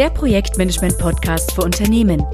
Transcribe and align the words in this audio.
der 0.00 0.08
Projektmanagement-Podcast 0.08 1.52
für 1.52 1.60
Unternehmen. 1.60 2.24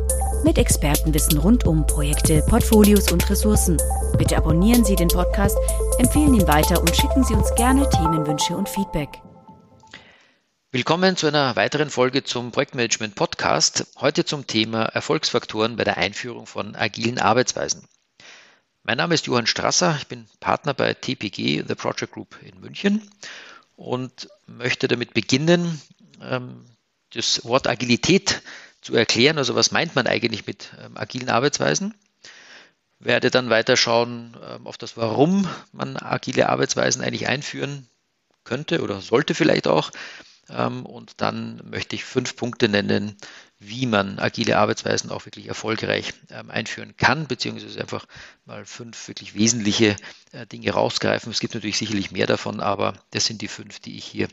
Mit 0.44 0.56
Expertenwissen 0.56 1.36
rund 1.38 1.66
um 1.66 1.84
Projekte, 1.84 2.40
Portfolios 2.48 3.10
und 3.10 3.28
Ressourcen. 3.28 3.76
Bitte 4.16 4.36
abonnieren 4.36 4.84
Sie 4.84 4.94
den 4.94 5.08
Podcast, 5.08 5.58
empfehlen 5.98 6.32
ihn 6.34 6.46
weiter 6.46 6.80
und 6.80 6.94
schicken 6.94 7.24
Sie 7.24 7.34
uns 7.34 7.52
gerne 7.56 7.90
Themenwünsche 7.90 8.56
und 8.56 8.68
Feedback. 8.68 9.20
Willkommen 10.70 11.16
zu 11.16 11.26
einer 11.26 11.56
weiteren 11.56 11.90
Folge 11.90 12.22
zum 12.22 12.52
Projektmanagement 12.52 13.16
Podcast. 13.16 13.84
Heute 13.96 14.24
zum 14.24 14.46
Thema 14.46 14.84
Erfolgsfaktoren 14.84 15.74
bei 15.74 15.82
der 15.82 15.96
Einführung 15.96 16.46
von 16.46 16.76
agilen 16.76 17.18
Arbeitsweisen. 17.18 17.88
Mein 18.84 18.98
Name 18.98 19.14
ist 19.14 19.26
Johann 19.26 19.48
Strasser, 19.48 19.96
ich 19.98 20.06
bin 20.06 20.26
Partner 20.38 20.72
bei 20.72 20.94
TPG, 20.94 21.64
The 21.66 21.74
Project 21.74 22.12
Group 22.12 22.38
in 22.44 22.60
München 22.60 23.10
und 23.74 24.28
möchte 24.46 24.86
damit 24.86 25.14
beginnen, 25.14 25.82
ähm, 26.22 26.64
das 27.16 27.44
Wort 27.44 27.66
Agilität 27.66 28.42
zu 28.80 28.94
erklären. 28.94 29.38
Also 29.38 29.54
was 29.54 29.72
meint 29.72 29.94
man 29.94 30.06
eigentlich 30.06 30.46
mit 30.46 30.72
ähm, 30.84 30.96
agilen 30.96 31.28
Arbeitsweisen? 31.28 31.94
Werde 32.98 33.30
dann 33.30 33.50
weiter 33.50 33.76
schauen 33.76 34.36
ähm, 34.48 34.66
auf 34.66 34.78
das, 34.78 34.96
warum 34.96 35.48
man 35.72 35.96
agile 35.96 36.48
Arbeitsweisen 36.48 37.02
eigentlich 37.02 37.28
einführen 37.28 37.88
könnte 38.44 38.82
oder 38.82 39.00
sollte 39.00 39.34
vielleicht 39.34 39.66
auch. 39.66 39.90
Und 40.48 41.20
dann 41.20 41.60
möchte 41.68 41.96
ich 41.96 42.04
fünf 42.04 42.36
Punkte 42.36 42.68
nennen, 42.68 43.16
wie 43.58 43.86
man 43.86 44.18
agile 44.18 44.58
Arbeitsweisen 44.58 45.10
auch 45.10 45.24
wirklich 45.24 45.48
erfolgreich 45.48 46.12
ähm, 46.30 46.50
einführen 46.50 46.96
kann, 46.96 47.26
beziehungsweise 47.26 47.80
einfach 47.80 48.06
mal 48.44 48.64
fünf 48.64 49.08
wirklich 49.08 49.34
wesentliche 49.34 49.96
äh, 50.32 50.46
Dinge 50.46 50.70
rausgreifen. 50.70 51.32
Es 51.32 51.40
gibt 51.40 51.54
natürlich 51.54 51.78
sicherlich 51.78 52.12
mehr 52.12 52.26
davon, 52.26 52.60
aber 52.60 52.94
das 53.10 53.24
sind 53.26 53.42
die 53.42 53.48
fünf, 53.48 53.80
die 53.80 53.96
ich 53.96 54.04
hier 54.04 54.28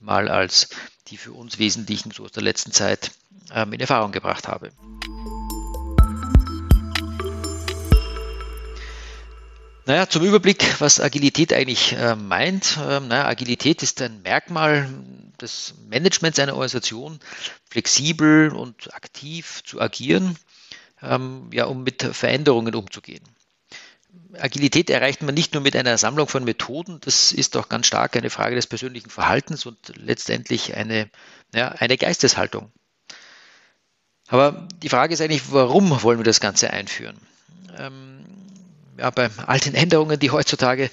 mal 0.00 0.28
als 0.28 0.68
die 1.08 1.16
für 1.16 1.32
uns 1.32 1.58
wesentlichen 1.58 2.10
so 2.10 2.24
aus 2.24 2.32
der 2.32 2.42
letzten 2.42 2.72
Zeit 2.72 3.12
ähm, 3.52 3.72
in 3.72 3.80
Erfahrung 3.80 4.12
gebracht 4.12 4.48
habe. 4.48 4.72
Naja, 9.86 10.08
zum 10.08 10.24
Überblick, 10.24 10.80
was 10.80 11.00
Agilität 11.00 11.52
eigentlich 11.52 11.92
äh, 11.92 12.16
meint. 12.16 12.76
Ähm, 12.82 13.06
naja, 13.06 13.26
Agilität 13.26 13.84
ist 13.84 14.02
ein 14.02 14.20
Merkmal 14.22 14.88
des 15.40 15.74
Managements 15.88 16.40
einer 16.40 16.54
Organisation, 16.54 17.20
flexibel 17.70 18.52
und 18.52 18.92
aktiv 18.94 19.62
zu 19.64 19.80
agieren, 19.80 20.36
ähm, 21.02 21.50
ja, 21.52 21.66
um 21.66 21.84
mit 21.84 22.02
Veränderungen 22.02 22.74
umzugehen. 22.74 23.22
Agilität 24.38 24.90
erreicht 24.90 25.22
man 25.22 25.34
nicht 25.34 25.54
nur 25.54 25.62
mit 25.62 25.76
einer 25.76 25.98
Sammlung 25.98 26.28
von 26.28 26.44
Methoden, 26.44 26.98
das 27.00 27.32
ist 27.32 27.56
auch 27.56 27.68
ganz 27.68 27.86
stark 27.86 28.16
eine 28.16 28.30
Frage 28.30 28.54
des 28.54 28.66
persönlichen 28.66 29.10
Verhaltens 29.10 29.66
und 29.66 29.92
letztendlich 29.96 30.76
eine, 30.76 31.08
ja, 31.54 31.68
eine 31.68 31.96
Geisteshaltung. 31.96 32.70
Aber 34.28 34.66
die 34.82 34.88
Frage 34.88 35.14
ist 35.14 35.20
eigentlich, 35.20 35.52
warum 35.52 36.02
wollen 36.02 36.18
wir 36.18 36.24
das 36.24 36.40
Ganze 36.40 36.70
einführen? 36.70 37.16
Ähm, 37.78 38.24
ja, 38.98 39.10
bei 39.10 39.30
all 39.46 39.60
den 39.60 39.74
Änderungen, 39.74 40.18
die 40.18 40.30
heutzutage 40.30 40.90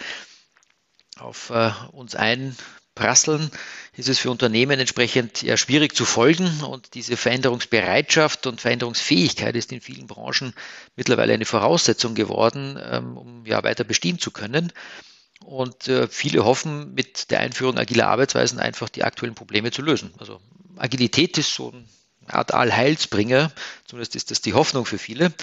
auf 1.18 1.50
äh, 1.50 1.72
uns 1.92 2.16
einprasseln, 2.96 3.52
ist 3.96 4.10
es 4.10 4.20
für 4.20 4.32
Unternehmen 4.32 4.80
entsprechend 4.80 5.42
ja 5.42 5.58
schwierig 5.58 5.96
zu 5.96 6.06
folgen 6.06 6.62
und 6.62 6.94
diese 6.94 7.18
Veränderungsbereitschaft 7.18 8.48
und 8.48 8.62
Veränderungsfähigkeit 8.62 9.56
ist 9.56 9.72
in 9.72 9.82
vielen 9.82 10.08
Branchen 10.08 10.54
mittlerweile 10.96 11.34
eine 11.34 11.46
Voraussetzung 11.46 12.16
geworden, 12.16 12.80
ähm, 12.84 13.18
um 13.18 13.46
ja 13.46 13.64
weiter 13.64 13.84
bestehen 13.84 14.20
zu 14.20 14.32
können. 14.32 14.72
Und 15.44 15.88
äh, 15.88 16.08
viele 16.08 16.46
hoffen, 16.46 16.94
mit 16.94 17.30
der 17.30 17.42
Einführung 17.42 17.78
agiler 17.78 18.08
Arbeitsweisen 18.08 18.60
einfach 18.60 18.90
die 18.90 19.04
aktuellen 19.04 19.36
Probleme 19.36 19.72
zu 19.72 19.82
lösen. 19.82 20.14
Also 20.18 20.40
Agilität 20.78 21.38
ist 21.38 21.54
so 21.54 21.72
eine 21.72 21.84
Art 22.28 22.54
Allheilsbringer, 22.54 23.52
zumindest 23.86 24.16
ist 24.16 24.32
das 24.32 24.42
die 24.42 24.54
Hoffnung 24.54 24.86
für 24.86 24.98
viele. 24.98 25.34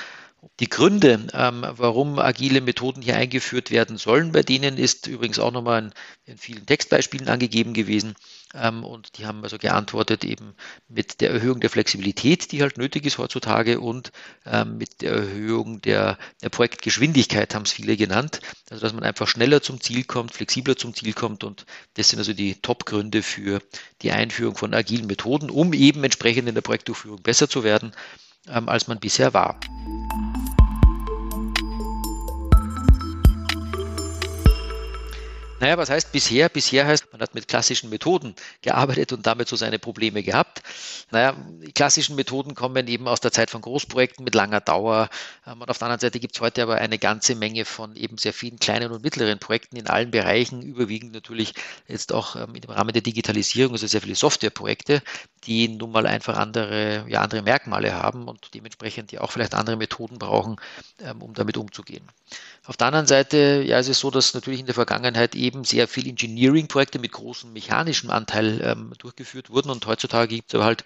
Die 0.59 0.69
Gründe, 0.71 1.27
ähm, 1.35 1.67
warum 1.69 2.19
agile 2.19 2.63
Methoden 2.63 3.03
hier 3.03 3.17
eingeführt 3.17 3.71
werden 3.71 3.99
sollen, 3.99 4.33
bei 4.33 4.43
denen 4.43 4.79
ist 4.79 5.07
übrigens 5.07 5.39
auch 5.39 5.53
nochmal 5.53 5.85
in, 5.85 5.93
in 6.25 6.39
vielen 6.39 6.65
Textbeispielen 6.65 7.29
angegeben 7.29 7.75
gewesen. 7.75 8.15
Ähm, 8.55 8.83
und 8.85 9.19
die 9.19 9.27
haben 9.27 9.43
also 9.43 9.59
geantwortet 9.59 10.25
eben 10.25 10.55
mit 10.89 11.21
der 11.21 11.31
Erhöhung 11.31 11.61
der 11.61 11.69
Flexibilität, 11.69 12.53
die 12.53 12.63
halt 12.63 12.79
nötig 12.79 13.05
ist 13.05 13.19
heutzutage 13.19 13.81
und 13.81 14.13
ähm, 14.47 14.79
mit 14.79 15.03
der 15.03 15.13
Erhöhung 15.13 15.83
der, 15.83 16.19
der 16.43 16.49
Projektgeschwindigkeit, 16.49 17.55
haben 17.55 17.65
es 17.65 17.73
viele 17.73 17.97
genannt. 17.99 18.41
Also 18.71 18.83
dass 18.83 18.95
man 18.95 19.05
einfach 19.05 19.29
schneller 19.29 19.61
zum 19.61 19.81
Ziel 19.81 20.05
kommt, 20.05 20.33
flexibler 20.33 20.77
zum 20.77 20.95
Ziel 20.95 21.13
kommt 21.13 21.45
und 21.45 21.67
das 21.95 22.09
sind 22.09 22.19
also 22.19 22.33
die 22.33 22.55
Top-Gründe 22.55 23.23
für 23.23 23.61
die 24.01 24.13
Einführung 24.13 24.57
von 24.57 24.73
agilen 24.73 25.07
Methoden, 25.07 25.51
um 25.51 25.75
eben 25.75 26.03
entsprechend 26.03 26.49
in 26.49 26.55
der 26.55 26.63
Projektdurchführung 26.63 27.23
besser 27.23 27.49
zu 27.49 27.63
werden, 27.63 27.93
ähm, 28.49 28.71
als 28.71 28.89
man 28.89 28.99
bisher 29.01 29.35
war. 29.35 29.61
Naja, 35.61 35.77
was 35.77 35.91
heißt 35.91 36.11
bisher? 36.11 36.49
Bisher 36.49 36.87
heißt, 36.87 37.13
man 37.13 37.21
hat 37.21 37.35
mit 37.35 37.47
klassischen 37.47 37.91
Methoden 37.91 38.35
gearbeitet 38.63 39.13
und 39.13 39.27
damit 39.27 39.47
so 39.47 39.57
seine 39.57 39.79
Probleme 39.79 40.23
gehabt. 40.23 40.63
Naja, 41.11 41.37
die 41.63 41.73
klassischen 41.73 42.17
Methoden 42.17 42.55
kommen 42.55 42.89
eben 42.89 43.07
aus 43.07 43.21
der 43.21 43.31
Zeit 43.31 43.51
von 43.51 43.61
Großprojekten 43.61 44.25
mit 44.25 44.35
langer 44.35 44.63
Dauer. 44.63 45.11
Ähm, 45.47 45.61
und 45.61 45.69
auf 45.69 45.77
der 45.77 45.89
anderen 45.89 46.01
Seite 46.01 46.19
gibt 46.19 46.37
es 46.37 46.41
heute 46.41 46.63
aber 46.63 46.77
eine 46.77 46.99
ganze 46.99 47.35
Menge 47.35 47.67
von 47.67 47.95
eben 47.95 48.17
sehr 48.17 48.33
vielen 48.33 48.59
kleinen 48.59 48.91
und 48.91 49.03
mittleren 49.05 49.39
Projekten 49.39 49.77
in 49.77 49.87
allen 49.87 50.11
Bereichen, 50.11 50.63
überwiegend 50.63 51.13
natürlich 51.13 51.53
jetzt 51.87 52.15
auch 52.15 52.37
ähm, 52.37 52.55
im 52.55 52.71
Rahmen 52.71 52.95
der 52.95 53.03
Digitalisierung, 53.03 53.75
also 53.75 53.87
sehr 53.87 54.01
viele 54.01 54.15
Softwareprojekte, 54.15 55.03
die 55.45 55.69
nun 55.69 55.93
mal 55.93 56.07
einfach 56.07 56.39
andere, 56.39 57.05
ja, 57.07 57.21
andere 57.21 57.43
Merkmale 57.43 57.93
haben 57.93 58.29
und 58.29 58.55
dementsprechend 58.55 59.13
ja 59.13 59.21
auch 59.21 59.31
vielleicht 59.31 59.55
andere 59.55 59.77
Methoden 59.77 60.19
brauchen, 60.19 60.57
ähm, 61.01 61.21
um 61.21 61.35
damit 61.35 61.59
umzugehen. 61.59 62.07
Auf 62.65 62.77
der 62.77 62.87
anderen 62.87 63.07
Seite 63.07 63.63
ja, 63.67 63.79
ist 63.79 63.89
es 63.89 63.99
so, 63.99 64.11
dass 64.11 64.33
natürlich 64.33 64.61
in 64.61 64.67
der 64.67 64.75
Vergangenheit 64.75 65.35
eben 65.35 65.50
sehr 65.65 65.89
viel 65.89 66.09
Engineering-Projekte 66.09 66.99
mit 66.99 67.13
großem 67.13 67.53
mechanischem 67.53 68.11
Anteil 68.11 68.61
ähm, 68.63 68.93
durchgeführt 68.99 69.51
wurden 69.51 69.71
und 69.71 69.87
heutzutage 69.87 70.37
gibt 70.37 70.51
es 70.51 70.55
aber 70.55 70.65
halt 70.65 70.85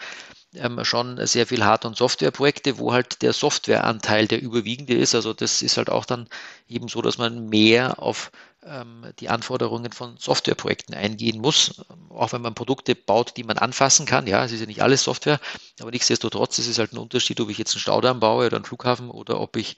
ähm, 0.55 0.85
schon 0.85 1.25
sehr 1.27 1.47
viel 1.47 1.65
Hard- 1.65 1.85
und 1.85 1.97
Softwareprojekte, 1.97 2.79
wo 2.79 2.93
halt 2.93 3.23
der 3.23 3.33
Softwareanteil 3.33 4.27
der 4.27 4.41
überwiegende 4.41 4.95
ist. 4.95 5.15
Also 5.15 5.33
das 5.33 5.63
ist 5.63 5.77
halt 5.77 5.91
auch 5.91 6.05
dann 6.05 6.29
eben 6.69 6.89
so, 6.89 7.03
dass 7.03 7.19
man 7.19 7.49
mehr 7.49 8.03
auf 8.03 8.31
ähm, 8.65 9.07
die 9.19 9.29
Anforderungen 9.29 9.93
von 9.93 10.17
Softwareprojekten 10.17 10.95
eingehen 10.95 11.41
muss, 11.41 11.85
auch 12.09 12.33
wenn 12.33 12.43
man 12.43 12.55
Produkte 12.55 12.95
baut, 12.95 13.37
die 13.37 13.45
man 13.45 13.59
anfassen 13.59 14.07
kann. 14.07 14.27
Ja, 14.27 14.45
es 14.45 14.53
ist 14.53 14.61
ja 14.61 14.67
nicht 14.67 14.83
alles 14.83 15.03
Software, 15.03 15.41
aber 15.81 15.91
nichtsdestotrotz 15.91 16.59
ist 16.59 16.69
es 16.69 16.79
halt 16.79 16.93
ein 16.93 16.99
Unterschied, 16.99 17.41
ob 17.41 17.51
ich 17.51 17.59
jetzt 17.59 17.75
einen 17.75 17.81
Staudamm 17.81 18.21
baue 18.21 18.47
oder 18.47 18.57
einen 18.57 18.65
Flughafen 18.65 19.11
oder 19.11 19.41
ob 19.41 19.57
ich 19.57 19.77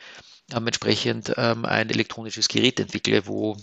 ähm, 0.53 0.67
entsprechend 0.67 1.33
ähm, 1.37 1.65
ein 1.65 1.91
elektronisches 1.91 2.49
Gerät 2.49 2.79
entwickle, 2.79 3.27
wo 3.27 3.57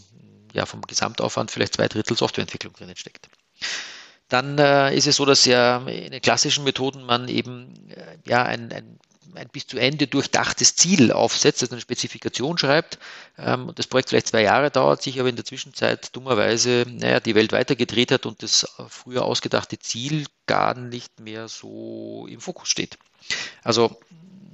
ja 0.53 0.66
vom 0.66 0.81
Gesamtaufwand 0.81 1.52
vielleicht 1.52 1.75
zwei 1.75 1.88
Drittel 1.88 2.16
Softwareentwicklung 2.16 2.74
drinnen 2.74 2.96
steckt. 2.96 3.30
Dann 4.30 4.58
äh, 4.58 4.96
ist 4.96 5.08
es 5.08 5.18
so, 5.18 5.25
dass 5.25 5.46
ja 5.46 5.78
in 5.88 6.12
den 6.12 6.22
klassischen 6.22 6.64
Methoden 6.64 7.03
man 7.03 7.28
eben 7.28 7.90
äh, 7.90 8.18
ja 8.25 8.44
ein, 8.44 8.72
ein, 8.72 9.00
ein, 9.36 9.50
bis 9.52 9.68
zu 9.68 9.78
Ende 9.78 10.08
durchdachtes 10.08 10.75
Ziel 10.75 11.12
aufsetzt, 11.12 11.62
also 11.62 11.74
eine 11.74 11.81
Spezifikation 11.81 12.58
schreibt 12.58 13.00
ähm, 13.38 13.68
und 13.68 13.78
das 13.78 13.88
Projekt 13.88 14.09
vielleicht 14.09 14.28
zwei 14.28 14.41
Jahre 14.41 14.72
dauert, 14.72 15.02
sich 15.02 15.19
aber 15.19 15.30
in 15.30 15.36
der 15.36 15.46
Zwischenzeit 15.46 16.16
dummerweise 16.16 16.85
naja, 16.88 17.20
die 17.20 17.35
Welt 17.35 17.52
weitergedreht 17.52 18.12
hat 18.12 18.25
und 18.25 18.41
das 18.41 18.66
früher 18.88 19.24
ausgedachte 19.24 19.78
Ziel 19.78 20.25
gar 20.47 20.75
nicht 20.75 21.20
mehr 21.20 21.47
so 21.47 22.25
im 22.30 22.40
Fokus 22.40 22.70
steht. 22.70 22.97
Also 23.64 24.00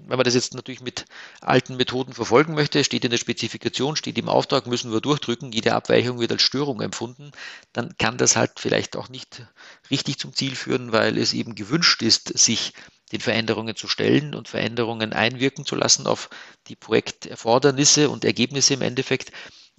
wenn 0.10 0.18
man 0.18 0.24
das 0.24 0.34
jetzt 0.34 0.56
natürlich 0.56 0.82
mit 0.82 1.06
alten 1.40 1.78
Methoden 1.78 2.14
verfolgen 2.14 2.56
möchte, 2.56 2.84
steht 2.84 3.06
in 3.06 3.12
der 3.12 3.18
Spezifikation, 3.18 3.96
steht 3.96 4.18
im 4.18 4.28
Auftrag, 4.28 4.66
müssen 4.66 4.92
wir 4.92 5.02
durchdrücken, 5.02 5.52
jede 5.52 5.76
Abweichung 5.76 6.20
wird 6.20 6.32
als 6.32 6.42
Störung 6.42 6.82
empfunden, 6.82 7.32
dann 7.74 7.96
kann 7.98 8.18
das 8.18 8.36
halt 8.36 8.54
vielleicht 8.58 8.98
auch 8.98 9.10
nicht 9.10 9.46
richtig 9.92 10.18
zum 10.18 10.34
Ziel 10.34 10.56
führen, 10.56 10.92
weil 10.92 11.18
es 11.18 11.34
eben 11.34 11.54
gewünscht 11.54 12.02
ist, 12.02 12.38
sich 12.38 12.74
den 13.12 13.22
Veränderungen 13.22 13.76
zu 13.76 13.88
stellen 13.88 14.34
und 14.34 14.48
Veränderungen 14.48 15.14
einwirken 15.14 15.66
zu 15.66 15.76
lassen 15.76 16.08
auf 16.08 16.30
die 16.68 16.76
Projekterfordernisse 16.76 18.10
und 18.10 18.26
Ergebnisse 18.26 18.74
im 18.76 18.82
Endeffekt 18.82 19.32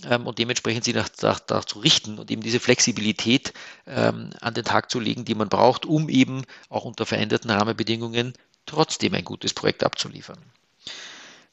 ähm, 0.04 0.26
und 0.26 0.38
dementsprechend 0.38 0.84
sie 0.84 0.92
nach, 0.92 1.08
nach, 1.22 1.40
nach, 1.48 1.64
zu 1.64 1.80
richten 1.80 2.18
und 2.18 2.30
eben 2.30 2.42
diese 2.42 2.60
Flexibilität 2.60 3.52
ähm, 3.86 4.30
an 4.40 4.54
den 4.54 4.64
Tag 4.64 4.90
zu 4.90 5.00
legen, 5.00 5.24
die 5.24 5.34
man 5.34 5.48
braucht, 5.48 5.86
um 5.86 6.08
eben 6.08 6.42
auch 6.68 6.84
unter 6.84 7.06
veränderten 7.06 7.50
Rahmenbedingungen 7.50 8.34
trotzdem 8.66 9.14
ein 9.14 9.24
gutes 9.24 9.54
Projekt 9.54 9.84
abzuliefern. 9.84 10.38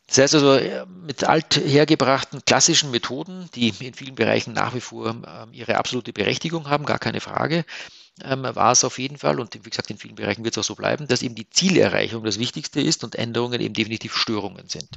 Das 0.08 0.20
heißt 0.20 0.36
also, 0.36 0.54
äh, 0.54 0.86
mit 0.86 1.24
althergebrachten 1.26 2.42
klassischen 2.46 2.92
Methoden, 2.92 3.50
die 3.56 3.68
in 3.68 3.94
vielen 3.94 4.16
Bereichen 4.16 4.54
nach 4.54 4.74
wie 4.74 4.80
vor 4.80 5.10
ähm, 5.10 5.52
ihre 5.52 5.78
absolute 5.78 6.14
Berechtigung 6.14 6.70
haben, 6.70 6.86
gar 6.86 7.00
keine 7.00 7.20
Frage, 7.20 7.66
ähm, 8.24 8.44
war 8.44 8.72
es 8.72 8.84
auf 8.86 9.00
jeden 9.00 9.18
Fall, 9.18 9.40
und 9.40 9.54
wie 9.54 9.70
gesagt, 9.70 9.90
in 9.90 9.98
vielen 9.98 10.16
Bereichen 10.16 10.46
wird 10.46 10.56
es 10.56 10.64
auch 10.64 10.68
so 10.68 10.76
bleiben, 10.76 11.08
dass 11.08 11.22
eben 11.22 11.36
die 11.36 11.50
Zielerreichung 11.50 12.24
das 12.24 12.40
Wichtigste 12.40 12.80
ist 12.80 13.04
und 13.04 13.16
Änderungen 13.16 13.60
eben 13.60 13.74
definitiv 13.74 14.16
Störungen 14.16 14.70
sind. 14.70 14.90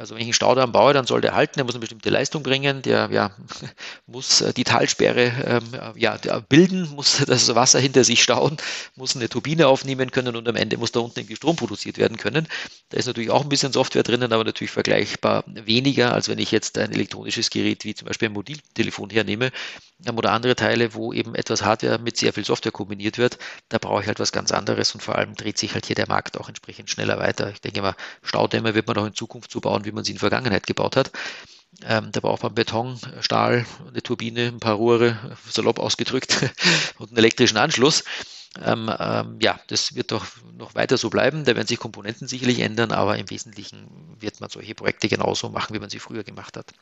Also 0.00 0.14
wenn 0.14 0.22
ich 0.22 0.28
einen 0.28 0.32
Staudamm 0.32 0.72
baue, 0.72 0.94
dann 0.94 1.06
soll 1.06 1.20
der 1.20 1.34
halten, 1.34 1.56
der 1.56 1.64
muss 1.64 1.74
eine 1.74 1.80
bestimmte 1.80 2.08
Leistung 2.08 2.42
bringen, 2.42 2.80
der 2.80 3.10
ja, 3.12 3.32
muss 4.06 4.40
äh, 4.40 4.54
die 4.54 4.64
Talsperre 4.64 5.32
ähm, 5.44 5.92
ja, 5.96 6.16
bilden, 6.48 6.88
muss 6.94 7.18
das 7.26 7.54
Wasser 7.54 7.78
hinter 7.78 8.02
sich 8.02 8.22
stauen, 8.22 8.56
muss 8.96 9.14
eine 9.14 9.28
Turbine 9.28 9.68
aufnehmen 9.68 10.10
können 10.10 10.36
und 10.36 10.48
am 10.48 10.56
Ende 10.56 10.78
muss 10.78 10.92
da 10.92 11.00
unten 11.00 11.20
irgendwie 11.20 11.36
Strom 11.36 11.56
produziert 11.56 11.98
werden 11.98 12.16
können. 12.16 12.48
Da 12.88 12.96
ist 12.96 13.06
natürlich 13.06 13.30
auch 13.30 13.42
ein 13.42 13.50
bisschen 13.50 13.72
Software 13.72 14.02
drinnen, 14.02 14.32
aber 14.32 14.44
natürlich 14.44 14.70
vergleichbar 14.70 15.44
weniger, 15.46 16.14
als 16.14 16.30
wenn 16.30 16.38
ich 16.38 16.50
jetzt 16.50 16.78
ein 16.78 16.92
elektronisches 16.92 17.50
Gerät 17.50 17.84
wie 17.84 17.94
zum 17.94 18.08
Beispiel 18.08 18.30
ein 18.30 18.32
Mobiltelefon 18.32 19.10
hernehme 19.10 19.50
ähm, 20.06 20.16
oder 20.18 20.32
andere 20.32 20.56
Teile, 20.56 20.94
wo 20.94 21.12
eben 21.12 21.34
etwas 21.34 21.62
Hardware 21.62 21.98
mit 21.98 22.16
sehr 22.16 22.32
viel 22.32 22.44
Software 22.44 22.72
kombiniert 22.72 23.18
wird. 23.18 23.38
Da 23.68 23.78
brauche 23.78 24.02
ich 24.02 24.06
halt 24.06 24.20
was 24.20 24.32
ganz 24.32 24.52
anderes 24.52 24.94
und 24.94 25.02
vor 25.02 25.16
allem 25.16 25.34
dreht 25.34 25.58
sich 25.58 25.74
halt 25.74 25.86
hier 25.86 25.96
der 25.96 26.08
Markt 26.08 26.38
auch 26.38 26.48
entsprechend 26.48 26.90
schneller 26.90 27.18
weiter. 27.18 27.50
Ich 27.50 27.60
denke 27.60 27.82
mal, 27.82 27.94
Staudämme 28.22 28.74
wird 28.74 28.86
man 28.86 28.96
auch 28.96 29.06
in 29.06 29.14
Zukunft 29.14 29.50
so 29.50 29.60
bauen, 29.60 29.84
wie 29.84 29.89
man 29.92 30.04
sie 30.04 30.12
in 30.12 30.16
der 30.16 30.20
Vergangenheit 30.20 30.66
gebaut 30.66 30.96
hat. 30.96 31.10
Ähm, 31.82 32.10
da 32.12 32.20
braucht 32.20 32.42
man 32.42 32.54
Beton, 32.54 32.98
Stahl, 33.20 33.64
eine 33.88 34.02
Turbine, 34.02 34.48
ein 34.48 34.60
paar 34.60 34.74
Rohre, 34.74 35.16
salopp 35.48 35.78
ausgedrückt, 35.78 36.50
und 36.98 37.10
einen 37.10 37.18
elektrischen 37.18 37.56
Anschluss. 37.56 38.04
Ähm, 38.62 38.90
ähm, 38.98 39.38
ja, 39.40 39.60
das 39.68 39.94
wird 39.94 40.10
doch 40.10 40.26
noch 40.56 40.74
weiter 40.74 40.98
so 40.98 41.08
bleiben. 41.08 41.44
Da 41.44 41.54
werden 41.54 41.68
sich 41.68 41.78
Komponenten 41.78 42.26
sicherlich 42.26 42.58
ändern, 42.58 42.90
aber 42.90 43.16
im 43.16 43.30
Wesentlichen 43.30 44.16
wird 44.18 44.40
man 44.40 44.50
solche 44.50 44.74
Projekte 44.74 45.08
genauso 45.08 45.48
machen, 45.48 45.74
wie 45.74 45.78
man 45.78 45.90
sie 45.90 46.00
früher 46.00 46.24
gemacht 46.24 46.56
hat. 46.56 46.72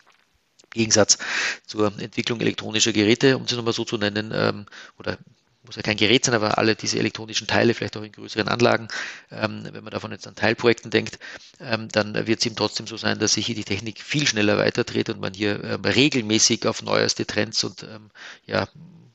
Im 0.64 0.80
Gegensatz 0.80 1.18
zur 1.66 1.86
Entwicklung 1.98 2.40
elektronischer 2.40 2.92
Geräte, 2.92 3.36
um 3.36 3.46
sie 3.46 3.56
nochmal 3.56 3.74
so 3.74 3.84
zu 3.84 3.98
nennen, 3.98 4.32
ähm, 4.34 4.66
oder 4.98 5.18
muss 5.64 5.76
ja 5.76 5.82
kein 5.82 5.96
Gerät 5.96 6.24
sein, 6.24 6.34
aber 6.34 6.58
alle 6.58 6.74
diese 6.76 6.98
elektronischen 6.98 7.46
Teile, 7.46 7.74
vielleicht 7.74 7.96
auch 7.96 8.02
in 8.02 8.12
größeren 8.12 8.48
Anlagen, 8.48 8.88
ähm, 9.30 9.68
wenn 9.72 9.84
man 9.84 9.92
davon 9.92 10.12
jetzt 10.12 10.26
an 10.26 10.34
Teilprojekten 10.34 10.90
denkt, 10.90 11.18
ähm, 11.60 11.88
dann 11.90 12.14
wird 12.26 12.40
es 12.40 12.46
eben 12.46 12.56
trotzdem 12.56 12.86
so 12.86 12.96
sein, 12.96 13.18
dass 13.18 13.34
sich 13.34 13.46
hier 13.46 13.54
die 13.54 13.64
Technik 13.64 14.00
viel 14.00 14.26
schneller 14.26 14.56
weiterdreht 14.58 15.10
und 15.10 15.20
man 15.20 15.34
hier 15.34 15.62
ähm, 15.64 15.84
regelmäßig 15.84 16.66
auf 16.66 16.82
neueste 16.82 17.26
Trends 17.26 17.62
und 17.64 17.82
ähm, 17.82 18.10
ja, 18.46 18.68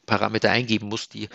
Parameter 0.05 0.51
eingeben 0.51 0.89
muss, 0.89 1.09
die 1.09 1.29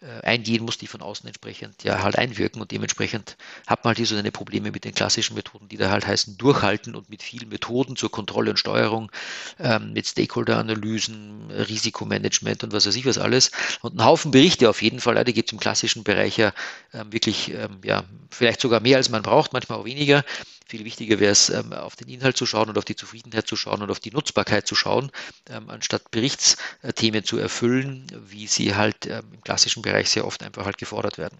äh, 0.00 0.20
eingehen 0.22 0.64
muss, 0.64 0.78
die 0.78 0.86
von 0.86 1.02
außen 1.02 1.26
entsprechend 1.26 1.82
ja 1.84 2.02
halt 2.02 2.16
einwirken. 2.16 2.60
Und 2.60 2.70
dementsprechend 2.70 3.36
hat 3.66 3.84
man 3.84 3.90
halt 3.90 3.98
hier 3.98 4.06
so 4.06 4.16
eine 4.16 4.32
Probleme 4.32 4.70
mit 4.70 4.84
den 4.84 4.94
klassischen 4.94 5.34
Methoden, 5.34 5.68
die 5.68 5.76
da 5.76 5.90
halt 5.90 6.06
heißen 6.06 6.36
durchhalten 6.36 6.94
und 6.94 7.08
mit 7.10 7.22
vielen 7.22 7.48
Methoden 7.48 7.96
zur 7.96 8.10
Kontrolle 8.10 8.50
und 8.50 8.58
Steuerung, 8.58 9.10
ähm, 9.58 9.92
mit 9.92 10.06
Stakeholder-Analysen, 10.06 11.50
Risikomanagement 11.50 12.64
und 12.64 12.72
was 12.72 12.86
weiß 12.86 12.96
ich 12.96 13.06
was 13.06 13.18
alles. 13.18 13.50
Und 13.82 13.96
ein 13.96 14.04
Haufen 14.04 14.30
Berichte 14.30 14.68
auf 14.68 14.82
jeden 14.82 15.00
Fall, 15.00 15.22
die 15.24 15.32
gibt 15.32 15.48
es 15.48 15.52
im 15.52 15.60
klassischen 15.60 16.04
Bereich 16.04 16.36
ja 16.36 16.52
ähm, 16.92 17.12
wirklich, 17.12 17.52
ähm, 17.52 17.78
ja, 17.84 18.04
vielleicht 18.30 18.60
sogar 18.60 18.80
mehr 18.80 18.96
als 18.96 19.08
man 19.08 19.22
braucht, 19.22 19.52
manchmal 19.52 19.78
auch 19.78 19.84
weniger, 19.84 20.24
viel 20.66 20.84
wichtiger 20.84 21.20
wäre 21.20 21.32
es, 21.32 21.50
ähm, 21.50 21.72
auf 21.72 21.96
den 21.96 22.08
Inhalt 22.08 22.36
zu 22.36 22.46
schauen 22.46 22.68
und 22.68 22.78
auf 22.78 22.84
die 22.84 22.96
Zufriedenheit 22.96 23.46
zu 23.46 23.56
schauen 23.56 23.82
und 23.82 23.90
auf 23.90 24.00
die 24.00 24.10
Nutzbarkeit 24.10 24.66
zu 24.66 24.74
schauen, 24.74 25.10
ähm, 25.48 25.70
anstatt 25.70 26.10
Berichtsthemen 26.10 27.24
zu 27.24 27.38
erfüllen, 27.38 28.06
wie 28.26 28.46
sie 28.46 28.74
halt 28.74 29.06
ähm, 29.06 29.24
im 29.32 29.42
klassischen 29.42 29.82
Bereich 29.82 30.10
sehr 30.10 30.26
oft 30.26 30.42
einfach 30.42 30.64
halt 30.64 30.78
gefordert 30.78 31.18
werden. 31.18 31.38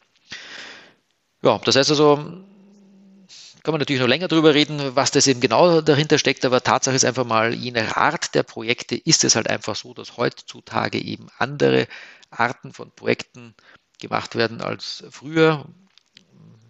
Ja, 1.42 1.58
das 1.58 1.76
heißt 1.76 1.90
also, 1.90 2.16
kann 2.16 3.72
man 3.72 3.78
natürlich 3.78 4.02
noch 4.02 4.08
länger 4.08 4.28
darüber 4.28 4.52
reden, 4.52 4.94
was 4.94 5.10
das 5.10 5.26
eben 5.26 5.40
genau 5.40 5.80
dahinter 5.80 6.18
steckt, 6.18 6.44
aber 6.44 6.62
Tatsache 6.62 6.96
ist 6.96 7.04
einfach 7.04 7.24
mal, 7.24 7.54
je 7.54 7.70
nach 7.70 7.96
Art 7.96 8.34
der 8.34 8.42
Projekte 8.42 8.94
ist 8.94 9.24
es 9.24 9.36
halt 9.36 9.48
einfach 9.48 9.74
so, 9.74 9.94
dass 9.94 10.18
heutzutage 10.18 10.98
eben 10.98 11.28
andere 11.38 11.88
Arten 12.30 12.74
von 12.74 12.90
Projekten 12.90 13.54
gemacht 13.98 14.34
werden 14.36 14.60
als 14.60 15.04
früher 15.10 15.66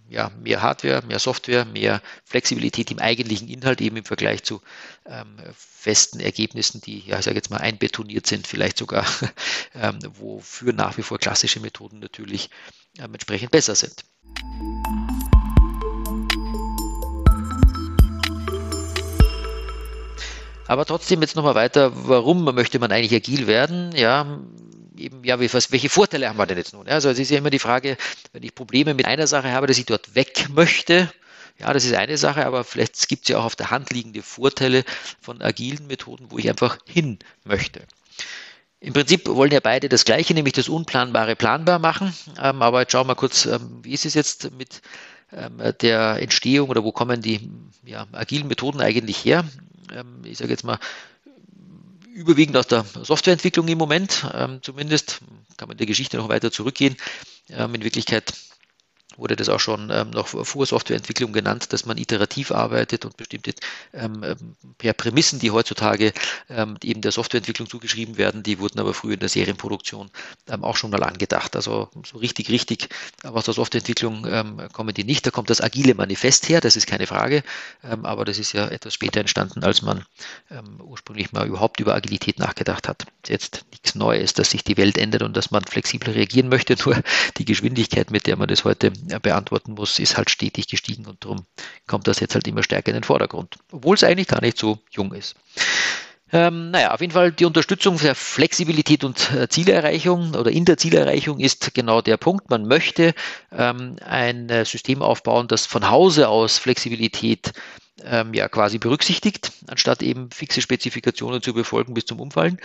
ja, 0.08 0.30
mehr 0.40 0.62
Hardware, 0.62 1.02
mehr 1.06 1.18
Software, 1.18 1.64
mehr 1.64 2.02
Flexibilität 2.24 2.90
im 2.90 2.98
eigentlichen 2.98 3.48
Inhalt, 3.48 3.80
eben 3.80 3.96
im 3.96 4.04
Vergleich 4.04 4.42
zu 4.42 4.60
ähm, 5.06 5.36
festen 5.56 6.20
Ergebnissen, 6.20 6.80
die, 6.80 7.00
ja, 7.00 7.18
ich 7.18 7.24
sage 7.24 7.36
jetzt 7.36 7.50
mal, 7.50 7.58
einbetoniert 7.58 8.26
sind, 8.26 8.46
vielleicht 8.46 8.78
sogar, 8.78 9.06
ähm, 9.74 9.98
wofür 10.18 10.72
nach 10.72 10.96
wie 10.96 11.02
vor 11.02 11.18
klassische 11.18 11.60
Methoden 11.60 11.98
natürlich 12.00 12.50
ähm, 12.98 13.12
entsprechend 13.14 13.50
besser 13.50 13.74
sind. 13.74 14.04
Aber 20.66 20.86
trotzdem 20.86 21.20
jetzt 21.20 21.36
nochmal 21.36 21.54
weiter, 21.54 21.92
warum 22.08 22.44
möchte 22.44 22.78
man 22.78 22.90
eigentlich 22.90 23.14
agil 23.14 23.46
werden? 23.46 23.92
Ja, 23.94 24.40
eben, 25.04 25.24
ja, 25.24 25.38
welche 25.38 25.88
Vorteile 25.88 26.28
haben 26.28 26.38
wir 26.38 26.46
denn 26.46 26.58
jetzt 26.58 26.72
nun? 26.72 26.88
Also 26.88 27.10
es 27.10 27.18
ist 27.18 27.30
ja 27.30 27.38
immer 27.38 27.50
die 27.50 27.58
Frage, 27.58 27.96
wenn 28.32 28.42
ich 28.42 28.54
Probleme 28.54 28.94
mit 28.94 29.06
einer 29.06 29.26
Sache 29.26 29.52
habe, 29.52 29.66
dass 29.66 29.78
ich 29.78 29.86
dort 29.86 30.14
weg 30.14 30.48
möchte, 30.50 31.10
ja, 31.58 31.72
das 31.72 31.84
ist 31.84 31.94
eine 31.94 32.18
Sache, 32.18 32.46
aber 32.46 32.64
vielleicht 32.64 33.08
gibt 33.08 33.24
es 33.24 33.28
ja 33.28 33.38
auch 33.38 33.44
auf 33.44 33.56
der 33.56 33.70
Hand 33.70 33.90
liegende 33.92 34.22
Vorteile 34.22 34.84
von 35.20 35.40
agilen 35.40 35.86
Methoden, 35.86 36.26
wo 36.30 36.38
ich 36.38 36.48
einfach 36.48 36.78
hin 36.84 37.18
möchte. 37.44 37.82
Im 38.80 38.92
Prinzip 38.92 39.26
wollen 39.28 39.52
ja 39.52 39.60
beide 39.60 39.88
das 39.88 40.04
Gleiche, 40.04 40.34
nämlich 40.34 40.54
das 40.54 40.68
Unplanbare 40.68 41.36
planbar 41.36 41.78
machen. 41.78 42.12
Ähm, 42.38 42.60
aber 42.60 42.80
jetzt 42.80 42.92
schauen 42.92 43.06
wir 43.06 43.14
kurz, 43.14 43.46
ähm, 43.46 43.80
wie 43.82 43.92
ist 43.92 44.04
es 44.04 44.14
jetzt 44.14 44.50
mit 44.58 44.82
ähm, 45.32 45.62
der 45.80 46.20
Entstehung 46.20 46.68
oder 46.68 46.84
wo 46.84 46.92
kommen 46.92 47.22
die 47.22 47.48
ja, 47.86 48.06
agilen 48.12 48.48
Methoden 48.48 48.80
eigentlich 48.80 49.24
her? 49.24 49.44
Ich 50.24 50.38
sage 50.38 50.50
jetzt 50.50 50.64
mal, 50.64 50.78
überwiegend 52.14 52.56
aus 52.56 52.68
der 52.68 52.84
Softwareentwicklung 53.02 53.68
im 53.68 53.78
Moment. 53.78 54.26
Ähm, 54.32 54.60
zumindest 54.62 55.20
kann 55.56 55.68
man 55.68 55.76
der 55.76 55.86
Geschichte 55.86 56.16
noch 56.16 56.28
weiter 56.28 56.50
zurückgehen. 56.50 56.96
Ähm, 57.50 57.74
in 57.74 57.82
Wirklichkeit 57.82 58.32
wurde 59.16 59.36
das 59.36 59.48
auch 59.48 59.60
schon 59.60 59.90
ähm, 59.90 60.10
noch 60.10 60.28
vor 60.28 60.66
Softwareentwicklung 60.66 61.32
genannt, 61.32 61.72
dass 61.72 61.86
man 61.86 61.98
iterativ 61.98 62.52
arbeitet 62.52 63.04
und 63.04 63.16
bestimmte 63.16 63.54
ähm, 63.92 64.22
ähm, 64.22 64.56
per 64.78 64.92
Prämissen, 64.92 65.38
die 65.38 65.50
heutzutage 65.50 66.12
ähm, 66.48 66.76
eben 66.82 67.00
der 67.00 67.12
Softwareentwicklung 67.12 67.68
zugeschrieben 67.68 68.16
werden, 68.16 68.42
die 68.42 68.58
wurden 68.58 68.80
aber 68.80 68.94
früher 68.94 69.14
in 69.14 69.20
der 69.20 69.28
Serienproduktion 69.28 70.10
ähm, 70.48 70.64
auch 70.64 70.76
schon 70.76 70.90
mal 70.90 71.02
angedacht. 71.02 71.56
Also 71.56 71.88
so 72.04 72.18
richtig, 72.18 72.48
richtig 72.50 72.88
aus 73.22 73.44
der 73.44 73.54
Softwareentwicklung 73.54 74.26
ähm, 74.28 74.68
kommen 74.72 74.94
die 74.94 75.04
nicht. 75.04 75.26
Da 75.26 75.30
kommt 75.30 75.50
das 75.50 75.60
agile 75.60 75.94
Manifest 75.94 76.48
her, 76.48 76.60
das 76.60 76.76
ist 76.76 76.86
keine 76.86 77.06
Frage, 77.06 77.42
aber 77.82 78.24
das 78.24 78.38
ist 78.38 78.52
ja 78.52 78.68
etwas 78.68 78.94
später 78.94 79.20
entstanden, 79.20 79.64
als 79.64 79.82
man 79.82 80.04
ursprünglich 80.82 81.32
mal 81.32 81.46
überhaupt 81.46 81.80
über 81.80 81.94
Agilität 81.94 82.38
nachgedacht 82.38 82.88
hat. 82.88 83.06
Jetzt 83.26 83.64
nichts 83.70 83.94
Neues, 83.94 84.34
dass 84.34 84.50
sich 84.50 84.64
die 84.64 84.76
Welt 84.76 84.98
ändert 84.98 85.22
und 85.22 85.36
dass 85.36 85.50
man 85.50 85.64
flexibel 85.64 86.12
reagieren 86.12 86.48
möchte, 86.48 86.76
nur 86.84 87.02
die 87.36 87.44
Geschwindigkeit, 87.44 88.10
mit 88.10 88.26
der 88.26 88.36
man 88.36 88.48
das 88.48 88.64
heute 88.64 88.92
beantworten 89.22 89.74
muss, 89.74 89.98
ist 89.98 90.16
halt 90.16 90.30
stetig 90.30 90.68
gestiegen 90.68 91.06
und 91.06 91.24
darum 91.24 91.44
kommt 91.86 92.06
das 92.06 92.20
jetzt 92.20 92.34
halt 92.34 92.46
immer 92.46 92.62
stärker 92.62 92.88
in 92.88 92.94
den 92.94 93.04
Vordergrund, 93.04 93.56
obwohl 93.72 93.96
es 93.96 94.04
eigentlich 94.04 94.28
gar 94.28 94.40
nicht 94.40 94.58
so 94.58 94.78
jung 94.90 95.12
ist. 95.12 95.36
Ähm, 96.32 96.72
naja, 96.72 96.92
auf 96.92 97.00
jeden 97.00 97.12
Fall 97.12 97.30
die 97.30 97.44
Unterstützung 97.44 97.96
der 97.98 98.16
Flexibilität 98.16 99.04
und 99.04 99.30
äh, 99.32 99.48
Zielerreichung 99.48 100.34
oder 100.34 100.50
in 100.50 100.64
der 100.64 100.76
Zielerreichung 100.76 101.38
ist 101.38 101.74
genau 101.74 102.00
der 102.00 102.16
Punkt. 102.16 102.50
Man 102.50 102.66
möchte 102.66 103.14
ähm, 103.52 103.96
ein 104.04 104.48
äh, 104.48 104.64
System 104.64 105.00
aufbauen, 105.00 105.46
das 105.46 105.66
von 105.66 105.88
Hause 105.90 106.28
aus 106.28 106.58
Flexibilität 106.58 107.52
ähm, 108.04 108.34
ja 108.34 108.48
quasi 108.48 108.78
berücksichtigt, 108.78 109.52
anstatt 109.68 110.02
eben 110.02 110.30
fixe 110.32 110.60
Spezifikationen 110.60 111.40
zu 111.40 111.54
befolgen 111.54 111.94
bis 111.94 112.06
zum 112.06 112.18
Umfallen. 112.18 112.58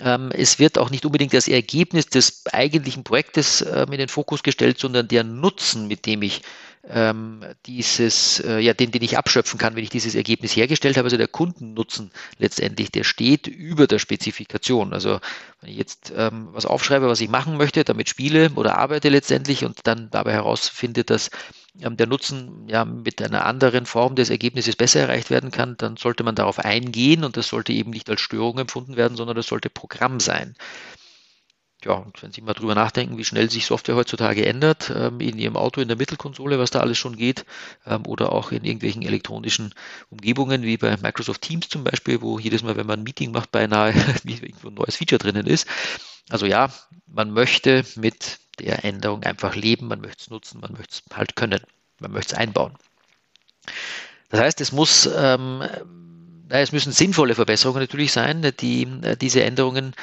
Ähm, 0.00 0.30
es 0.32 0.58
wird 0.58 0.78
auch 0.78 0.90
nicht 0.90 1.06
unbedingt 1.06 1.34
das 1.34 1.46
Ergebnis 1.46 2.06
des 2.06 2.46
eigentlichen 2.52 3.04
Projektes 3.04 3.62
ähm, 3.62 3.92
in 3.92 3.98
den 3.98 4.08
Fokus 4.08 4.42
gestellt, 4.42 4.78
sondern 4.78 5.06
der 5.06 5.22
Nutzen, 5.22 5.86
mit 5.86 6.06
dem 6.06 6.22
ich 6.22 6.42
ähm, 6.88 7.40
dieses, 7.66 8.40
äh, 8.40 8.58
ja, 8.58 8.74
den, 8.74 8.90
den 8.90 9.02
ich 9.02 9.16
abschöpfen 9.16 9.58
kann, 9.58 9.74
wenn 9.74 9.82
ich 9.82 9.90
dieses 9.90 10.14
Ergebnis 10.14 10.54
hergestellt 10.54 10.96
habe, 10.96 11.06
also 11.06 11.16
der 11.16 11.28
Kundennutzen 11.28 12.10
letztendlich, 12.38 12.90
der 12.90 13.04
steht 13.04 13.46
über 13.46 13.86
der 13.86 13.98
Spezifikation. 13.98 14.92
Also 14.92 15.20
wenn 15.60 15.70
ich 15.70 15.76
jetzt 15.76 16.12
ähm, 16.16 16.48
was 16.52 16.66
aufschreibe, 16.66 17.08
was 17.08 17.20
ich 17.20 17.28
machen 17.28 17.56
möchte, 17.56 17.84
damit 17.84 18.08
spiele 18.08 18.50
oder 18.54 18.76
arbeite 18.78 19.08
letztendlich 19.08 19.64
und 19.64 19.86
dann 19.86 20.10
dabei 20.10 20.32
herausfinde, 20.32 21.04
dass 21.04 21.30
ähm, 21.80 21.96
der 21.96 22.06
Nutzen 22.06 22.68
ja 22.68 22.84
mit 22.84 23.22
einer 23.22 23.46
anderen 23.46 23.86
Form 23.86 24.14
des 24.14 24.30
Ergebnisses 24.30 24.76
besser 24.76 25.00
erreicht 25.00 25.30
werden 25.30 25.50
kann, 25.50 25.76
dann 25.78 25.96
sollte 25.96 26.22
man 26.22 26.34
darauf 26.34 26.58
eingehen 26.58 27.24
und 27.24 27.36
das 27.36 27.48
sollte 27.48 27.72
eben 27.72 27.90
nicht 27.90 28.10
als 28.10 28.20
Störung 28.20 28.58
empfunden 28.58 28.96
werden, 28.96 29.16
sondern 29.16 29.36
das 29.36 29.46
sollte 29.46 29.70
Programm 29.70 30.20
sein 30.20 30.54
ja, 31.84 31.92
und 31.92 32.22
wenn 32.22 32.32
Sie 32.32 32.40
mal 32.40 32.54
drüber 32.54 32.74
nachdenken, 32.74 33.18
wie 33.18 33.24
schnell 33.24 33.50
sich 33.50 33.66
Software 33.66 33.96
heutzutage 33.96 34.46
ändert, 34.46 34.92
ähm, 34.94 35.20
in 35.20 35.38
Ihrem 35.38 35.56
Auto, 35.56 35.80
in 35.80 35.88
der 35.88 35.96
Mittelkonsole, 35.96 36.58
was 36.58 36.70
da 36.70 36.80
alles 36.80 36.98
schon 36.98 37.16
geht, 37.16 37.44
ähm, 37.86 38.06
oder 38.06 38.32
auch 38.32 38.52
in 38.52 38.64
irgendwelchen 38.64 39.02
elektronischen 39.02 39.74
Umgebungen, 40.10 40.62
wie 40.62 40.76
bei 40.76 40.96
Microsoft 40.96 41.42
Teams 41.42 41.68
zum 41.68 41.84
Beispiel, 41.84 42.22
wo 42.22 42.38
jedes 42.38 42.62
Mal, 42.62 42.76
wenn 42.76 42.86
man 42.86 43.00
ein 43.00 43.04
Meeting 43.04 43.32
macht, 43.32 43.50
beinahe 43.52 43.92
irgendwo 44.24 44.68
ein 44.68 44.74
neues 44.74 44.96
Feature 44.96 45.18
drinnen 45.18 45.46
ist. 45.46 45.66
Also 46.30 46.46
ja, 46.46 46.70
man 47.06 47.30
möchte 47.30 47.84
mit 47.96 48.38
der 48.58 48.84
Änderung 48.84 49.22
einfach 49.24 49.54
leben, 49.54 49.88
man 49.88 50.00
möchte 50.00 50.22
es 50.22 50.30
nutzen, 50.30 50.60
man 50.60 50.72
möchte 50.72 50.94
es 50.94 51.16
halt 51.16 51.36
können, 51.36 51.60
man 52.00 52.12
möchte 52.12 52.34
es 52.34 52.38
einbauen. 52.38 52.74
Das 54.30 54.40
heißt, 54.40 54.60
es 54.60 54.72
muss 54.72 55.08
ähm, 55.14 55.62
es 56.48 56.72
müssen 56.72 56.92
sinnvolle 56.92 57.34
Verbesserungen 57.34 57.80
natürlich 57.80 58.12
sein, 58.12 58.52
die 58.60 58.82
äh, 59.02 59.16
diese 59.16 59.42
Änderungen 59.42 59.94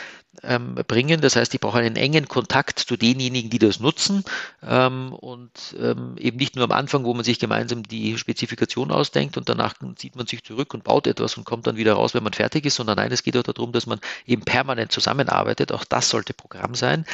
ähm, 0.44 0.76
bringen. 0.88 1.22
Das 1.22 1.36
heißt, 1.36 1.54
ich 1.54 1.60
brauche 1.60 1.80
einen 1.80 1.96
engen 1.96 2.28
Kontakt 2.28 2.80
zu 2.80 2.98
denjenigen, 2.98 3.50
die 3.50 3.60
das 3.60 3.80
nutzen 3.80 4.24
ähm, 4.64 5.14
und 5.14 5.76
ähm, 5.80 6.16
eben 6.18 6.38
nicht 6.38 6.56
nur 6.56 6.66
am 6.66 6.72
Anfang, 6.72 7.04
wo 7.04 7.14
man 7.14 7.24
sich 7.24 7.38
gemeinsam 7.38 7.84
die 7.84 8.18
Spezifikation 8.18 8.92
ausdenkt 8.92 9.38
und 9.38 9.50
danach 9.50 9.76
zieht 9.98 10.16
man 10.16 10.26
sich 10.26 10.44
zurück 10.44 10.74
und 10.74 10.84
baut 10.84 11.06
etwas 11.06 11.38
und 11.38 11.44
kommt 11.44 11.68
dann 11.68 11.78
wieder 11.78 11.94
raus, 11.94 12.14
wenn 12.14 12.24
man 12.24 12.34
fertig 12.34 12.66
ist, 12.66 12.76
sondern 12.76 12.96
nein, 12.96 13.12
es 13.12 13.24
geht 13.24 13.38
auch 13.38 13.44
darum, 13.44 13.72
dass 13.72 13.86
man 13.86 14.00
eben 14.26 14.44
permanent 14.44 14.92
zusammenarbeitet. 14.92 15.72
Auch 15.72 15.84
das 15.84 16.10
sollte 16.10 16.34
Programm 16.34 16.76
sein, 16.76 17.06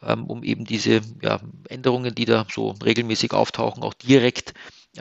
um 0.00 0.42
eben 0.42 0.64
diese 0.64 1.02
Änderungen, 1.68 2.14
die 2.14 2.24
da 2.24 2.46
so 2.50 2.74
regelmäßig 2.82 3.32
auftauchen, 3.32 3.82
auch 3.82 3.94
direkt 3.94 4.54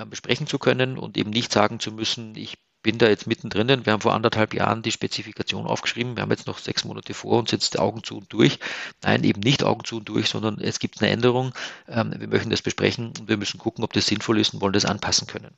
besprechen 0.08 0.48
zu 0.48 0.60
können 0.60 0.98
und 0.98 1.18
eben 1.18 1.32
nicht 1.32 1.52
sagen 1.52 1.80
zu 1.80 1.92
müssen, 1.92 2.36
ich 2.36 2.58
bin 2.84 2.98
da 2.98 3.08
jetzt 3.08 3.28
mittendrin. 3.28 3.86
Wir 3.86 3.94
haben 3.94 4.02
vor 4.02 4.14
anderthalb 4.14 4.54
Jahren 4.54 4.82
die 4.82 4.92
Spezifikation 4.92 5.68
aufgeschrieben. 5.68 6.16
Wir 6.16 6.24
haben 6.24 6.32
jetzt 6.32 6.48
noch 6.48 6.58
sechs 6.58 6.84
Monate 6.84 7.14
vor 7.14 7.40
uns, 7.40 7.52
jetzt 7.52 7.78
Augen 7.78 8.04
zu 8.04 8.18
und 8.18 8.34
durch. 8.34 8.60
Nein, 9.04 9.24
eben 9.24 9.40
nicht 9.42 9.64
Augen 9.64 9.84
zu 9.84 9.98
und 9.98 10.10
durch, 10.10 10.30
sondern 10.30 10.60
es 10.60 10.80
gibt 10.80 11.02
eine 11.02 11.12
Änderung. 11.12 11.54
Ähm, 11.88 12.14
wir 12.18 12.28
möchten 12.28 12.50
das 12.50 12.62
besprechen 12.62 13.14
und 13.20 13.28
wir 13.28 13.38
müssen 13.38 13.60
gucken, 13.60 13.84
ob 13.84 13.94
das 13.94 14.08
sinnvoll 14.08 14.40
ist 14.40 14.54
und 14.54 14.62
wollen 14.62 14.74
das 14.74 14.86
anpassen 14.86 15.28
können. 15.28 15.52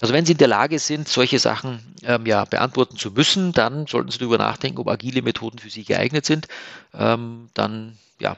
Also 0.00 0.12
wenn 0.12 0.26
Sie 0.26 0.32
in 0.32 0.38
der 0.38 0.48
Lage 0.48 0.78
sind, 0.78 1.08
solche 1.08 1.38
Sachen 1.38 1.80
ähm, 2.02 2.26
ja, 2.26 2.44
beantworten 2.44 2.96
zu 2.96 3.10
müssen, 3.10 3.52
dann 3.52 3.86
sollten 3.86 4.10
Sie 4.10 4.18
darüber 4.18 4.38
nachdenken, 4.38 4.78
ob 4.78 4.88
agile 4.88 5.22
Methoden 5.22 5.58
für 5.58 5.70
Sie 5.70 5.84
geeignet 5.84 6.26
sind. 6.26 6.48
Ähm, 6.92 7.48
dann 7.54 7.96
ja, 8.20 8.36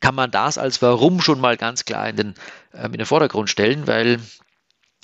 kann 0.00 0.14
man 0.14 0.30
das 0.30 0.58
als 0.58 0.82
Warum 0.82 1.20
schon 1.20 1.40
mal 1.40 1.56
ganz 1.56 1.84
klar 1.84 2.08
in 2.08 2.16
den, 2.16 2.34
in 2.74 2.92
den 2.92 3.06
Vordergrund 3.06 3.48
stellen, 3.48 3.86
weil 3.86 4.20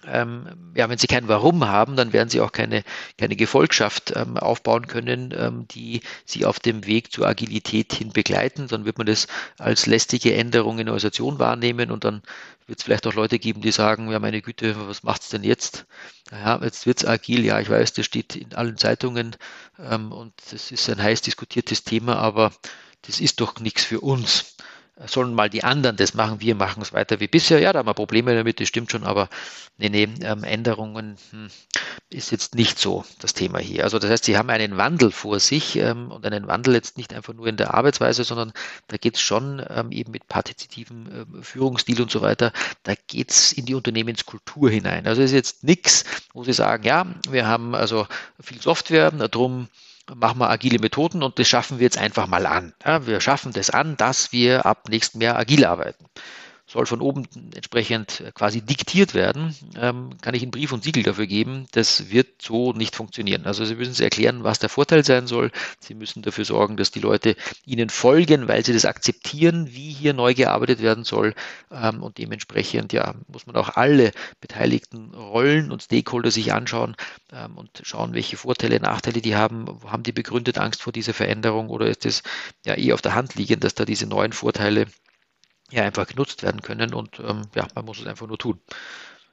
ähm, 0.06 0.72
ja, 0.74 0.88
wenn 0.88 0.98
sie 0.98 1.06
kein 1.06 1.28
Warum 1.28 1.66
haben, 1.66 1.96
dann 1.96 2.12
werden 2.12 2.28
sie 2.28 2.40
auch 2.40 2.52
keine, 2.52 2.82
keine 3.18 3.36
Gefolgschaft 3.36 4.12
ähm, 4.16 4.36
aufbauen 4.36 4.86
können, 4.86 5.32
ähm, 5.36 5.66
die 5.68 6.00
sie 6.24 6.44
auf 6.44 6.60
dem 6.60 6.86
Weg 6.86 7.12
zur 7.12 7.26
Agilität 7.26 7.92
hin 7.92 8.12
begleiten. 8.12 8.68
Dann 8.68 8.84
wird 8.84 8.98
man 8.98 9.06
das 9.06 9.26
als 9.58 9.86
lästige 9.86 10.34
Änderung 10.34 10.78
in 10.78 10.86
der 10.86 10.94
Organisation 10.94 11.38
wahrnehmen 11.38 11.90
und 11.90 12.04
dann 12.04 12.22
wird 12.66 12.78
es 12.78 12.84
vielleicht 12.84 13.06
auch 13.06 13.14
Leute 13.14 13.38
geben, 13.38 13.60
die 13.60 13.72
sagen, 13.72 14.10
ja 14.10 14.18
meine 14.18 14.42
Güte, 14.42 14.88
was 14.88 15.02
macht's 15.02 15.28
denn 15.28 15.44
jetzt? 15.44 15.86
Ja, 16.30 16.60
jetzt 16.62 16.86
wird's 16.86 17.04
agil, 17.04 17.44
ja, 17.44 17.60
ich 17.60 17.68
weiß, 17.68 17.92
das 17.92 18.06
steht 18.06 18.36
in 18.36 18.54
allen 18.54 18.76
Zeitungen 18.76 19.36
ähm, 19.78 20.12
und 20.12 20.32
das 20.50 20.70
ist 20.70 20.88
ein 20.88 21.02
heiß 21.02 21.22
diskutiertes 21.22 21.84
Thema, 21.84 22.16
aber 22.16 22.52
das 23.02 23.20
ist 23.20 23.40
doch 23.40 23.58
nichts 23.60 23.84
für 23.84 24.00
uns 24.00 24.56
sollen 25.06 25.34
mal 25.34 25.48
die 25.48 25.64
anderen 25.64 25.96
das 25.96 26.14
machen, 26.14 26.40
wir 26.40 26.54
machen 26.54 26.82
es 26.82 26.92
weiter 26.92 27.18
wie 27.18 27.28
bisher. 27.28 27.58
Ja, 27.60 27.72
da 27.72 27.80
haben 27.80 27.88
wir 27.88 27.94
Probleme 27.94 28.34
damit, 28.34 28.60
das 28.60 28.68
stimmt 28.68 28.90
schon, 28.90 29.04
aber 29.04 29.28
nee, 29.78 29.88
nee, 29.88 30.08
ähm, 30.22 30.44
Änderungen 30.44 31.16
hm, 31.30 31.48
ist 32.10 32.30
jetzt 32.30 32.54
nicht 32.54 32.78
so 32.78 33.04
das 33.18 33.32
Thema 33.32 33.58
hier. 33.58 33.84
Also 33.84 33.98
das 33.98 34.10
heißt, 34.10 34.24
Sie 34.24 34.36
haben 34.36 34.50
einen 34.50 34.76
Wandel 34.76 35.10
vor 35.10 35.40
sich 35.40 35.76
ähm, 35.76 36.10
und 36.10 36.26
einen 36.26 36.46
Wandel 36.46 36.74
jetzt 36.74 36.98
nicht 36.98 37.14
einfach 37.14 37.32
nur 37.32 37.46
in 37.46 37.56
der 37.56 37.74
Arbeitsweise, 37.74 38.24
sondern 38.24 38.52
da 38.88 38.98
geht 38.98 39.16
es 39.16 39.22
schon 39.22 39.64
ähm, 39.70 39.92
eben 39.92 40.12
mit 40.12 40.28
partizipativem 40.28 41.06
äh, 41.40 41.42
Führungsstil 41.42 42.00
und 42.02 42.10
so 42.10 42.20
weiter, 42.20 42.52
da 42.82 42.94
geht 43.06 43.30
es 43.30 43.52
in 43.52 43.64
die 43.64 43.74
Unternehmenskultur 43.74 44.70
hinein. 44.70 45.06
Also 45.06 45.22
es 45.22 45.30
ist 45.30 45.34
jetzt 45.34 45.64
nichts, 45.64 46.04
wo 46.34 46.44
Sie 46.44 46.52
sagen, 46.52 46.84
ja, 46.84 47.06
wir 47.28 47.46
haben 47.46 47.74
also 47.74 48.06
viel 48.40 48.60
Software, 48.60 49.10
darum 49.10 49.68
machen 50.14 50.38
wir 50.38 50.50
agile 50.50 50.78
Methoden 50.78 51.22
und 51.22 51.38
das 51.38 51.48
schaffen 51.48 51.78
wir 51.78 51.84
jetzt 51.84 51.98
einfach 51.98 52.26
mal 52.26 52.46
an. 52.46 52.74
Ja, 52.84 53.06
wir 53.06 53.20
schaffen 53.20 53.52
das 53.52 53.70
an, 53.70 53.96
dass 53.96 54.32
wir 54.32 54.66
ab 54.66 54.88
nächsten 54.88 55.20
Jahr 55.20 55.36
agil 55.36 55.64
arbeiten 55.64 56.06
soll 56.72 56.86
von 56.86 57.02
oben 57.02 57.28
entsprechend 57.54 58.24
quasi 58.34 58.62
diktiert 58.62 59.12
werden, 59.12 59.54
ähm, 59.76 60.10
kann 60.22 60.34
ich 60.34 60.42
einen 60.42 60.50
Brief 60.50 60.72
und 60.72 60.82
Siegel 60.82 61.02
dafür 61.02 61.26
geben. 61.26 61.66
Das 61.72 62.10
wird 62.10 62.40
so 62.40 62.72
nicht 62.72 62.96
funktionieren. 62.96 63.44
Also 63.44 63.66
Sie 63.66 63.74
müssen 63.74 64.02
erklären, 64.02 64.42
was 64.42 64.58
der 64.58 64.70
Vorteil 64.70 65.04
sein 65.04 65.26
soll. 65.26 65.50
Sie 65.80 65.94
müssen 65.94 66.22
dafür 66.22 66.46
sorgen, 66.46 66.78
dass 66.78 66.90
die 66.90 67.00
Leute 67.00 67.36
Ihnen 67.66 67.90
folgen, 67.90 68.48
weil 68.48 68.64
sie 68.64 68.72
das 68.72 68.86
akzeptieren, 68.86 69.68
wie 69.72 69.90
hier 69.90 70.14
neu 70.14 70.32
gearbeitet 70.32 70.80
werden 70.80 71.04
soll. 71.04 71.34
Ähm, 71.70 72.02
und 72.02 72.16
dementsprechend 72.16 72.94
ja, 72.94 73.14
muss 73.28 73.46
man 73.46 73.56
auch 73.56 73.76
alle 73.76 74.12
beteiligten 74.40 75.12
Rollen 75.14 75.72
und 75.72 75.82
Stakeholder 75.82 76.30
sich 76.30 76.54
anschauen 76.54 76.96
ähm, 77.32 77.58
und 77.58 77.82
schauen, 77.82 78.14
welche 78.14 78.38
Vorteile, 78.38 78.80
Nachteile 78.80 79.20
die 79.20 79.36
haben. 79.36 79.66
Haben 79.86 80.04
die 80.04 80.12
begründet 80.12 80.56
Angst 80.56 80.82
vor 80.82 80.92
dieser 80.92 81.12
Veränderung 81.12 81.68
oder 81.68 81.86
ist 81.86 82.06
es 82.06 82.22
ja 82.64 82.78
eh 82.78 82.94
auf 82.94 83.02
der 83.02 83.14
Hand 83.14 83.34
liegend, 83.34 83.62
dass 83.62 83.74
da 83.74 83.84
diese 83.84 84.06
neuen 84.06 84.32
Vorteile 84.32 84.86
ja 85.72 85.84
einfach 85.84 86.06
genutzt 86.06 86.42
werden 86.42 86.62
können 86.62 86.94
und 86.94 87.18
ähm, 87.20 87.42
ja, 87.54 87.66
man 87.74 87.84
muss 87.84 88.00
es 88.00 88.06
einfach 88.06 88.26
nur 88.26 88.38
tun. 88.38 88.60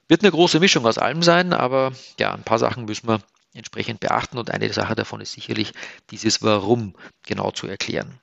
Wird 0.08 0.22
eine 0.22 0.32
große 0.32 0.58
Mischung 0.58 0.86
aus 0.86 0.98
allem 0.98 1.22
sein, 1.22 1.52
aber 1.52 1.92
ja, 2.18 2.34
ein 2.34 2.42
paar 2.42 2.58
Sachen 2.58 2.86
müssen 2.86 3.08
wir 3.08 3.20
entsprechend 3.54 4.00
beachten 4.00 4.38
und 4.38 4.50
eine 4.50 4.72
Sache 4.72 4.94
davon 4.94 5.20
ist 5.20 5.32
sicherlich 5.32 5.72
dieses 6.10 6.42
Warum 6.42 6.94
genau 7.24 7.50
zu 7.50 7.66
erklären. 7.66 8.18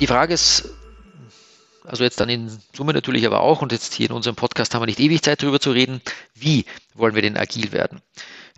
Die 0.00 0.06
Frage 0.06 0.34
ist, 0.34 0.74
also 1.84 2.02
jetzt 2.02 2.20
dann 2.20 2.28
in 2.28 2.50
Summe 2.72 2.92
natürlich 2.92 3.26
aber 3.26 3.40
auch, 3.40 3.62
und 3.62 3.72
jetzt 3.72 3.94
hier 3.94 4.10
in 4.10 4.16
unserem 4.16 4.36
Podcast 4.36 4.74
haben 4.74 4.82
wir 4.82 4.86
nicht 4.86 5.00
ewig 5.00 5.22
Zeit 5.22 5.42
darüber 5.42 5.60
zu 5.60 5.70
reden, 5.70 6.00
wie 6.34 6.64
wollen 6.94 7.14
wir 7.14 7.22
denn 7.22 7.36
agil 7.36 7.72
werden? 7.72 8.00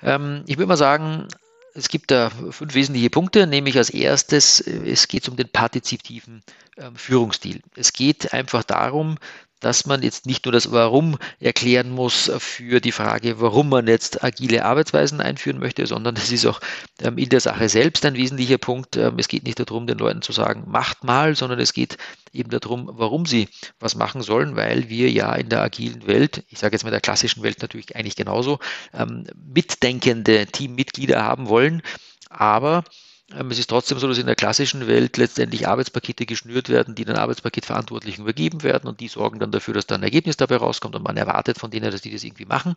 Ähm, 0.02 0.44
ich 0.46 0.56
würde 0.56 0.68
mal 0.68 0.76
sagen, 0.76 1.28
es 1.76 1.88
gibt 1.88 2.10
da 2.10 2.30
fünf 2.30 2.74
wesentliche 2.74 3.10
Punkte, 3.10 3.46
nämlich 3.46 3.76
als 3.76 3.90
erstes, 3.90 4.60
es 4.60 5.08
geht 5.08 5.28
um 5.28 5.36
den 5.36 5.48
partizipativen 5.48 6.42
ähm, 6.78 6.96
Führungsstil. 6.96 7.60
Es 7.76 7.92
geht 7.92 8.32
einfach 8.32 8.64
darum, 8.64 9.18
dass 9.60 9.86
man 9.86 10.02
jetzt 10.02 10.26
nicht 10.26 10.44
nur 10.44 10.52
das 10.52 10.70
Warum 10.70 11.16
erklären 11.40 11.90
muss 11.90 12.30
für 12.38 12.80
die 12.80 12.92
Frage, 12.92 13.40
warum 13.40 13.68
man 13.68 13.86
jetzt 13.86 14.22
agile 14.22 14.64
Arbeitsweisen 14.64 15.20
einführen 15.20 15.58
möchte, 15.58 15.86
sondern 15.86 16.16
es 16.16 16.30
ist 16.30 16.46
auch 16.46 16.60
ähm, 17.02 17.16
in 17.18 17.28
der 17.28 17.40
Sache 17.40 17.68
selbst 17.68 18.04
ein 18.04 18.14
wesentlicher 18.14 18.58
Punkt. 18.58 18.96
Ähm, 18.96 19.18
es 19.18 19.28
geht 19.28 19.44
nicht 19.44 19.58
darum, 19.58 19.86
den 19.86 19.98
Leuten 19.98 20.22
zu 20.22 20.32
sagen, 20.32 20.64
macht 20.66 21.04
mal, 21.04 21.34
sondern 21.34 21.58
es 21.58 21.72
geht 21.72 21.96
eben 22.32 22.50
darum, 22.50 22.90
warum 22.92 23.24
sie 23.24 23.48
was 23.80 23.94
machen 23.94 24.20
sollen, 24.22 24.56
weil 24.56 24.88
wir 24.88 25.10
ja 25.10 25.34
in 25.34 25.48
der 25.48 25.62
agilen 25.62 26.06
Welt, 26.06 26.44
ich 26.48 26.58
sage 26.58 26.74
jetzt 26.74 26.84
mal 26.84 26.90
der 26.90 27.00
klassischen 27.00 27.42
Welt 27.42 27.62
natürlich 27.62 27.96
eigentlich 27.96 28.16
genauso, 28.16 28.58
ähm, 28.92 29.24
mitdenkende 29.34 30.46
Teammitglieder 30.46 31.22
haben 31.22 31.48
wollen. 31.48 31.82
Aber 32.28 32.84
es 33.28 33.58
ist 33.58 33.70
trotzdem 33.70 33.98
so, 33.98 34.06
dass 34.06 34.18
in 34.18 34.26
der 34.26 34.36
klassischen 34.36 34.86
Welt 34.86 35.16
letztendlich 35.16 35.66
Arbeitspakete 35.66 36.26
geschnürt 36.26 36.68
werden, 36.68 36.94
die 36.94 37.04
den 37.04 37.16
Arbeitspaketverantwortlichen 37.16 38.22
übergeben 38.22 38.62
werden 38.62 38.88
und 38.88 39.00
die 39.00 39.08
sorgen 39.08 39.40
dann 39.40 39.50
dafür, 39.50 39.74
dass 39.74 39.86
da 39.86 39.96
ein 39.96 40.02
Ergebnis 40.02 40.36
dabei 40.36 40.56
rauskommt 40.56 40.94
und 40.94 41.02
man 41.02 41.16
erwartet 41.16 41.58
von 41.58 41.70
denen, 41.70 41.90
dass 41.90 42.02
die 42.02 42.12
das 42.12 42.22
irgendwie 42.22 42.44
machen. 42.44 42.74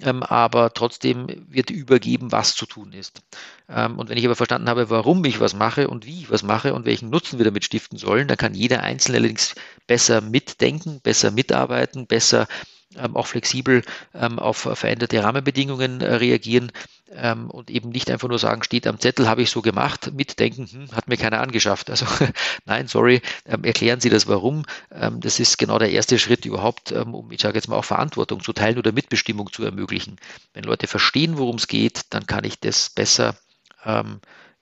Ähm, 0.00 0.22
aber 0.22 0.72
trotzdem 0.72 1.26
wird 1.48 1.70
übergeben, 1.70 2.32
was 2.32 2.54
zu 2.54 2.64
tun 2.64 2.92
ist. 2.92 3.22
Ähm, 3.68 3.98
und 3.98 4.08
wenn 4.08 4.16
ich 4.16 4.24
aber 4.24 4.36
verstanden 4.36 4.68
habe, 4.68 4.88
warum 4.88 5.24
ich 5.24 5.40
was 5.40 5.54
mache 5.54 5.88
und 5.88 6.06
wie 6.06 6.22
ich 6.22 6.30
was 6.30 6.42
mache 6.42 6.74
und 6.74 6.86
welchen 6.86 7.10
Nutzen 7.10 7.38
wir 7.38 7.44
damit 7.44 7.64
stiften 7.64 7.98
sollen, 7.98 8.26
dann 8.28 8.38
kann 8.38 8.54
jeder 8.54 8.82
Einzelne 8.82 9.18
allerdings 9.18 9.54
besser 9.86 10.20
mitdenken, 10.22 11.00
besser 11.02 11.30
mitarbeiten, 11.30 12.06
besser 12.06 12.42
ähm, 12.42 12.81
auch 13.14 13.26
flexibel 13.26 13.82
ähm, 14.14 14.38
auf 14.38 14.58
veränderte 14.58 15.22
Rahmenbedingungen 15.22 16.00
äh, 16.00 16.14
reagieren 16.14 16.72
ähm, 17.14 17.50
und 17.50 17.70
eben 17.70 17.90
nicht 17.90 18.10
einfach 18.10 18.28
nur 18.28 18.38
sagen, 18.38 18.62
steht 18.62 18.86
am 18.86 18.98
Zettel, 18.98 19.28
habe 19.28 19.42
ich 19.42 19.50
so 19.50 19.62
gemacht, 19.62 20.12
mitdenken, 20.12 20.66
hm, 20.66 20.92
hat 20.92 21.08
mir 21.08 21.16
keiner 21.16 21.40
angeschafft. 21.40 21.90
Also 21.90 22.06
nein, 22.64 22.88
sorry, 22.88 23.22
ähm, 23.46 23.64
erklären 23.64 24.00
Sie 24.00 24.10
das 24.10 24.26
warum. 24.26 24.64
Ähm, 24.90 25.20
das 25.20 25.40
ist 25.40 25.58
genau 25.58 25.78
der 25.78 25.90
erste 25.90 26.18
Schritt 26.18 26.44
überhaupt, 26.44 26.92
ähm, 26.92 27.14
um, 27.14 27.30
ich 27.30 27.40
sage 27.40 27.56
jetzt 27.56 27.68
mal, 27.68 27.76
auch 27.76 27.84
Verantwortung 27.84 28.42
zu 28.42 28.52
teilen 28.52 28.78
oder 28.78 28.92
Mitbestimmung 28.92 29.52
zu 29.52 29.64
ermöglichen. 29.64 30.16
Wenn 30.54 30.64
Leute 30.64 30.86
verstehen, 30.86 31.38
worum 31.38 31.56
es 31.56 31.68
geht, 31.68 32.02
dann 32.10 32.26
kann 32.26 32.44
ich 32.44 32.60
das 32.60 32.90
besser 32.90 33.36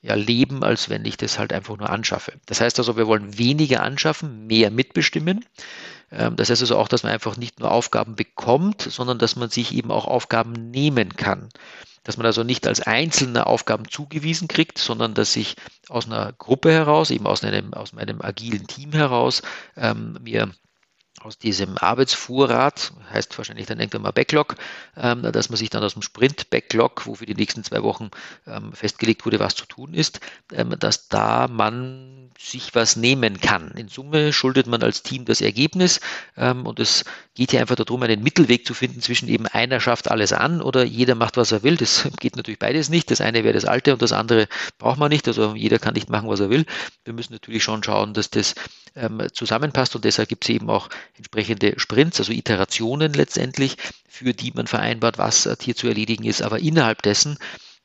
ja, 0.03 0.15
leben, 0.15 0.65
als 0.65 0.89
wenn 0.89 1.05
ich 1.05 1.19
das 1.19 1.39
halt 1.39 1.53
einfach 1.53 1.77
nur 1.77 1.91
anschaffe. 1.91 2.33
Das 2.47 2.61
heißt 2.61 2.79
also, 2.79 2.97
wir 2.97 3.07
wollen 3.07 3.37
weniger 3.37 3.83
anschaffen, 3.83 4.47
mehr 4.47 4.71
mitbestimmen. 4.71 5.45
Ähm, 6.11 6.37
das 6.37 6.51
heißt 6.51 6.63
also 6.63 6.77
auch, 6.77 6.89
dass 6.89 7.03
man 7.03 7.13
einfach 7.13 7.37
nicht 7.37 7.61
nur 7.61 7.71
Aufgaben 7.71 8.17
bekommt, 8.17 8.83
sondern 8.83 9.19
dass 9.19 9.37
man 9.37 9.51
sich 9.51 9.75
eben 9.75 9.91
auch 9.91 10.07
Aufgaben 10.07 10.71
nehmen 10.71 11.17
kann. 11.17 11.49
Dass 12.03 12.17
man 12.17 12.27
also 12.27 12.43
nicht 12.45 12.67
als 12.67 12.81
Einzelner 12.81 13.47
Aufgaben 13.47 13.89
zugewiesen 13.89 14.49
kriegt, 14.49 14.79
sondern 14.79 15.15
dass 15.15 15.37
ich 15.37 15.57
aus 15.89 16.07
einer 16.07 16.33
Gruppe 16.33 16.73
heraus, 16.73 17.11
eben 17.11 17.27
aus 17.27 17.45
einem, 17.45 17.75
aus 17.75 17.93
meinem 17.93 18.23
agilen 18.23 18.67
Team 18.67 18.93
heraus, 18.93 19.43
ähm, 19.77 20.19
mir 20.23 20.51
aus 21.23 21.39
diesem 21.39 21.77
Arbeitsvorrat, 21.77 22.93
heißt 23.13 23.37
wahrscheinlich 23.37 23.67
dann 23.67 23.79
irgendwann 23.79 24.03
mal 24.03 24.11
Backlog, 24.11 24.57
ähm, 24.97 25.23
dass 25.23 25.51
man 25.51 25.57
sich 25.57 25.69
dann 25.69 25.85
aus 25.85 25.93
dem 25.93 26.03
Sprint-Backlog, 26.03 27.07
wo 27.07 27.15
für 27.15 27.27
die 27.27 27.35
nächsten 27.35 27.63
zwei 27.63 27.83
Wochen 27.83 28.11
ähm, 28.47 28.73
festgelegt 28.73 29.27
wurde, 29.27 29.39
was 29.39 29.55
zu 29.55 29.67
tun 29.67 29.93
ist, 29.93 30.21
ähm, 30.53 30.75
dass 30.79 31.09
da 31.09 31.47
man 31.49 32.31
sich 32.39 32.75
was 32.75 32.97
nehmen 32.97 33.41
kann. 33.41 33.71
In 33.73 33.89
Summe 33.89 34.33
schuldet 34.33 34.67
man 34.67 34.83
als 34.83 35.03
Team 35.03 35.27
das 35.27 35.43
Ergebnis 35.43 36.01
und 36.37 36.81
es 36.81 37.05
geht 37.41 37.53
hier 37.53 37.61
einfach 37.63 37.77
darum, 37.77 38.03
einen 38.03 38.23
Mittelweg 38.23 38.67
zu 38.67 38.75
finden 38.75 39.01
zwischen 39.01 39.27
eben 39.27 39.47
einer 39.47 39.81
schafft 39.81 40.11
alles 40.11 40.35
an 40.35 40.61
oder 40.61 40.85
jeder 40.85 41.15
macht, 41.15 41.39
was 41.39 41.53
er 41.53 41.63
will. 41.63 41.79
Das 41.79 42.07
geht 42.21 42.37
natürlich 42.37 42.59
beides 42.59 42.91
nicht. 42.91 43.11
Das 43.11 43.23
eine 43.23 43.45
wäre 43.45 43.55
das 43.55 43.65
alte 43.65 43.95
und 43.95 44.03
das 44.03 44.13
andere 44.13 44.47
braucht 44.77 44.99
man 44.99 45.09
nicht. 45.09 45.27
Also 45.27 45.55
jeder 45.55 45.79
kann 45.79 45.95
nicht 45.95 46.11
machen, 46.11 46.29
was 46.29 46.41
er 46.41 46.51
will. 46.51 46.67
Wir 47.03 47.15
müssen 47.15 47.33
natürlich 47.33 47.65
schon 47.65 47.83
schauen, 47.83 48.13
dass 48.13 48.29
das 48.29 48.55
ähm, 48.95 49.23
zusammenpasst 49.33 49.97
und 49.97 50.05
deshalb 50.05 50.29
gibt 50.29 50.45
es 50.45 50.51
eben 50.51 50.69
auch 50.69 50.91
entsprechende 51.17 51.73
Sprints, 51.79 52.21
also 52.21 52.31
Iterationen 52.31 53.15
letztendlich, 53.15 53.79
für 54.07 54.35
die 54.35 54.53
man 54.55 54.67
vereinbart, 54.67 55.17
was 55.17 55.49
hier 55.63 55.75
zu 55.75 55.89
erledigen 55.89 56.25
ist. 56.25 56.43
Aber 56.43 56.59
innerhalb 56.59 57.01
dessen 57.01 57.39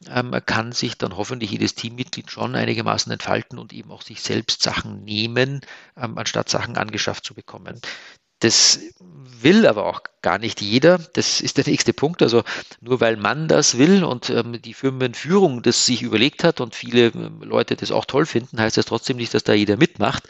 ähm, 0.10 0.36
kann 0.46 0.74
sich 0.74 0.98
dann 0.98 1.16
hoffentlich 1.16 1.52
jedes 1.52 1.76
Teammitglied 1.76 2.30
schon 2.30 2.56
einigermaßen 2.56 3.10
entfalten 3.10 3.58
und 3.58 3.72
eben 3.72 3.90
auch 3.92 4.02
sich 4.02 4.22
selbst 4.22 4.62
Sachen 4.64 5.06
nehmen, 5.06 5.62
ähm, 5.96 6.18
anstatt 6.18 6.50
Sachen 6.50 6.76
angeschafft 6.76 7.24
zu 7.24 7.34
bekommen. 7.34 7.80
Das 8.46 8.80
will 9.42 9.66
aber 9.66 9.88
auch 9.88 10.02
gar 10.22 10.38
nicht 10.38 10.62
jeder. 10.62 11.00
Das 11.14 11.42
ist 11.42 11.58
der 11.58 11.66
nächste 11.66 11.94
Punkt. 11.94 12.22
Also 12.22 12.44
nur 12.80 13.02
weil 13.02 13.18
man 13.18 13.48
das 13.48 13.80
will 13.80 14.04
und 14.04 14.30
ähm, 14.30 14.62
die 14.62 14.76
Firmenführung 14.76 15.64
das 15.64 15.88
sich 15.88 16.04
überlegt 16.04 16.44
hat 16.44 16.62
und 16.62 16.76
viele 16.76 17.08
ähm, 17.08 17.42
Leute 17.42 17.76
das 17.76 17.92
auch 17.92 18.06
toll 18.06 18.28
finden, 18.28 18.60
heißt 18.60 18.78
das 18.78 18.86
trotzdem 18.86 19.18
nicht, 19.18 19.34
dass 19.34 19.44
da 19.44 19.54
jeder 19.54 19.78
mitmacht. 19.78 20.28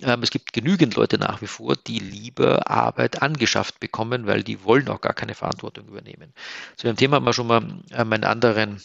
Ähm, 0.00 0.22
es 0.22 0.30
gibt 0.30 0.54
genügend 0.54 0.94
Leute 0.94 1.18
nach 1.18 1.42
wie 1.42 1.46
vor, 1.46 1.76
die 1.76 1.98
lieber 1.98 2.70
Arbeit 2.70 3.20
angeschafft 3.20 3.78
bekommen, 3.78 4.26
weil 4.26 4.42
die 4.42 4.64
wollen 4.64 4.88
auch 4.88 5.02
gar 5.02 5.12
keine 5.12 5.34
Verantwortung 5.34 5.86
übernehmen. 5.88 6.32
Zu 6.76 6.86
dem 6.86 6.96
Thema 6.96 7.16
haben 7.16 7.26
wir 7.26 7.34
schon 7.34 7.46
mal 7.46 7.62
ähm, 7.92 8.12
einen 8.12 8.24
anderen 8.24 8.80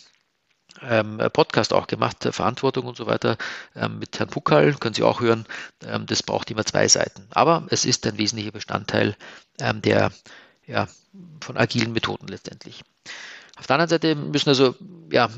ähm, 0.81 1.17
Podcast 1.33 1.73
auch 1.73 1.87
gemacht, 1.87 2.27
Verantwortung 2.31 2.85
und 2.85 2.97
so 2.97 3.07
weiter, 3.07 3.37
ähm, 3.75 3.99
mit 3.99 4.19
Herrn 4.19 4.29
Puckal, 4.29 4.73
können 4.75 4.95
Sie 4.95 5.03
auch 5.03 5.21
hören. 5.21 5.45
Ähm, 5.85 6.05
das 6.05 6.23
braucht 6.23 6.51
immer 6.51 6.65
zwei 6.65 6.87
Seiten. 6.87 7.27
Aber 7.31 7.65
es 7.69 7.85
ist 7.85 8.05
ein 8.05 8.17
wesentlicher 8.17 8.51
Bestandteil 8.51 9.15
ähm, 9.59 9.81
der 9.81 10.11
ja, 10.67 10.87
von 11.41 11.57
agilen 11.57 11.93
Methoden 11.93 12.27
letztendlich. 12.27 12.83
Auf 13.57 13.67
der 13.67 13.75
anderen 13.75 13.89
Seite 13.89 14.15
müssen 14.15 14.49
also 14.49 14.75
ja, 15.11 15.29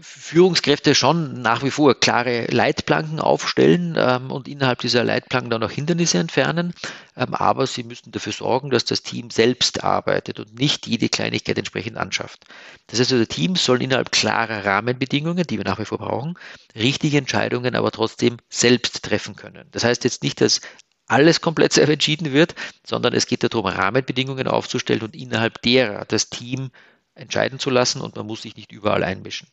Führungskräfte 0.00 0.94
schon 0.94 1.40
nach 1.42 1.62
wie 1.62 1.70
vor 1.70 1.98
klare 1.98 2.46
Leitplanken 2.46 3.20
aufstellen 3.20 3.94
ähm, 3.96 4.30
und 4.30 4.48
innerhalb 4.48 4.80
dieser 4.80 5.04
Leitplanken 5.04 5.50
dann 5.50 5.62
auch 5.62 5.70
Hindernisse 5.70 6.18
entfernen. 6.18 6.74
Ähm, 7.16 7.34
aber 7.34 7.66
sie 7.66 7.84
müssen 7.84 8.12
dafür 8.12 8.32
sorgen, 8.32 8.70
dass 8.70 8.84
das 8.84 9.02
Team 9.02 9.30
selbst 9.30 9.84
arbeitet 9.84 10.40
und 10.40 10.58
nicht 10.58 10.86
jede 10.86 11.08
Kleinigkeit 11.08 11.58
entsprechend 11.58 11.96
anschafft. 11.96 12.44
Das 12.88 13.00
heißt 13.00 13.12
also, 13.12 13.24
Teams 13.24 13.64
sollen 13.64 13.82
innerhalb 13.82 14.12
klarer 14.12 14.64
Rahmenbedingungen, 14.64 15.46
die 15.46 15.58
wir 15.58 15.64
nach 15.64 15.78
wie 15.78 15.84
vor 15.84 15.98
brauchen, 15.98 16.38
richtige 16.74 17.18
Entscheidungen 17.18 17.74
aber 17.76 17.90
trotzdem 17.90 18.38
selbst 18.48 19.02
treffen 19.02 19.36
können. 19.36 19.68
Das 19.70 19.84
heißt 19.84 20.04
jetzt 20.04 20.22
nicht, 20.22 20.40
dass 20.40 20.60
alles 21.06 21.40
komplett 21.40 21.72
selber 21.74 21.92
entschieden 21.92 22.32
wird, 22.32 22.54
sondern 22.86 23.14
es 23.14 23.26
geht 23.26 23.42
darum, 23.42 23.66
Rahmenbedingungen 23.66 24.48
aufzustellen 24.48 25.02
und 25.02 25.14
innerhalb 25.14 25.62
derer 25.62 26.04
das 26.04 26.30
Team 26.30 26.70
entscheiden 27.14 27.58
zu 27.58 27.70
lassen 27.70 28.00
und 28.00 28.16
man 28.16 28.26
muss 28.26 28.42
sich 28.42 28.56
nicht 28.56 28.72
überall 28.72 29.04
einmischen. 29.04 29.48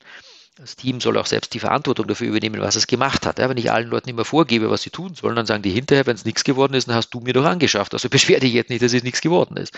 Das 0.61 0.75
Team 0.75 1.01
soll 1.01 1.17
auch 1.17 1.25
selbst 1.25 1.55
die 1.55 1.59
Verantwortung 1.59 2.05
dafür 2.05 2.27
übernehmen, 2.27 2.61
was 2.61 2.75
es 2.75 2.85
gemacht 2.85 3.25
hat. 3.25 3.39
Ja, 3.39 3.49
wenn 3.49 3.57
ich 3.57 3.71
allen 3.71 3.87
Leuten 3.87 4.09
immer 4.09 4.25
vorgebe, 4.25 4.69
was 4.69 4.83
sie 4.83 4.91
tun 4.91 5.15
sollen, 5.15 5.35
dann 5.35 5.47
sagen 5.47 5.63
die 5.63 5.71
hinterher, 5.71 6.05
wenn 6.05 6.13
es 6.13 6.23
nichts 6.23 6.43
geworden 6.43 6.75
ist, 6.75 6.87
dann 6.87 6.93
hast 6.93 7.09
du 7.09 7.19
mir 7.19 7.33
doch 7.33 7.45
angeschafft. 7.45 7.95
Also 7.95 8.09
beschwer 8.11 8.39
dich 8.39 8.53
jetzt 8.53 8.69
nicht, 8.69 8.83
dass 8.83 8.93
es 8.93 9.01
nichts 9.01 9.21
geworden 9.21 9.57
ist. 9.57 9.75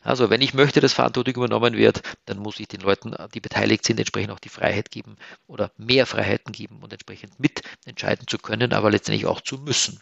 Also 0.00 0.30
wenn 0.30 0.40
ich 0.40 0.54
möchte, 0.54 0.80
dass 0.80 0.94
Verantwortung 0.94 1.34
übernommen 1.34 1.76
wird, 1.76 2.00
dann 2.24 2.38
muss 2.38 2.60
ich 2.60 2.68
den 2.68 2.80
Leuten, 2.80 3.14
die 3.34 3.40
beteiligt 3.40 3.84
sind, 3.84 3.98
entsprechend 3.98 4.32
auch 4.32 4.38
die 4.38 4.48
Freiheit 4.48 4.90
geben 4.90 5.16
oder 5.48 5.70
mehr 5.76 6.06
Freiheiten 6.06 6.52
geben 6.52 6.78
und 6.80 6.94
entsprechend 6.94 7.38
mitentscheiden 7.38 8.26
zu 8.26 8.38
können, 8.38 8.72
aber 8.72 8.90
letztendlich 8.90 9.26
auch 9.26 9.42
zu 9.42 9.58
müssen. 9.58 10.00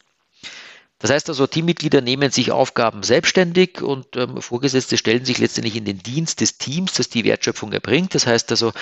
Das 1.01 1.11
heißt 1.11 1.31
also, 1.31 1.47
Teammitglieder 1.47 2.03
nehmen 2.03 2.31
sich 2.31 2.53
Aufgaben 2.53 3.03
selbstständig 3.03 3.81
und 3.81 4.17
ähm, 4.17 4.43
Vorgesetzte 4.43 4.99
stellen 4.99 5.25
sich 5.25 5.39
letztendlich 5.39 5.75
in 5.77 5.87
den 5.87 5.99
Dienst 5.99 6.43
des 6.43 6.59
Teams, 6.59 6.93
das 6.93 7.09
die 7.09 7.25
Wertschöpfung 7.25 7.73
erbringt. 7.73 8.15
Das 8.15 8.27
heißt 8.27 8.51
also, 8.51 8.73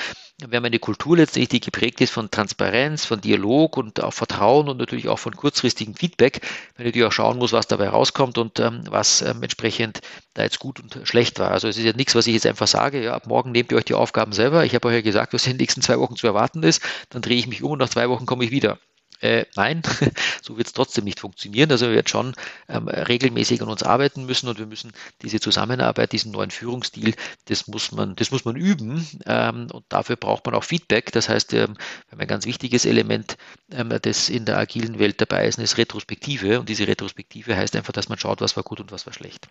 wir 0.44 0.56
haben 0.56 0.64
eine 0.64 0.80
Kultur 0.80 1.16
letztendlich, 1.16 1.48
die 1.48 1.60
geprägt 1.60 2.00
ist 2.00 2.12
von 2.12 2.28
Transparenz, 2.28 3.04
von 3.04 3.20
Dialog 3.20 3.76
und 3.76 4.02
auch 4.02 4.12
Vertrauen 4.12 4.68
und 4.68 4.78
natürlich 4.78 5.08
auch 5.08 5.20
von 5.20 5.36
kurzfristigem 5.36 5.94
Feedback, 5.94 6.40
wenn 6.76 6.86
natürlich 6.86 7.06
auch 7.06 7.12
schauen 7.12 7.38
muss, 7.38 7.52
was 7.52 7.68
dabei 7.68 7.88
rauskommt 7.88 8.36
und 8.36 8.58
ähm, 8.58 8.82
was 8.88 9.22
ähm, 9.22 9.40
entsprechend 9.44 10.00
da 10.34 10.42
jetzt 10.42 10.58
gut 10.58 10.80
und 10.80 11.00
schlecht 11.04 11.38
war. 11.38 11.52
Also 11.52 11.68
es 11.68 11.76
ist 11.76 11.84
ja 11.84 11.92
nichts, 11.92 12.16
was 12.16 12.26
ich 12.26 12.34
jetzt 12.34 12.46
einfach 12.46 12.66
sage, 12.66 13.04
ja, 13.04 13.14
ab 13.14 13.28
morgen 13.28 13.52
nehmt 13.52 13.70
ihr 13.70 13.78
euch 13.78 13.84
die 13.84 13.94
Aufgaben 13.94 14.32
selber. 14.32 14.64
Ich 14.64 14.74
habe 14.74 14.88
euch 14.88 14.94
ja 14.94 15.02
gesagt, 15.02 15.34
was 15.34 15.46
in 15.46 15.52
den 15.52 15.58
nächsten 15.58 15.82
zwei 15.82 16.00
Wochen 16.00 16.16
zu 16.16 16.26
erwarten 16.26 16.64
ist. 16.64 16.82
Dann 17.10 17.22
drehe 17.22 17.38
ich 17.38 17.46
mich 17.46 17.62
um 17.62 17.72
und 17.72 17.78
nach 17.78 17.90
zwei 17.90 18.08
Wochen 18.08 18.26
komme 18.26 18.44
ich 18.44 18.50
wieder. 18.50 18.78
Äh, 19.20 19.46
nein, 19.56 19.82
so 20.42 20.56
wird 20.56 20.68
es 20.68 20.72
trotzdem 20.72 21.04
nicht 21.04 21.20
funktionieren. 21.20 21.70
Also 21.70 21.86
wir 21.86 21.94
werden 21.94 22.06
schon 22.06 22.34
ähm, 22.68 22.88
regelmäßig 22.88 23.60
an 23.62 23.68
uns 23.68 23.82
arbeiten 23.82 24.26
müssen 24.26 24.48
und 24.48 24.58
wir 24.58 24.66
müssen 24.66 24.92
diese 25.22 25.40
Zusammenarbeit, 25.40 26.12
diesen 26.12 26.32
neuen 26.32 26.50
Führungsstil, 26.50 27.14
das 27.46 27.66
muss 27.66 27.90
man, 27.92 28.14
das 28.16 28.30
muss 28.30 28.44
man 28.44 28.56
üben 28.56 29.06
ähm, 29.26 29.68
und 29.72 29.84
dafür 29.88 30.16
braucht 30.16 30.46
man 30.46 30.54
auch 30.54 30.64
Feedback. 30.64 31.10
Das 31.12 31.28
heißt, 31.28 31.52
ähm, 31.54 31.74
ein 32.16 32.28
ganz 32.28 32.46
wichtiges 32.46 32.84
Element, 32.84 33.36
ähm, 33.72 33.92
das 34.02 34.28
in 34.28 34.44
der 34.44 34.58
agilen 34.58 34.98
Welt 34.98 35.20
dabei 35.20 35.46
ist, 35.46 35.58
ist 35.58 35.78
Retrospektive 35.78 36.60
und 36.60 36.68
diese 36.68 36.86
Retrospektive 36.86 37.56
heißt 37.56 37.74
einfach, 37.76 37.92
dass 37.92 38.08
man 38.08 38.18
schaut, 38.18 38.40
was 38.40 38.56
war 38.56 38.62
gut 38.62 38.80
und 38.80 38.92
was 38.92 39.06
war 39.06 39.12
schlecht. 39.12 39.48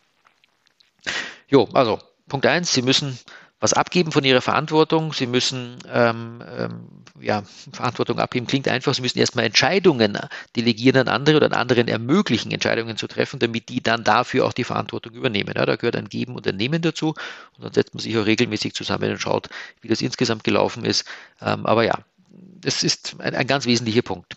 Jo, 1.49 1.67
also 1.73 1.99
Punkt 2.27 2.45
eins: 2.45 2.73
Sie 2.73 2.82
müssen 2.82 3.17
was 3.60 3.74
abgeben 3.74 4.12
von 4.12 4.24
ihrer 4.24 4.41
Verantwortung. 4.41 5.13
Sie 5.13 5.26
müssen 5.26 5.78
ähm, 5.91 6.43
ähm, 6.58 6.88
ja, 7.20 7.43
Verantwortung 7.72 8.20
abgeben, 8.20 8.46
klingt 8.46 8.67
einfach. 8.67 8.93
Sie 8.93 9.02
müssen 9.02 9.17
erstmal 9.17 9.46
Entscheidungen 9.46 10.20
delegieren 10.56 11.02
an 11.02 11.08
andere 11.08 11.38
oder 11.38 11.48
an 11.48 11.54
anderen 11.54 11.88
ermöglichen, 11.88 12.52
Entscheidungen 12.52 12.98
zu 12.98 13.08
treffen, 13.08 13.39
damit 13.39 13.70
die 13.70 13.82
dann 13.82 14.04
dafür 14.04 14.46
auch 14.46 14.54
die 14.54 14.63
Verantwortung 14.63 15.13
übernehmen. 15.13 15.54
Ja, 15.56 15.65
da 15.65 15.76
gehört 15.76 15.96
ein 15.96 16.10
Geben 16.10 16.36
und 16.36 16.48
ein 16.48 16.56
Nehmen 16.56 16.82
dazu. 16.82 17.15
Und 17.58 17.63
dann 17.63 17.74
setzt 17.74 17.96
man 17.96 18.02
sich 18.02 18.15
auch 18.17 18.26
regelmäßig 18.26 18.76
zusammen 18.76 19.10
und 19.10 19.20
schaut, 19.20 19.50
wie 19.82 19.88
das 19.88 20.02
insgesamt 20.02 20.43
gelaufen 20.43 20.86
ist. 20.86 21.06
Ähm, 21.41 21.65
aber 21.65 21.84
ja, 21.84 21.98
das 22.30 22.84
ist 22.84 23.15
ein, 23.20 23.34
ein, 23.34 23.48
ganz 23.48 23.65
wesentlicher 23.65 24.04
Punkt. 24.04 24.36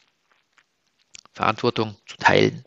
Verantwortung 1.32 1.96
zu 2.06 2.16
teilen. 2.16 2.64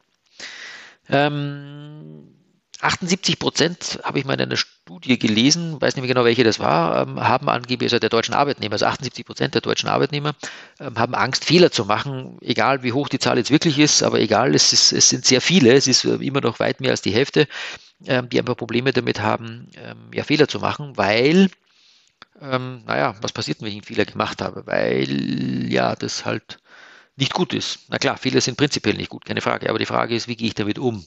Ähm, 1.10 2.34
78 2.82 3.40
Prozent, 3.40 4.00
habe 4.04 4.20
ich 4.20 4.26
mal 4.26 4.34
in 4.34 4.42
einer 4.42 4.58
Studie 4.58 5.18
gelesen, 5.18 5.80
weiß 5.82 5.96
nicht 5.96 6.02
mehr 6.02 6.14
genau, 6.14 6.26
welche 6.26 6.44
das 6.44 6.60
war, 6.60 7.04
ähm, 7.04 7.20
haben 7.20 7.48
angeblich, 7.48 7.88
also 7.88 8.00
der 8.00 8.10
deutschen 8.10 8.34
Arbeitnehmer, 8.34 8.74
also 8.74 8.86
78 8.86 9.26
Prozent 9.26 9.54
der 9.54 9.62
deutschen 9.62 9.88
Arbeitnehmer 9.90 10.34
ähm, 10.80 10.98
haben 10.98 11.16
Angst, 11.16 11.46
Fehler 11.46 11.72
zu 11.72 11.86
machen, 11.86 12.38
egal 12.42 12.84
wie 12.84 12.92
hoch 12.92 13.10
die 13.10 13.20
Zahl 13.20 13.38
jetzt 13.38 13.52
wirklich 13.52 13.80
ist, 13.80 14.04
aber 14.04 14.20
egal, 14.20 14.54
es, 14.56 14.74
ist, 14.74 14.92
es 14.92 15.10
sind 15.10 15.26
sehr 15.26 15.40
viele, 15.40 15.74
es 15.74 15.88
ist 15.88 16.04
äh, 16.04 16.16
immer 16.16 16.42
noch 16.42 16.60
weit 16.60 16.82
mehr 16.82 16.92
als 16.92 17.02
die 17.02 17.14
Hälfte, 17.14 17.48
ähm, 18.06 18.28
die 18.30 18.40
einfach 18.40 18.58
Probleme 18.58 18.92
damit 18.92 19.22
haben, 19.22 19.70
ja, 20.14 20.24
Fehler 20.24 20.48
zu 20.48 20.60
machen, 20.60 20.98
weil, 20.98 21.50
naja, 22.42 23.16
was 23.22 23.32
passiert, 23.32 23.62
wenn 23.62 23.70
ich 23.70 23.76
einen 23.76 23.84
Fehler 23.84 24.06
gemacht 24.06 24.42
habe? 24.42 24.68
Weil, 24.68 25.72
ja, 25.72 25.96
das 25.96 26.26
halt 26.26 26.60
nicht 27.16 27.34
gut 27.34 27.54
ist. 27.54 27.80
Na 27.90 27.98
klar, 28.00 28.18
Fehler 28.18 28.42
sind 28.42 28.58
prinzipiell 28.58 28.96
nicht 28.96 29.10
gut, 29.10 29.24
keine 29.26 29.42
Frage, 29.42 29.70
aber 29.70 29.80
die 29.80 29.86
Frage 29.86 30.16
ist, 30.16 30.28
wie 30.28 30.36
gehe 30.36 30.48
ich 30.48 30.56
damit 30.56 30.80
um? 30.80 31.06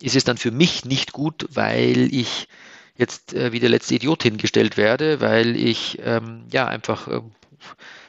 Ist 0.00 0.16
es 0.16 0.24
dann 0.24 0.36
für 0.36 0.50
mich 0.50 0.84
nicht 0.84 1.12
gut, 1.12 1.46
weil 1.50 2.12
ich 2.12 2.48
jetzt 2.96 3.34
äh, 3.34 3.52
wie 3.52 3.60
der 3.60 3.70
letzte 3.70 3.94
Idiot 3.94 4.22
hingestellt 4.22 4.76
werde, 4.76 5.20
weil 5.20 5.56
ich 5.56 5.98
ähm, 6.02 6.44
ja 6.52 6.66
einfach 6.66 7.08
äh, 7.08 7.20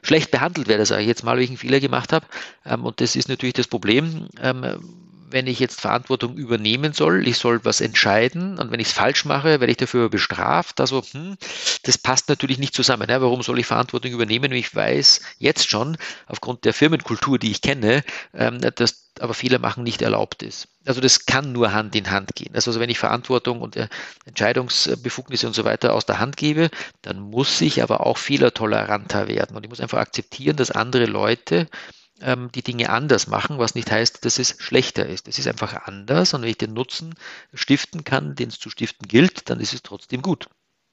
schlecht 0.02 0.32
behandelt 0.32 0.67
werde, 0.67 0.86
sage 0.86 1.02
ich 1.02 1.08
jetzt 1.08 1.24
mal, 1.24 1.36
weil 1.36 1.43
ich 1.43 1.50
einen 1.50 1.58
Fehler 1.58 1.80
gemacht 1.80 2.13
habe. 2.13 2.26
Ähm, 2.65 2.84
und 2.86 3.02
das 3.02 3.15
ist 3.15 3.30
natürlich 3.30 3.54
das 3.54 3.67
Problem. 3.67 4.28
Ähm, 4.41 5.05
wenn 5.36 5.48
ich 5.48 5.60
jetzt 5.60 5.82
Verantwortung 5.82 6.38
übernehmen 6.38 6.93
soll, 6.93 7.28
ich 7.28 7.38
soll 7.38 7.65
was 7.65 7.82
entscheiden 7.82 8.58
und 8.58 8.71
wenn 8.71 8.80
ich 8.80 8.88
es 8.88 8.93
falsch 8.93 9.26
mache, 9.26 9.60
werde 9.60 9.69
ich 9.69 9.76
dafür 9.76 10.10
bestraft. 10.10 10.80
Also, 10.80 11.04
hm, 11.12 11.36
das 11.84 11.98
passt 11.98 12.30
natürlich 12.30 12.58
nicht 12.58 12.74
zusammen. 12.74 13.10
Ja, 13.10 13.21
warum 13.21 13.41
soll 13.41 13.60
ich 13.60 13.65
Verantwortung 13.65 14.13
übernehmen, 14.13 14.52
wenn 14.52 14.58
ich 14.58 14.74
weiß 14.74 15.19
jetzt 15.38 15.69
schon, 15.69 15.98
aufgrund 16.28 16.63
der 16.63 16.74
Firmenkultur, 16.74 17.38
die 17.38 17.52
ich 17.52 17.62
kenne, 17.62 18.06
ähm, 18.34 18.62
dass 18.62 19.04
aber 19.19 19.34
Fehler 19.34 19.60
machen 19.60 19.84
nicht 19.84 20.02
erlaubt 20.02 20.41
ist. 20.41 20.69
Also 20.86 21.02
das 21.02 21.26
kann 21.26 21.52
nur 21.52 21.74
Hand 21.74 21.95
in 21.95 22.12
Hand 22.12 22.36
gehen. 22.36 22.56
Also 22.56 22.80
wenn 22.80 22.89
ich 22.89 23.00
Verantwortung 23.00 23.62
und 23.62 23.76
äh, 23.76 23.88
Entscheidungsbefugnisse 24.26 25.48
und 25.48 25.54
so 25.54 25.65
weiter 25.65 25.93
aus 25.93 26.06
der 26.06 26.19
Hand 26.19 26.38
gebe, 26.38 26.69
dann 27.02 27.19
muss 27.19 27.60
ich 27.62 27.84
aber 27.84 28.06
auch 28.06 28.17
fehlertoleranter 28.17 29.28
werden. 29.28 29.58
Und 29.58 29.63
ich 29.63 29.69
muss 29.69 29.82
einfach 29.82 30.00
akzeptieren, 30.00 30.56
dass 30.56 30.71
andere 30.71 31.06
Leute 31.06 31.67
ähm, 32.21 32.51
die 32.54 32.63
Dinge 32.63 32.89
anders 32.89 33.28
machen, 33.28 33.58
was 33.58 33.75
nicht 33.75 33.91
heißt, 33.91 34.25
dass 34.25 34.39
es 34.39 34.56
schlechter 34.60 35.06
ist. 35.06 35.28
Es 35.28 35.39
ist 35.39 35.47
einfach 35.47 35.73
anders 35.86 36.34
und 36.34 36.41
wenn 36.41 36.49
ich 36.49 36.58
den 36.58 36.73
Nutzen 36.73 37.15
stiften 37.54 38.04
kann, 38.04 38.36
den 38.36 38.49
es 38.49 38.60
zu 38.60 38.69
stiften 38.69 39.08
gilt, 39.08 39.49
dann 39.49 39.60
ist 39.60 39.73
es 39.73 39.84
trotzdem 39.84 40.21
gut. 40.21 40.47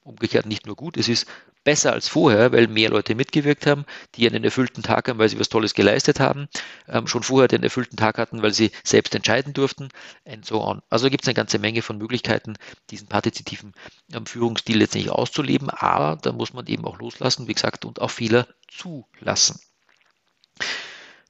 Umgekehrt 0.05 0.47
nicht 0.47 0.67
nur 0.67 0.75
gut, 0.75 0.97
es 0.97 1.09
ist 1.09 1.29
besser 1.63 1.93
als 1.93 2.09
vorher, 2.09 2.51
weil 2.51 2.67
mehr 2.67 2.91
Leute 2.91 3.15
mitgewirkt 3.15 3.67
haben, 3.67 3.85
die 4.17 4.27
einen 4.27 4.43
erfüllten 4.43 4.83
Tag 4.83 5.09
haben, 5.09 5.21
weil 5.21 5.29
sie 5.29 5.39
was 5.39 5.49
Tolles 5.49 5.75
geleistet 5.75 6.19
haben, 6.19 6.49
ähm, 6.89 7.07
schon 7.07 7.23
vorher 7.23 7.47
den 7.47 7.63
erfüllten 7.63 7.97
Tag 7.97 8.19
hatten, 8.19 8.43
weil 8.43 8.53
sie 8.53 8.73
selbst 8.83 9.15
entscheiden 9.15 9.53
durften 9.53 9.91
and 10.27 10.45
so 10.45 10.61
on. 10.61 10.83
Also 10.91 11.09
gibt 11.09 11.23
es 11.23 11.29
eine 11.29 11.35
ganze 11.35 11.61
Menge 11.61 11.83
von 11.83 11.99
Möglichkeiten, 11.99 12.57
diesen 12.91 13.07
partizipativen 13.07 13.75
ähm, 14.13 14.27
Führungsstil 14.27 14.79
letztendlich 14.79 15.13
auszuleben, 15.13 15.71
aber 15.71 16.21
da 16.21 16.33
muss 16.33 16.53
man 16.53 16.67
eben 16.67 16.85
auch 16.85 16.99
loslassen, 16.99 17.47
wie 17.47 17.55
gesagt, 17.55 17.85
und 17.85 18.01
auch 18.01 18.11
Fehler 18.11 18.49
zulassen. 18.67 19.61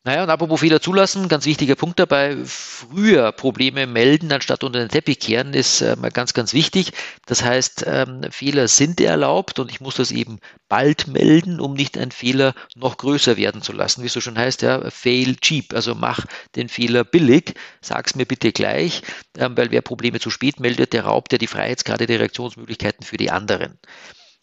Naja, 0.04 0.24
und 0.24 0.30
apropos 0.30 0.58
Fehler 0.58 0.80
zulassen, 0.80 1.28
ganz 1.28 1.46
wichtiger 1.46 1.76
Punkt 1.76 2.00
dabei, 2.00 2.36
früher 2.44 3.30
Probleme 3.30 3.86
melden, 3.86 4.32
anstatt 4.32 4.64
unter 4.64 4.80
den 4.80 4.88
Teppich 4.88 5.20
kehren, 5.20 5.54
ist 5.54 5.80
äh, 5.80 5.96
ganz, 6.12 6.34
ganz 6.34 6.52
wichtig. 6.52 6.90
Das 7.26 7.44
heißt, 7.44 7.84
ähm, 7.86 8.22
Fehler 8.30 8.66
sind 8.66 9.00
erlaubt 9.00 9.60
und 9.60 9.70
ich 9.70 9.80
muss 9.80 9.94
das 9.94 10.10
eben 10.10 10.40
bald 10.68 11.06
melden, 11.06 11.60
um 11.60 11.74
nicht 11.74 11.96
einen 11.96 12.10
Fehler 12.10 12.52
noch 12.74 12.96
größer 12.96 13.36
werden 13.36 13.62
zu 13.62 13.72
lassen. 13.72 14.02
Wie 14.02 14.06
es 14.06 14.12
so 14.12 14.20
schon 14.20 14.36
heißt, 14.36 14.62
ja, 14.62 14.90
fail 14.90 15.36
cheap, 15.36 15.72
also 15.72 15.94
mach 15.94 16.26
den 16.56 16.68
Fehler 16.68 17.04
billig, 17.04 17.54
sag's 17.80 18.16
mir 18.16 18.26
bitte 18.26 18.50
gleich, 18.50 19.02
ähm, 19.38 19.56
weil 19.56 19.70
wer 19.70 19.82
Probleme 19.82 20.18
zu 20.18 20.30
spät 20.30 20.58
meldet, 20.58 20.94
der 20.94 21.04
raubt 21.04 21.30
ja 21.30 21.38
die 21.38 21.46
Freiheitsgrade 21.46 22.06
der 22.08 22.18
Reaktionsmöglichkeiten 22.18 23.06
für 23.06 23.18
die 23.18 23.30
anderen. 23.30 23.78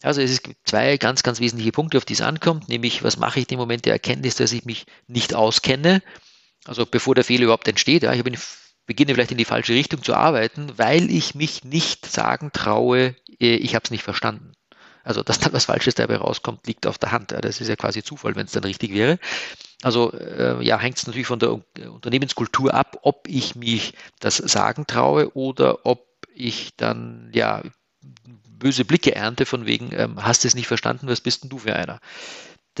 Also 0.02 0.20
es 0.22 0.42
gibt 0.42 0.66
zwei 0.66 0.96
ganz, 0.96 1.22
ganz 1.22 1.40
wesentliche 1.40 1.72
Punkte, 1.72 1.98
auf 1.98 2.04
die 2.04 2.14
es 2.14 2.22
ankommt, 2.22 2.68
nämlich 2.68 3.02
was 3.02 3.18
mache 3.18 3.40
ich 3.40 3.50
im 3.52 3.58
Moment 3.58 3.84
der 3.84 3.92
Erkenntnis, 3.92 4.36
dass 4.36 4.52
ich 4.52 4.64
mich 4.64 4.86
nicht 5.06 5.34
auskenne, 5.34 6.02
also 6.64 6.86
bevor 6.86 7.14
der 7.14 7.24
Fehler 7.24 7.44
überhaupt 7.44 7.68
entsteht. 7.68 8.02
Ja, 8.02 8.12
ich 8.12 8.24
bin, 8.24 8.36
beginne 8.86 9.14
vielleicht 9.14 9.32
in 9.32 9.38
die 9.38 9.44
falsche 9.44 9.74
Richtung 9.74 10.02
zu 10.02 10.14
arbeiten, 10.14 10.72
weil 10.76 11.10
ich 11.10 11.34
mich 11.34 11.64
nicht 11.64 12.06
sagen 12.06 12.50
traue, 12.52 13.14
äh, 13.38 13.56
ich 13.56 13.74
habe 13.74 13.84
es 13.84 13.90
nicht 13.90 14.02
verstanden. 14.02 14.52
Also, 15.02 15.22
dass 15.22 15.38
dann 15.38 15.52
was 15.52 15.64
Falsches 15.64 15.94
dabei 15.94 16.16
rauskommt, 16.16 16.66
liegt 16.66 16.86
auf 16.86 16.98
der 16.98 17.10
Hand. 17.10 17.32
Das 17.32 17.60
ist 17.60 17.68
ja 17.68 17.76
quasi 17.76 18.02
Zufall, 18.02 18.36
wenn 18.36 18.44
es 18.44 18.52
dann 18.52 18.64
richtig 18.64 18.92
wäre. 18.92 19.18
Also 19.82 20.12
äh, 20.12 20.62
ja, 20.62 20.78
hängt 20.78 20.98
es 20.98 21.06
natürlich 21.06 21.26
von 21.26 21.38
der 21.38 21.58
Unternehmenskultur 21.90 22.74
ab, 22.74 22.98
ob 23.02 23.26
ich 23.26 23.54
mich 23.54 23.94
das 24.20 24.36
sagen 24.36 24.86
traue 24.86 25.34
oder 25.34 25.86
ob 25.86 26.06
ich 26.34 26.76
dann 26.76 27.30
ja 27.32 27.62
böse 28.60 28.84
Blicke 28.84 29.14
ernte 29.14 29.46
von 29.46 29.66
wegen, 29.66 29.90
ähm, 29.92 30.22
hast 30.22 30.44
es 30.44 30.54
nicht 30.54 30.66
verstanden, 30.66 31.08
was 31.08 31.20
bist 31.20 31.42
denn 31.42 31.50
du 31.50 31.58
für 31.58 31.74
einer? 31.74 32.00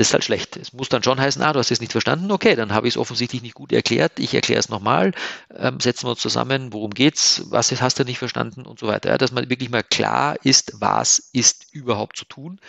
Das 0.00 0.08
ist 0.08 0.14
halt 0.14 0.24
schlecht. 0.24 0.56
Es 0.56 0.72
muss 0.72 0.88
dann 0.88 1.02
schon 1.02 1.20
heißen, 1.20 1.42
ah, 1.42 1.52
du 1.52 1.58
hast 1.58 1.70
es 1.70 1.82
nicht 1.82 1.92
verstanden, 1.92 2.32
okay, 2.32 2.56
dann 2.56 2.72
habe 2.72 2.88
ich 2.88 2.94
es 2.94 2.96
offensichtlich 2.96 3.42
nicht 3.42 3.52
gut 3.54 3.70
erklärt, 3.70 4.18
ich 4.18 4.32
erkläre 4.32 4.58
es 4.58 4.70
nochmal, 4.70 5.12
ähm, 5.54 5.78
setzen 5.78 6.06
wir 6.06 6.12
uns 6.12 6.20
zusammen, 6.20 6.72
worum 6.72 6.92
geht's, 6.92 7.42
was 7.50 7.70
hast 7.82 7.98
du 7.98 8.04
nicht 8.04 8.18
verstanden 8.18 8.64
und 8.64 8.78
so 8.78 8.86
weiter. 8.86 9.10
Ja, 9.10 9.18
dass 9.18 9.30
man 9.30 9.50
wirklich 9.50 9.68
mal 9.68 9.82
klar 9.82 10.36
ist, 10.42 10.72
was 10.80 11.18
ist 11.34 11.66
überhaupt 11.74 12.16
zu 12.16 12.24
tun. 12.24 12.60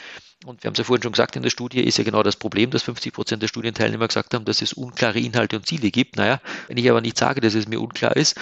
Und 0.44 0.62
wir 0.62 0.68
haben 0.68 0.74
es 0.74 0.80
ja 0.80 0.84
vorhin 0.84 1.04
schon 1.04 1.14
gesagt, 1.14 1.38
in 1.38 1.42
der 1.42 1.52
Studie 1.52 1.80
ist 1.80 1.98
ja 1.98 2.04
genau 2.04 2.22
das 2.22 2.36
Problem, 2.36 2.70
dass 2.70 2.84
50 2.84 3.14
Prozent 3.14 3.42
der 3.42 3.48
Studienteilnehmer 3.48 4.10
gesagt 4.10 4.34
haben, 4.34 4.44
dass 4.44 4.62
es 4.62 4.74
unklare 4.74 5.22
Inhalte 5.22 5.56
und 5.56 5.66
Ziele 5.66 5.90
gibt. 5.90 6.18
Naja, 6.18 6.42
wenn 6.68 6.76
ich 6.76 6.90
aber 6.90 7.00
nicht 7.00 7.18
sage, 7.18 7.40
dass 7.40 7.54
es 7.54 7.66
mir 7.66 7.80
unklar 7.80 8.18
ist, 8.18 8.36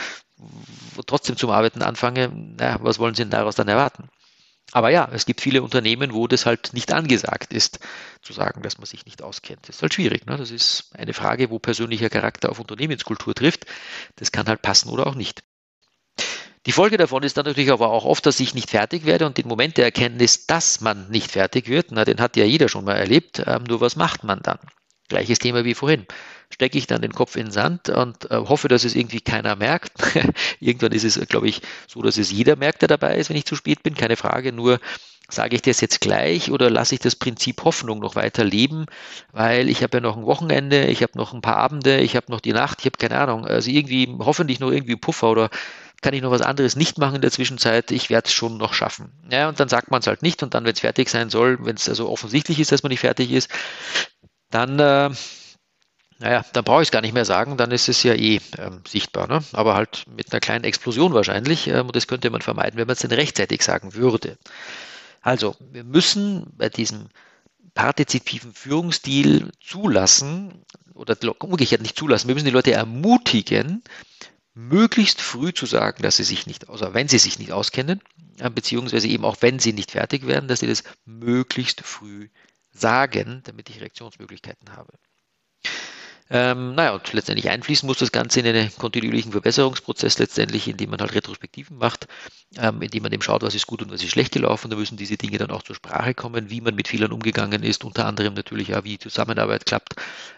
trotzdem 1.06 1.38
zum 1.38 1.52
Arbeiten 1.52 1.84
anfange, 1.84 2.30
naja, 2.30 2.80
was 2.82 2.98
wollen 2.98 3.14
Sie 3.14 3.22
denn 3.22 3.30
daraus 3.30 3.54
dann 3.54 3.68
erwarten? 3.68 4.10
Aber 4.72 4.90
ja, 4.90 5.10
es 5.12 5.26
gibt 5.26 5.42
viele 5.42 5.64
Unternehmen, 5.64 6.14
wo 6.14 6.28
das 6.28 6.46
halt 6.46 6.74
nicht 6.74 6.94
angesagt 6.94 7.54
ist, 7.54 7.80
zu 8.22 8.34
sagen, 8.34 8.62
dass 8.62 8.78
man 8.78 8.86
sich 8.86 9.06
nicht 9.06 9.22
auskennt. 9.22 9.68
Das 9.68 9.78
ist 9.78 9.82
halt 9.82 9.94
schwierig. 9.94 10.26
Ne? 10.26 10.38
Das 10.38 10.52
ist 10.52 10.92
eine 10.96 11.14
Frage, 11.14 11.50
wo 11.50 11.60
persönlicher 11.60 12.10
Charakter 12.10 12.50
auf 12.50 12.60
Unternehmenskultur 12.60 13.34
trifft. 13.34 13.66
Das 14.18 14.32
kann 14.32 14.48
halt 14.48 14.62
passen 14.62 14.90
oder 14.90 15.08
auch 15.08 15.16
nicht. 15.16 15.44
Die 16.66 16.72
Folge 16.72 16.98
davon 16.98 17.24
ist 17.24 17.38
dann 17.38 17.46
natürlich 17.46 17.72
aber 17.72 17.90
auch 17.90 18.06
oft, 18.06 18.26
dass 18.26 18.40
ich 18.40 18.54
nicht 18.54 18.70
fertig 18.70 19.06
werde 19.06 19.26
und 19.26 19.38
den 19.38 19.48
Moment 19.48 19.78
der 19.78 19.86
Erkenntnis, 19.86 20.46
dass 20.46 20.82
man 20.82 21.10
nicht 21.10 21.32
fertig 21.32 21.68
wird, 21.68 21.88
na, 21.92 22.04
den 22.04 22.20
hat 22.20 22.36
ja 22.36 22.44
jeder 22.44 22.68
schon 22.68 22.86
mal 22.86 22.98
erlebt. 22.98 23.42
Ähm, 23.46 23.64
nur 23.64 23.82
was 23.82 23.96
macht 23.96 24.24
man 24.24 24.42
dann? 24.44 24.60
Gleiches 25.10 25.40
Thema 25.40 25.66
wie 25.66 25.74
vorhin. 25.74 26.06
Stecke 26.52 26.78
ich 26.78 26.88
dann 26.88 27.02
den 27.02 27.14
Kopf 27.14 27.36
in 27.36 27.48
den 27.48 27.52
Sand 27.52 27.90
und 27.90 28.30
äh, 28.32 28.38
hoffe, 28.38 28.68
dass 28.68 28.84
es 28.84 28.96
irgendwie 28.96 29.22
keiner 29.22 29.56
merkt. 29.56 29.92
Irgendwann 30.60 30.94
ist 30.94 31.04
es, 31.04 31.20
glaube 31.28 31.48
ich, 31.48 31.62
so, 31.88 32.02
dass 32.02 32.18
es 32.18 32.32
jeder 32.32 32.56
merkt, 32.56 32.82
der 32.82 32.88
dabei 32.88 33.18
ist, 33.18 33.30
wenn 33.30 33.38
ich 33.38 33.46
zu 33.46 33.56
spät 33.56 33.84
bin. 33.84 33.94
Keine 33.94 34.16
Frage. 34.16 34.52
Nur 34.52 34.80
sage 35.30 35.56
ich 35.56 35.62
das 35.62 35.80
jetzt 35.82 36.02
gleich 36.02 36.52
oder 36.52 36.70
lasse 36.70 36.96
ich 36.96 37.02
das 37.02 37.16
Prinzip 37.16 37.64
Hoffnung 37.64 38.00
noch 38.00 38.16
weiter 38.16 38.44
leben, 38.44 38.88
weil 39.32 39.70
ich 39.70 39.84
habe 39.84 39.98
ja 39.98 40.02
noch 40.02 40.18
ein 40.18 40.26
Wochenende, 40.26 40.86
ich 40.86 41.04
habe 41.04 41.18
noch 41.18 41.34
ein 41.34 41.42
paar 41.42 41.58
Abende, 41.58 42.00
ich 42.00 42.16
habe 42.16 42.32
noch 42.32 42.42
die 42.42 42.54
Nacht, 42.54 42.80
ich 42.80 42.86
habe 42.86 42.98
keine 42.98 43.20
Ahnung. 43.20 43.46
Also 43.46 43.70
irgendwie 43.70 44.16
hoffentlich 44.20 44.60
noch 44.60 44.72
irgendwie 44.72 44.96
Puffer 44.96 45.30
oder 45.30 45.50
kann 46.02 46.14
ich 46.14 46.22
noch 46.22 46.32
was 46.32 46.42
anderes 46.42 46.76
nicht 46.76 46.98
machen 46.98 47.16
in 47.16 47.22
der 47.22 47.32
Zwischenzeit, 47.32 47.92
ich 47.92 48.10
werde 48.10 48.28
es 48.28 48.34
schon 48.34 48.58
noch 48.58 48.74
schaffen. 48.74 49.12
Ja, 49.30 49.50
und 49.50 49.60
dann 49.60 49.70
sagt 49.70 49.92
man 49.92 50.00
es 50.00 50.08
halt 50.08 50.22
nicht 50.22 50.42
und 50.44 50.54
dann, 50.54 50.64
wenn 50.64 50.74
es 50.74 50.80
fertig 50.80 51.10
sein 51.10 51.30
soll, 51.30 51.58
wenn 51.62 51.76
es 51.76 51.90
also 51.90 52.10
offensichtlich 52.10 52.60
ist, 52.60 52.72
dass 52.72 52.84
man 52.84 52.90
nicht 52.90 53.02
fertig 53.02 53.32
ist, 53.32 53.50
dann, 54.50 54.80
äh, 54.80 55.10
naja, 56.20 56.46
dann 56.54 56.64
brauche 56.64 56.82
ich 56.82 56.88
es 56.88 56.92
gar 56.92 57.02
nicht 57.02 57.14
mehr 57.14 57.26
sagen, 57.26 57.58
dann 57.58 57.72
ist 57.72 57.88
es 57.88 58.04
ja 58.04 58.14
eh 58.14 58.42
ähm, 58.58 58.82
sichtbar. 58.88 59.28
Ne? 59.28 59.44
Aber 59.54 59.76
halt 59.76 60.06
mit 60.08 60.32
einer 60.32 60.40
kleinen 60.40 60.66
Explosion 60.66 61.14
wahrscheinlich. 61.14 61.68
Ähm, 61.68 61.88
und 61.88 61.96
das 61.96 62.08
könnte 62.08 62.30
man 62.30 62.42
vermeiden, 62.42 62.78
wenn 62.78 62.88
man 62.88 62.94
es 62.94 63.00
denn 63.00 63.12
rechtzeitig 63.12 63.64
sagen 63.64 63.94
würde. 63.94 64.38
Also, 65.22 65.56
wir 65.60 65.84
müssen 65.84 66.48
bei 66.58 66.70
diesem 66.70 67.10
partizipativen 67.74 68.54
Führungsstil 68.54 69.52
zulassen, 69.62 70.66
oder 70.94 71.16
umgekehrt 71.40 71.82
nicht 71.82 71.98
zulassen, 71.98 72.28
wir 72.28 72.36
müssen 72.36 72.46
die 72.46 72.52
Leute 72.52 72.74
ermutigen, 72.74 73.84
möglichst 74.54 75.22
früh 75.22 75.54
zu 75.54 75.66
sagen, 75.66 76.04
dass 76.04 76.18
sie 76.18 76.24
sich 76.24 76.46
nicht, 76.46 76.70
also 76.70 76.94
wenn 76.94 77.08
sie 77.08 77.20
sich 77.20 77.40
nicht 77.40 77.54
auskennen, 77.54 78.02
äh, 78.40 78.50
beziehungsweise 78.50 79.08
eben 79.08 79.24
auch 79.24 79.38
wenn 79.42 79.60
sie 79.60 79.74
nicht 79.74 79.92
fertig 79.92 80.28
werden, 80.28 80.50
dass 80.50 80.60
sie 80.60 80.68
das 80.68 80.84
möglichst 81.06 81.82
früh 81.82 82.30
sagen, 82.80 83.42
damit 83.46 83.70
ich 83.70 83.82
Reaktionsmöglichkeiten 83.82 84.76
habe. 84.76 84.94
Ähm, 86.32 86.76
naja, 86.76 86.94
und 86.94 87.12
letztendlich 87.12 87.50
einfließen 87.50 87.88
muss 87.88 87.98
das 87.98 88.12
Ganze 88.12 88.40
in 88.42 88.46
einen 88.46 88.72
kontinuierlichen 88.78 89.32
Verbesserungsprozess 89.32 90.20
letztendlich, 90.20 90.68
indem 90.68 90.92
man 90.92 91.00
halt 91.00 91.16
Retrospektiven 91.16 91.78
macht, 91.78 92.08
ähm, 92.58 92.84
indem 92.84 93.02
man 93.02 93.12
eben 93.12 93.24
schaut, 93.24 93.42
was 93.42 93.56
ist 93.56 93.66
gut 93.66 93.82
und 93.82 93.92
was 93.92 94.04
ist 94.04 94.12
schlecht 94.12 94.34
gelaufen. 94.34 94.70
Da 94.70 94.78
müssen 94.78 94.96
diese 94.96 95.18
Dinge 95.18 95.40
dann 95.40 95.50
auch 95.50 95.64
zur 95.64 95.76
Sprache 95.76 96.14
kommen, 96.14 96.52
wie 96.52 96.62
man 96.62 96.76
mit 96.76 96.88
Fehlern 96.88 97.14
umgegangen 97.14 97.64
ist, 97.64 97.84
unter 97.84 98.06
anderem 98.06 98.36
natürlich 98.36 98.76
auch, 98.76 98.84
wie 98.84 99.00
Zusammenarbeit 99.00 99.66
klappt 99.66 99.96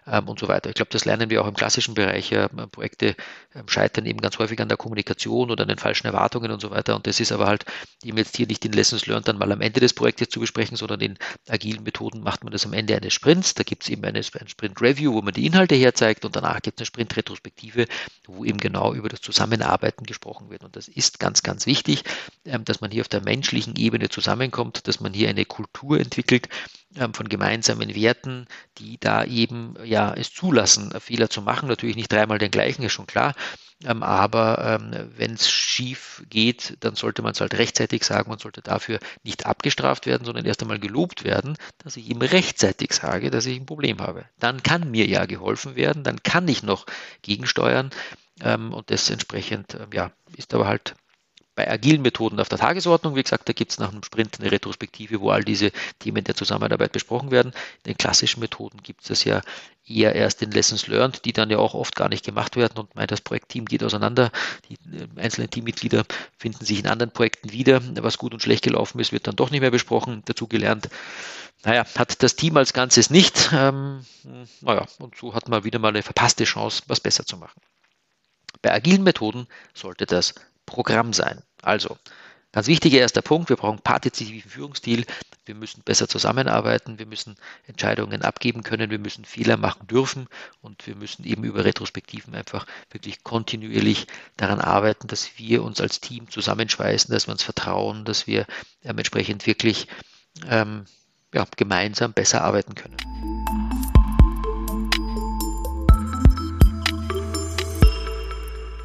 ähm, 0.08 0.30
und 0.30 0.40
so 0.40 0.48
weiter. 0.48 0.70
Ich 0.70 0.76
glaube, 0.76 0.92
das 0.92 1.04
lernen 1.04 1.30
wir 1.30 1.42
auch 1.44 1.48
im 1.48 1.56
klassischen 1.56 1.94
Bereich. 1.94 2.32
Äh, 2.32 2.48
Projekte 2.72 3.16
ähm, 3.54 3.68
scheitern 3.68 4.06
eben 4.06 4.22
ganz 4.22 4.40
häufig 4.40 4.62
an 4.62 4.70
der 4.70 4.78
Kommunikation 4.78 5.52
oder 5.52 5.64
an 5.64 5.68
den 5.68 5.78
falschen 5.78 6.08
Erwartungen 6.08 6.52
und 6.52 6.62
so 6.62 6.72
weiter. 6.72 6.96
Und 6.96 7.06
das 7.06 7.20
ist 7.20 7.34
aber 7.34 7.48
halt 7.48 7.66
eben 8.04 8.18
jetzt 8.18 8.38
hier 8.38 8.48
nicht 8.48 8.64
in 8.64 8.72
Lessons 8.72 9.08
Learned 9.08 9.28
dann 9.28 9.38
mal 9.38 9.52
am 9.52 9.60
Ende 9.60 9.82
des 9.82 9.94
Projektes 9.94 10.30
zu 10.30 10.40
besprechen, 10.40 10.78
sondern 10.78 11.02
in 11.02 11.18
agilen 11.50 11.84
Methoden 11.84 12.22
macht 12.22 12.46
man 12.46 12.54
das 12.54 12.66
am 12.66 12.72
Ende 12.72 12.96
eines 12.96 13.14
Sprints. 13.14 13.56
Da 13.56 13.64
gibt 13.64 13.84
es 13.84 13.90
eben 13.90 14.06
eine, 14.06 14.20
ein 14.20 14.48
Sprint 14.48 14.82
Review, 14.82 15.14
wo 15.14 15.22
man 15.22 15.34
die 15.34 15.46
Inhalte 15.46 15.81
herzeigt 15.82 16.26
und 16.26 16.36
danach 16.36 16.62
gibt 16.62 16.80
es 16.80 16.82
eine 16.82 16.86
Sprint-Retrospektive, 16.88 17.86
wo 18.26 18.46
eben 18.46 18.58
genau 18.58 18.94
über 18.94 19.10
das 19.10 19.22
Zusammenarbeiten 19.22 20.06
gesprochen 20.06 20.50
wird. 20.50 20.64
Und 20.64 20.76
das 20.76 20.88
ist 20.88 21.20
ganz, 21.20 21.44
ganz 21.44 21.66
wichtig, 21.66 22.04
ähm, 22.46 22.64
dass 22.66 22.82
man 22.82 22.92
hier 22.92 23.02
auf 23.02 23.08
der 23.08 23.22
menschlichen 23.22 23.76
Ebene 23.76 24.10
zusammenkommt, 24.10 24.88
dass 24.88 25.00
man 25.00 25.14
hier 25.14 25.30
eine 25.30 25.46
Kultur 25.46 26.00
entwickelt 26.00 26.50
ähm, 26.96 27.14
von 27.14 27.30
gemeinsamen 27.30 27.96
Werten, 27.96 28.48
die 28.78 29.00
da 29.00 29.24
eben 29.26 29.76
ja 29.84 30.14
es 30.14 30.34
zulassen, 30.34 30.92
Fehler 31.00 31.30
zu 31.30 31.42
machen. 31.42 31.70
Natürlich 31.70 31.96
nicht 31.96 32.12
dreimal 32.12 32.38
den 32.38 32.52
gleichen, 32.52 32.84
ist 32.84 32.94
schon 32.94 33.08
klar. 33.08 33.36
Ähm, 33.86 34.04
aber 34.04 34.80
ähm, 34.82 35.10
wenn 35.18 35.34
es 35.34 35.50
schief 35.50 36.24
geht, 36.30 36.78
dann 36.82 36.96
sollte 36.96 37.22
man 37.22 37.32
es 37.32 37.42
halt 37.42 37.54
rechtzeitig 37.56 38.04
sagen. 38.04 38.30
Man 38.30 38.40
sollte 38.40 38.62
dafür 38.62 39.00
nicht 39.24 39.46
abgestraft 39.46 40.06
werden, 40.06 40.26
sondern 40.26 40.46
erst 40.46 40.62
einmal 40.62 40.80
gelobt 40.80 41.24
werden, 41.24 41.58
dass 41.80 41.98
ich 41.98 42.10
ihm 42.10 42.22
rechtzeitig 42.22 42.94
sage, 42.94 43.32
dass 43.32 43.46
ich 43.46 43.60
ein 43.60 43.66
Problem 43.66 44.00
habe. 44.00 44.26
Dann 44.40 44.64
kann 44.64 44.92
mir 44.92 45.08
ja 45.08 45.26
geholfen 45.26 45.76
werden, 45.76 46.04
dann 46.04 46.22
kann 46.24 46.48
ich 46.48 46.64
noch 46.64 46.86
gegensteuern. 47.22 47.90
Ähm, 48.42 48.74
und 48.74 48.92
das 48.92 49.10
entsprechend, 49.10 49.78
ja, 49.94 50.12
ist 50.36 50.54
aber 50.54 50.68
halt 50.68 50.96
bei 51.62 51.70
agilen 51.70 52.02
Methoden 52.02 52.40
auf 52.40 52.50
der 52.50 52.58
Tagesordnung. 52.58 53.16
Wie 53.16 53.22
gesagt, 53.22 53.48
da 53.48 53.54
gibt 53.54 53.72
es 53.72 53.78
nach 53.78 53.92
einem 53.92 54.02
Sprint 54.02 54.40
eine 54.40 54.52
Retrospektive, 54.52 55.22
wo 55.22 55.30
all 55.30 55.44
diese 55.44 55.72
Themen 56.00 56.24
der 56.24 56.34
Zusammenarbeit 56.34 56.92
besprochen 56.92 57.30
werden. 57.30 57.52
In 57.84 57.92
den 57.92 57.98
klassischen 57.98 58.40
Methoden 58.40 58.82
gibt 58.82 59.02
es 59.02 59.10
das 59.10 59.24
ja 59.26 59.42
eher 59.86 60.16
erst 60.16 60.42
in 60.42 60.50
Lessons 60.50 60.88
Learned, 60.88 61.24
die 61.24 61.34
dann 61.34 61.52
ja 61.52 61.60
auch 61.60 61.76
oft 61.76 61.96
gar 61.96 62.10
nicht 62.10 62.26
gemacht 62.26 62.56
werden 62.56 62.80
und 62.80 62.96
meint, 62.96 63.12
das 63.12 63.22
Projektteam 63.22 63.66
geht 63.66 63.84
auseinander. 63.84 64.32
Die 64.70 64.74
äh, 64.74 65.08
einzelnen 65.22 65.52
Teammitglieder 65.52 66.04
finden 66.36 66.66
sich 66.66 66.80
in 66.80 66.88
anderen 66.88 67.12
Projekten 67.12 67.52
wieder. 67.52 67.80
Was 68.02 68.18
gut 68.18 68.34
und 68.34 68.42
schlecht 68.42 68.64
gelaufen 68.64 69.00
ist, 69.00 69.12
wird 69.12 69.28
dann 69.28 69.36
doch 69.36 69.52
nicht 69.52 69.62
mehr 69.62 69.70
besprochen. 69.70 70.24
Dazu 70.26 70.48
gelernt, 70.48 70.90
naja, 71.64 71.86
hat 71.96 72.24
das 72.24 72.36
Team 72.36 72.58
als 72.58 72.74
Ganzes 72.74 73.12
nicht. 73.12 73.52
Ähm, 73.54 74.04
naja, 74.62 74.88
und 74.98 75.16
so 75.16 75.36
hat 75.36 75.48
man 75.48 75.64
wieder 75.64 75.78
mal 75.78 75.90
eine 75.90 76.02
verpasste 76.02 76.46
Chance, 76.46 76.82
was 76.88 77.00
besser 77.00 77.24
zu 77.24 77.38
machen. 77.38 77.62
Bei 78.64 78.74
agilen 78.74 79.04
Methoden 79.04 79.46
sollte 79.76 80.08
das 80.08 80.34
Programm 80.66 81.14
sein. 81.14 81.44
Also, 81.62 81.98
ganz 82.52 82.68
wichtiger 82.68 83.00
erster 83.00 83.22
Punkt, 83.22 83.50
wir 83.50 83.56
brauchen 83.56 83.80
partizipativen 83.80 84.52
Führungsstil, 84.52 85.06
wir 85.46 85.56
müssen 85.56 85.82
besser 85.84 86.08
zusammenarbeiten, 86.08 87.00
wir 87.00 87.06
müssen 87.06 87.36
Entscheidungen 87.68 88.22
abgeben 88.22 88.64
können, 88.64 88.92
wir 88.92 89.00
müssen 89.00 89.26
Fehler 89.26 89.58
machen 89.58 89.88
dürfen. 89.88 90.28
Und 90.62 90.86
wir 90.86 90.96
müssen 90.96 91.26
eben 91.26 91.44
über 91.44 91.66
Retrospektiven 91.66 92.36
einfach 92.36 92.66
wirklich 92.92 93.24
kontinuierlich 93.24 94.08
daran 94.38 94.62
arbeiten, 94.62 95.08
dass 95.08 95.38
wir 95.38 95.64
uns 95.64 95.82
als 95.82 96.00
Team 96.00 96.30
zusammenschweißen, 96.30 97.12
dass 97.12 97.28
wir 97.28 97.32
uns 97.32 97.44
vertrauen, 97.44 98.06
dass 98.06 98.28
wir 98.28 98.46
ähm, 98.84 98.98
entsprechend 98.98 99.48
wirklich 99.48 99.88
ähm, 100.48 100.86
ja, 101.34 101.46
gemeinsam 101.58 102.14
besser 102.14 102.44
arbeiten 102.44 102.76
können. 102.76 102.98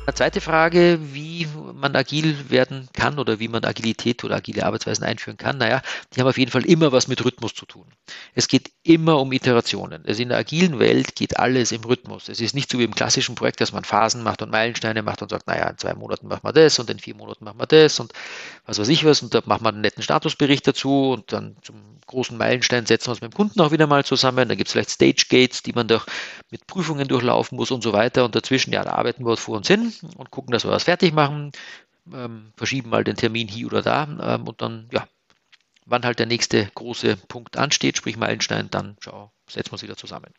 Eine 0.07 0.15
zweite 0.15 0.41
Frage, 0.41 1.01
wie 1.03 1.49
man 1.77 1.95
agil 1.95 2.51
werden 2.51 2.89
kann 2.93 3.19
oder 3.19 3.39
wie 3.39 3.49
man 3.49 3.65
Agilität 3.65 4.25
oder 4.25 4.37
agile 4.37 4.65
Arbeitsweisen 4.65 5.05
einführen 5.05 5.37
kann? 5.37 5.59
Naja, 5.59 5.83
die 6.15 6.21
haben 6.21 6.29
auf 6.29 6.39
jeden 6.39 6.51
Fall 6.51 6.65
immer 6.65 6.93
was 6.93 7.09
mit 7.09 7.25
Rhythmus 7.25 7.55
zu 7.55 7.67
tun. 7.67 7.87
Es 8.35 8.49
geht 8.49 8.73
immer 8.83 9.21
um 9.21 9.33
Iterationen. 9.33 10.05
Also 10.07 10.23
in 10.23 10.31
der 10.31 10.39
agilen 10.39 10.79
Welt 10.79 11.15
geht 11.15 11.39
alles 11.39 11.73
im 11.73 11.85
Rhythmus. 11.85 12.29
Es 12.29 12.41
ist 12.41 12.55
nicht 12.55 12.71
so 12.71 12.79
wie 12.79 12.85
im 12.85 12.95
klassischen 12.95 13.35
Projekt, 13.35 13.61
dass 13.61 13.73
man 13.73 13.85
Phasen 13.85 14.23
macht 14.23 14.43
und 14.43 14.51
Meilensteine 14.51 15.03
macht 15.03 15.23
und 15.23 15.31
sagt, 15.31 15.47
naja, 15.47 15.69
in 15.69 15.79
zwei 15.79 15.95
Monaten 15.95 16.29
machen 16.29 16.45
wir 16.45 16.53
das 16.53 16.79
und 16.79 16.91
in 16.91 16.99
vier 16.99 17.15
Monaten 17.15 17.45
machen 17.45 17.59
wir 17.59 17.67
das 17.67 18.01
und 18.01 18.13
was 18.65 18.79
weiß 18.79 18.89
ich 18.89 19.05
was 19.05 19.23
und 19.23 19.35
da 19.35 19.43
machen 19.45 19.65
wir 19.65 19.69
einen 19.69 19.81
netten 19.81 20.03
Statusbericht 20.03 20.67
dazu 20.67 21.13
und 21.13 21.33
dann 21.33 21.57
zum 21.63 21.97
großen 22.07 22.37
Meilenstein 22.37 22.87
setzen 22.87 23.09
wir 23.09 23.11
uns 23.13 23.21
mit 23.21 23.33
dem 23.33 23.37
Kunden 23.37 23.61
auch 23.61 23.73
wieder 23.73 23.87
mal 23.87 24.05
zusammen. 24.05 24.49
Dann 24.49 24.57
gibt 24.57 24.69
es 24.69 24.73
vielleicht 24.73 24.91
Stage 24.91 25.27
Gates, 25.29 25.63
die 25.63 25.73
man 25.73 25.89
doch 25.89 26.07
mit 26.51 26.67
Prüfungen 26.67 27.09
durchlaufen 27.09 27.57
muss 27.57 27.71
und 27.71 27.83
so 27.83 27.93
weiter. 27.93 28.25
Und 28.25 28.35
dazwischen, 28.35 28.73
ja, 28.73 28.85
da 28.85 28.93
arbeiten 28.93 29.27
wir 29.27 29.37
vor 29.37 29.57
uns 29.57 29.67
hin 29.67 29.93
und 30.17 30.31
gucken, 30.31 30.53
dass 30.53 30.65
wir 30.65 30.71
was 30.71 30.85
fertig 30.85 31.13
machen, 31.13 31.53
ähm, 32.13 32.53
verschieben 32.57 32.91
mal 32.91 33.05
den 33.05 33.17
Termin 33.17 33.49
hier 33.49 33.67
oder 33.67 33.83
da 33.83 34.35
ähm, 34.35 34.47
und 34.47 34.63
dann, 34.63 34.89
ja, 34.93 35.07
wann 35.87 36.05
halt 36.05 36.19
der 36.19 36.27
nächste 36.27 36.67
große 36.75 37.17
Punkt 37.29 37.57
ansteht, 37.57 37.97
sprich 37.97 38.17
Meilenstein, 38.17 38.69
dann 38.71 38.97
schau, 39.01 39.33
setzen 39.49 39.71
wir 39.71 39.75
uns 39.75 39.83
wieder 39.83 39.97
zusammen. 39.97 40.33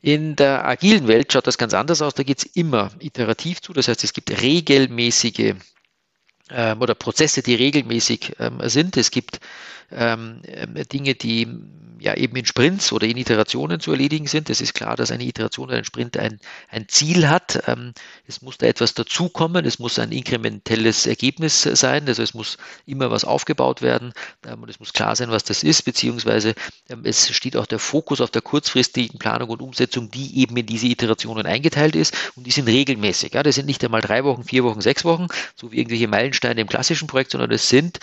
In 0.00 0.36
der 0.36 0.66
agilen 0.66 1.08
Welt 1.08 1.32
schaut 1.32 1.46
das 1.46 1.56
ganz 1.56 1.72
anders 1.72 2.02
aus. 2.02 2.12
Da 2.12 2.24
geht 2.24 2.38
es 2.38 2.44
immer 2.44 2.90
iterativ 2.98 3.62
zu. 3.62 3.72
Das 3.72 3.88
heißt, 3.88 4.04
es 4.04 4.12
gibt 4.12 4.42
regelmäßige 4.42 5.54
ähm, 6.50 6.80
oder 6.80 6.94
Prozesse, 6.94 7.42
die 7.42 7.54
regelmäßig 7.54 8.36
ähm, 8.38 8.60
sind. 8.64 8.96
Es 8.96 9.10
gibt 9.10 9.40
ähm, 9.90 10.42
Dinge, 10.92 11.14
die 11.14 11.46
ja 12.04 12.14
eben 12.14 12.36
in 12.36 12.44
Sprints 12.44 12.92
oder 12.92 13.06
in 13.06 13.16
Iterationen 13.16 13.80
zu 13.80 13.90
erledigen 13.90 14.26
sind. 14.26 14.50
Es 14.50 14.60
ist 14.60 14.74
klar, 14.74 14.96
dass 14.96 15.10
eine 15.10 15.24
Iteration 15.24 15.68
oder 15.68 15.78
ein 15.78 15.84
Sprint 15.84 16.16
ein, 16.16 16.38
ein 16.68 16.86
Ziel 16.88 17.28
hat. 17.28 17.62
Ähm, 17.66 17.92
es 18.26 18.42
muss 18.42 18.58
da 18.58 18.66
etwas 18.66 18.94
dazukommen. 18.94 19.64
Es 19.64 19.78
muss 19.78 19.98
ein 19.98 20.12
inkrementelles 20.12 21.06
Ergebnis 21.06 21.62
sein. 21.62 22.06
Also 22.06 22.22
es 22.22 22.34
muss 22.34 22.58
immer 22.86 23.10
was 23.10 23.24
aufgebaut 23.24 23.82
werden 23.82 24.12
ähm, 24.46 24.62
und 24.62 24.68
es 24.68 24.78
muss 24.78 24.92
klar 24.92 25.16
sein, 25.16 25.30
was 25.30 25.44
das 25.44 25.62
ist, 25.62 25.82
beziehungsweise 25.82 26.54
ähm, 26.90 27.02
es 27.04 27.34
steht 27.34 27.56
auch 27.56 27.66
der 27.66 27.78
Fokus 27.78 28.20
auf 28.20 28.30
der 28.30 28.42
kurzfristigen 28.42 29.18
Planung 29.18 29.48
und 29.48 29.62
Umsetzung, 29.62 30.10
die 30.10 30.38
eben 30.40 30.56
in 30.56 30.66
diese 30.66 30.86
Iterationen 30.86 31.46
eingeteilt 31.46 31.96
ist 31.96 32.14
und 32.36 32.46
die 32.46 32.50
sind 32.50 32.68
regelmäßig. 32.68 33.34
Ja, 33.34 33.42
das 33.42 33.54
sind 33.54 33.66
nicht 33.66 33.82
einmal 33.82 34.02
drei 34.02 34.24
Wochen, 34.24 34.44
vier 34.44 34.64
Wochen, 34.64 34.80
sechs 34.80 35.04
Wochen, 35.04 35.28
so 35.56 35.72
wie 35.72 35.78
irgendwelche 35.78 36.08
Meilensteine 36.34 36.60
im 36.60 36.68
klassischen 36.68 37.06
Projekt, 37.06 37.30
sondern 37.30 37.50
es 37.52 37.68
sind 37.68 38.00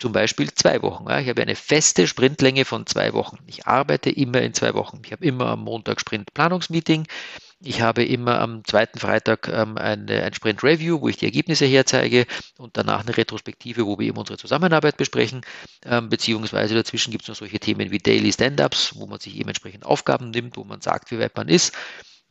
zum 0.00 0.12
Beispiel 0.12 0.52
zwei 0.52 0.82
Wochen. 0.82 1.04
Ich 1.20 1.28
habe 1.28 1.42
eine 1.42 1.54
feste 1.54 2.06
Sprintlänge 2.06 2.64
von 2.64 2.86
zwei 2.86 3.12
Wochen. 3.12 3.38
Ich 3.46 3.66
arbeite 3.66 4.10
immer 4.10 4.40
in 4.42 4.54
zwei 4.54 4.74
Wochen. 4.74 5.00
Ich 5.04 5.12
habe 5.12 5.24
immer 5.24 5.46
am 5.46 5.64
Montag 5.64 6.00
Sprint-Planungsmeeting. 6.00 7.06
Ich 7.60 7.80
habe 7.80 8.04
immer 8.04 8.40
am 8.40 8.64
zweiten 8.64 9.00
Freitag 9.00 9.48
ähm, 9.48 9.76
eine, 9.76 10.22
ein 10.22 10.32
Sprint-Review, 10.32 11.00
wo 11.00 11.08
ich 11.08 11.16
die 11.16 11.24
Ergebnisse 11.24 11.66
herzeige 11.66 12.26
und 12.58 12.76
danach 12.76 13.00
eine 13.04 13.16
Retrospektive, 13.16 13.86
wo 13.86 13.98
wir 13.98 14.06
eben 14.06 14.18
unsere 14.18 14.38
Zusammenarbeit 14.38 14.96
besprechen. 14.96 15.40
Ähm, 15.84 16.08
beziehungsweise 16.08 16.74
dazwischen 16.74 17.10
gibt 17.10 17.22
es 17.24 17.28
noch 17.28 17.36
solche 17.36 17.58
Themen 17.58 17.90
wie 17.90 17.98
Daily 17.98 18.32
Stand-Ups, 18.32 18.94
wo 18.94 19.06
man 19.06 19.18
sich 19.18 19.36
eben 19.36 19.48
entsprechend 19.48 19.84
Aufgaben 19.84 20.30
nimmt, 20.30 20.56
wo 20.56 20.62
man 20.62 20.80
sagt, 20.80 21.10
wie 21.10 21.18
weit 21.18 21.36
man 21.36 21.48
ist. 21.48 21.74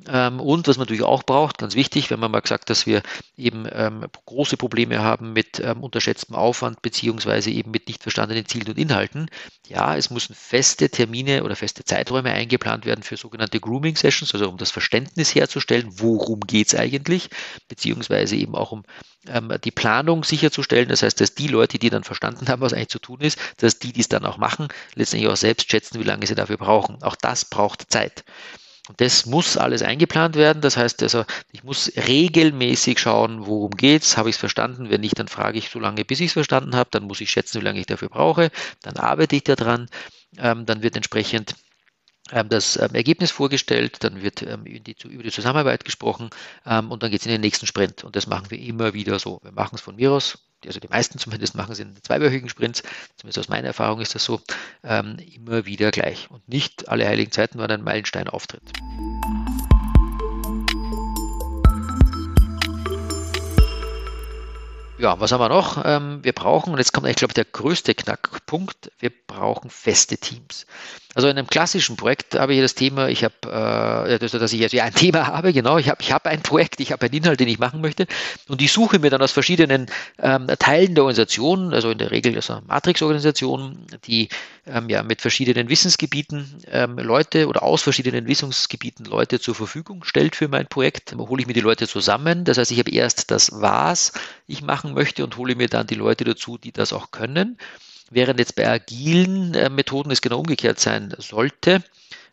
Ähm, 0.06 0.40
und 0.40 0.68
was 0.68 0.78
man 0.78 0.84
natürlich 0.84 1.04
auch 1.04 1.24
braucht, 1.24 1.58
ganz 1.58 1.74
wichtig, 1.74 2.12
wenn 2.12 2.20
man 2.20 2.30
mal 2.30 2.42
gesagt, 2.42 2.70
dass 2.70 2.86
wir 2.86 3.02
eben 3.36 3.68
ähm, 3.72 4.06
große 4.26 4.56
Probleme 4.56 5.00
haben 5.00 5.34
mit 5.34 5.60
ähm, 5.60 5.84
unterschätztem 5.84 6.36
Aufwand 6.36 6.84
beziehungsweise 6.84 7.50
eben 7.50 7.72
mit 7.72 7.88
nicht 7.88 8.04
verstandenen 8.04 8.46
Zielen 8.46 8.68
und 8.70 8.78
Inhalten. 8.78 9.28
Ja, 9.68 9.96
es 9.96 10.12
müssen 10.12 10.36
feste 10.36 10.90
Termine 10.90 11.44
oder 11.44 11.56
feste 11.56 11.84
Zeiträume 11.84 12.32
eingeplant 12.32 12.86
werden 12.86 13.02
für 13.02 13.18
sogenannte 13.18 13.60
Grooming 13.60 13.96
Sessions, 13.96 14.36
also 14.36 14.48
um 14.48 14.58
das 14.58 14.70
Verständnis 14.70 15.34
herzustellen, 15.34 15.88
worum 16.00 16.42
geht 16.42 16.68
es 16.68 16.76
eigentlich, 16.76 17.32
beziehungsweise 17.68 18.36
eben 18.36 18.54
auch 18.54 18.72
um 18.72 18.84
ähm, 19.28 19.52
die 19.64 19.72
Planung 19.72 20.24
sicherzustellen. 20.24 20.90
Das 20.90 21.02
heißt, 21.02 21.20
dass 21.20 21.34
die 21.34 21.48
Leute, 21.48 21.80
die 21.80 21.90
dann 21.90 22.04
verstanden 22.04 22.48
haben, 22.50 22.62
was 22.62 22.74
eigentlich 22.74 22.90
zu 22.90 23.00
tun 23.00 23.22
ist, 23.22 23.40
dass 23.58 23.80
die, 23.80 23.94
die 23.94 24.02
es 24.02 24.10
dann 24.10 24.26
auch 24.26 24.38
machen, 24.38 24.68
letztendlich 24.94 25.32
auch 25.32 25.38
selbst 25.38 25.72
schätzen, 25.72 26.00
wie 26.00 26.06
lange 26.06 26.28
sie 26.28 26.36
dafür 26.36 26.58
brauchen. 26.58 27.02
Auch 27.02 27.16
das 27.16 27.46
braucht 27.46 27.92
Zeit. 27.92 28.24
Und 28.88 29.02
das 29.02 29.26
muss 29.26 29.58
alles 29.58 29.82
eingeplant 29.82 30.36
werden. 30.36 30.62
Das 30.62 30.78
heißt 30.78 31.04
also, 31.04 31.26
ich 31.52 31.64
muss 31.64 31.92
regelmäßig 31.96 33.00
schauen, 33.00 33.46
worum 33.46 33.72
geht's, 33.72 34.18
habe 34.18 34.30
ich 34.30 34.36
es 34.36 34.40
verstanden. 34.40 34.90
Wenn 34.90 35.02
nicht, 35.02 35.20
dann 35.20 35.28
frage 35.28 35.58
ich 35.58 35.70
so 35.70 35.80
lange, 35.80 36.06
bis 36.06 36.20
ich 36.20 36.28
es 36.28 36.34
verstanden 36.34 36.76
habe. 36.76 36.90
Dann 36.92 37.04
muss 37.04 37.22
ich 37.22 37.30
schätzen, 37.30 37.62
wie 37.62 37.66
lange 37.66 37.80
ich 37.80 37.86
dafür 37.86 38.10
brauche. 38.10 38.52
Dann 38.82 38.98
arbeite 38.98 39.36
ich 39.36 39.44
daran. 39.44 39.90
Ähm, 40.38 40.66
dann 40.66 40.84
wird 40.84 40.96
entsprechend 40.96 41.56
ähm, 42.32 42.50
das 42.50 42.78
ähm, 42.78 42.94
Ergebnis 42.94 43.32
vorgestellt, 43.32 44.04
dann 44.04 44.22
wird 44.22 44.42
ähm, 44.42 44.64
die, 44.66 44.96
über 45.06 45.24
die 45.24 45.32
Zusammenarbeit 45.32 45.86
gesprochen 45.86 46.30
und 46.66 47.02
dann 47.02 47.12
geht 47.12 47.22
es 47.22 47.26
in 47.26 47.32
den 47.32 47.42
nächsten 47.42 47.68
Sprint. 47.68 48.04
Und 48.04 48.16
das 48.16 48.28
machen 48.28 48.52
wir 48.52 48.60
immer 48.60 48.94
wieder 48.94 49.20
so. 49.20 49.40
Wir 49.44 49.52
machen 49.52 49.76
es 49.76 49.82
von 49.82 49.96
mir 49.96 50.12
aus 50.12 50.47
also 50.66 50.80
die 50.80 50.88
meisten 50.88 51.20
zumindest 51.20 51.56
machen 51.56 51.72
es 51.72 51.80
in 51.80 51.96
zweiwöchigen 52.02 52.50
Sprints, 52.50 52.84
zumindest 53.18 53.40
aus 53.40 53.50
meiner 53.50 53.68
Erfahrung 53.68 54.02
ist 54.02 54.16
das 54.16 54.24
so, 54.24 54.42
ähm, 54.84 55.18
immer 55.34 55.66
wieder 55.66 55.92
gleich. 55.92 56.30
Und 56.32 56.48
nicht 56.48 56.90
alle 56.90 57.08
heiligen 57.08 57.32
Zeiten, 57.32 57.60
wann 57.60 57.72
ein 57.72 57.84
Meilenstein 57.84 58.28
auftritt. 58.28 58.64
Ja, 65.00 65.20
was 65.20 65.32
haben 65.32 65.42
wir 65.42 65.50
noch? 65.50 65.84
Ähm, 65.86 66.24
wir 66.24 66.34
brauchen, 66.34 66.74
und 66.74 66.80
jetzt 66.80 66.92
kommt 66.92 67.06
eigentlich, 67.06 67.18
glaube 67.18 67.32
ich, 67.32 67.36
der 67.36 67.46
größte 67.46 67.94
Knackpunkt, 67.94 68.92
wir 68.98 69.12
brauchen 69.28 69.70
feste 69.70 70.18
Teams. 70.18 70.66
Also 71.14 71.28
in 71.30 71.38
einem 71.38 71.48
klassischen 71.48 71.98
Projekt 71.98 72.36
habe 72.36 72.54
ich 72.54 72.62
das 72.62 72.76
Thema, 72.76 73.08
ich 73.08 73.24
habe, 73.24 73.34
äh, 73.44 74.20
dass 74.20 74.54
ich 74.54 74.62
also 74.62 74.80
ein 74.80 74.94
Thema 74.94 75.26
habe, 75.26 75.52
genau, 75.54 75.80
ich 75.80 75.90
habe 75.90 76.02
ich 76.02 76.12
habe 76.12 76.30
ein 76.30 76.42
Projekt, 76.44 76.80
ich 76.80 76.92
habe 76.92 77.06
einen 77.06 77.14
Inhalt, 77.16 77.40
den 77.40 77.48
ich 77.48 77.58
machen 77.58 77.82
möchte 77.82 78.06
und 78.48 78.62
ich 78.62 78.72
suche 78.72 79.00
mir 79.00 79.10
dann 79.10 79.22
aus 79.24 79.32
verschiedenen 79.32 79.88
ähm, 80.20 80.46
Teilen 80.60 80.94
der 80.94 81.04
Organisation, 81.06 81.74
also 81.74 81.90
in 81.90 81.98
der 81.98 82.12
Regel 82.12 82.38
aus 82.38 82.52
einer 82.52 82.62
Matrix-Organisation, 82.68 83.88
die 84.06 84.30
ähm, 84.68 84.90
ja 84.90 85.02
mit 85.02 85.22
verschiedenen 85.22 85.70
Wissensgebieten 85.70 86.60
ähm, 86.72 87.00
Leute 87.00 87.48
oder 87.48 87.64
aus 87.64 87.82
verschiedenen 87.82 88.28
Wissensgebieten 88.28 89.06
Leute 89.06 89.40
zur 89.40 89.56
Verfügung 89.56 90.04
stellt 90.04 90.36
für 90.36 90.48
mein 90.48 90.68
Projekt. 90.68 91.16
Hole 91.18 91.42
ich 91.42 91.48
mir 91.48 91.54
die 91.54 91.62
Leute 91.62 91.88
zusammen. 91.88 92.44
Das 92.44 92.60
heißt, 92.60 92.72
ich 92.72 92.78
habe 92.80 92.92
erst 92.92 93.32
das, 93.32 93.52
was 93.54 94.12
ich 94.48 94.62
machen 94.62 94.94
möchte 94.94 95.24
und 95.24 95.38
hole 95.38 95.56
mir 95.56 95.68
dann 95.68 95.88
die 95.88 95.96
Leute 95.96 96.24
dazu, 96.24 96.58
die 96.58 96.72
das 96.72 96.94
auch 96.94 97.12
können. 97.12 97.58
Während 98.10 98.40
jetzt 98.40 98.56
bei 98.56 98.68
agilen 98.68 99.54
äh, 99.54 99.70
Methoden 99.70 100.12
es 100.12 100.22
genau 100.22 100.40
umgekehrt 100.40 100.80
sein 100.80 101.14
sollte. 101.18 101.84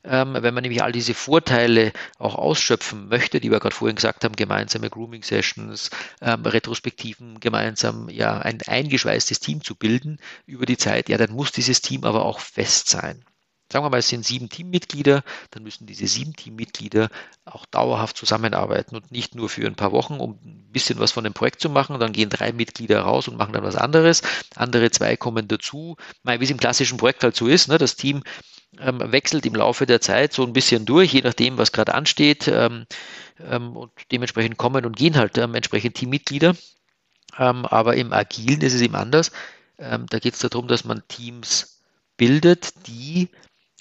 Ähm, 0.05 0.37
wenn 0.39 0.55
man 0.55 0.63
nämlich 0.63 0.83
all 0.83 0.93
diese 0.93 1.15
Vorteile 1.15 1.93
auch 2.19 2.35
ausschöpfen 2.35 3.09
möchte, 3.09 3.41
die 3.41 3.51
wir 3.51 3.59
gerade 3.59 3.75
vorhin 3.75 3.97
gesagt 3.97 4.23
haben, 4.23 4.37
gemeinsame 4.37 4.91
Grooming-Sessions, 4.91 5.91
ähm, 6.21 6.45
Retrospektiven, 6.45 7.41
gemeinsam 7.41 8.11
ja 8.11 8.39
ein 8.39 8.61
eingeschweißtes 8.67 9.41
Team 9.41 9.65
zu 9.65 9.75
bilden 9.75 10.19
über 10.47 10.67
die 10.67 10.77
Zeit, 10.77 11.09
ja, 11.09 11.17
dann 11.17 11.33
muss 11.33 11.53
dieses 11.53 11.81
Team 11.81 12.05
aber 12.05 12.25
auch 12.27 12.39
fest 12.39 12.89
sein. 12.91 13.25
Sagen 13.73 13.85
wir 13.85 13.91
mal, 13.91 13.99
es 13.99 14.09
sind 14.09 14.25
sieben 14.25 14.49
Teammitglieder, 14.49 15.25
dann 15.51 15.63
müssen 15.63 15.87
diese 15.87 16.07
sieben 16.07 16.35
Teammitglieder 16.35 17.09
auch 17.45 17.67
dauerhaft 17.67 18.17
zusammenarbeiten 18.17 18.95
und 18.95 19.11
nicht 19.11 19.35
nur 19.35 19.49
für 19.49 19.67
ein 19.67 19.75
paar 19.75 19.93
Wochen, 19.93 20.15
um 20.15 20.39
ein 20.45 20.69
bisschen 20.71 20.99
was 20.99 21.13
von 21.13 21.25
dem 21.25 21.33
Projekt 21.33 21.61
zu 21.61 21.71
machen. 21.71 21.99
Dann 21.99 22.13
gehen 22.13 22.29
drei 22.29 22.53
Mitglieder 22.53 23.01
raus 23.01 23.27
und 23.27 23.37
machen 23.37 23.53
dann 23.53 23.65
was 23.65 23.77
anderes. 23.77 24.23
Andere 24.55 24.91
zwei 24.91 25.17
kommen 25.17 25.49
dazu. 25.49 25.97
Wie 26.23 26.45
es 26.45 26.51
im 26.51 26.59
klassischen 26.59 26.99
Projekt 26.99 27.25
halt 27.25 27.37
so 27.37 27.47
ist, 27.47 27.69
ne? 27.69 27.79
das 27.79 27.97
Team 27.97 28.23
ähm, 28.81 29.01
wechselt 29.01 29.47
im 29.47 29.55
Laufe 29.55 29.87
der 29.87 30.01
Zeit 30.01 30.33
so 30.33 30.45
ein 30.45 30.53
bisschen 30.53 30.85
durch, 30.85 31.13
je 31.13 31.23
nachdem, 31.23 31.59
was 31.59 31.73
gerade 31.73 31.95
ansteht. 31.95 32.49
Ähm, 32.49 32.87
ähm, 33.41 33.77
und 33.77 33.93
dementsprechend 34.13 34.57
kommen 34.57 34.85
und 34.85 34.97
gehen 34.97 35.17
halt 35.17 35.39
ähm, 35.39 35.55
entsprechend 35.55 35.97
Teammitglieder. 35.97 36.55
Ähm, 37.39 37.67
aber 37.67 37.97
im 37.97 38.13
Agilen 38.13 38.61
ist 38.61 38.75
es 38.75 38.81
eben 38.81 38.95
anders. 38.95 39.33
Ähm, 39.79 40.07
da 40.09 40.19
geht 40.19 40.35
es 40.35 40.41
darum, 40.41 40.69
dass 40.69 40.85
man 40.85 41.03
Teams 41.09 41.83
bildet, 42.17 42.87
die 42.87 43.29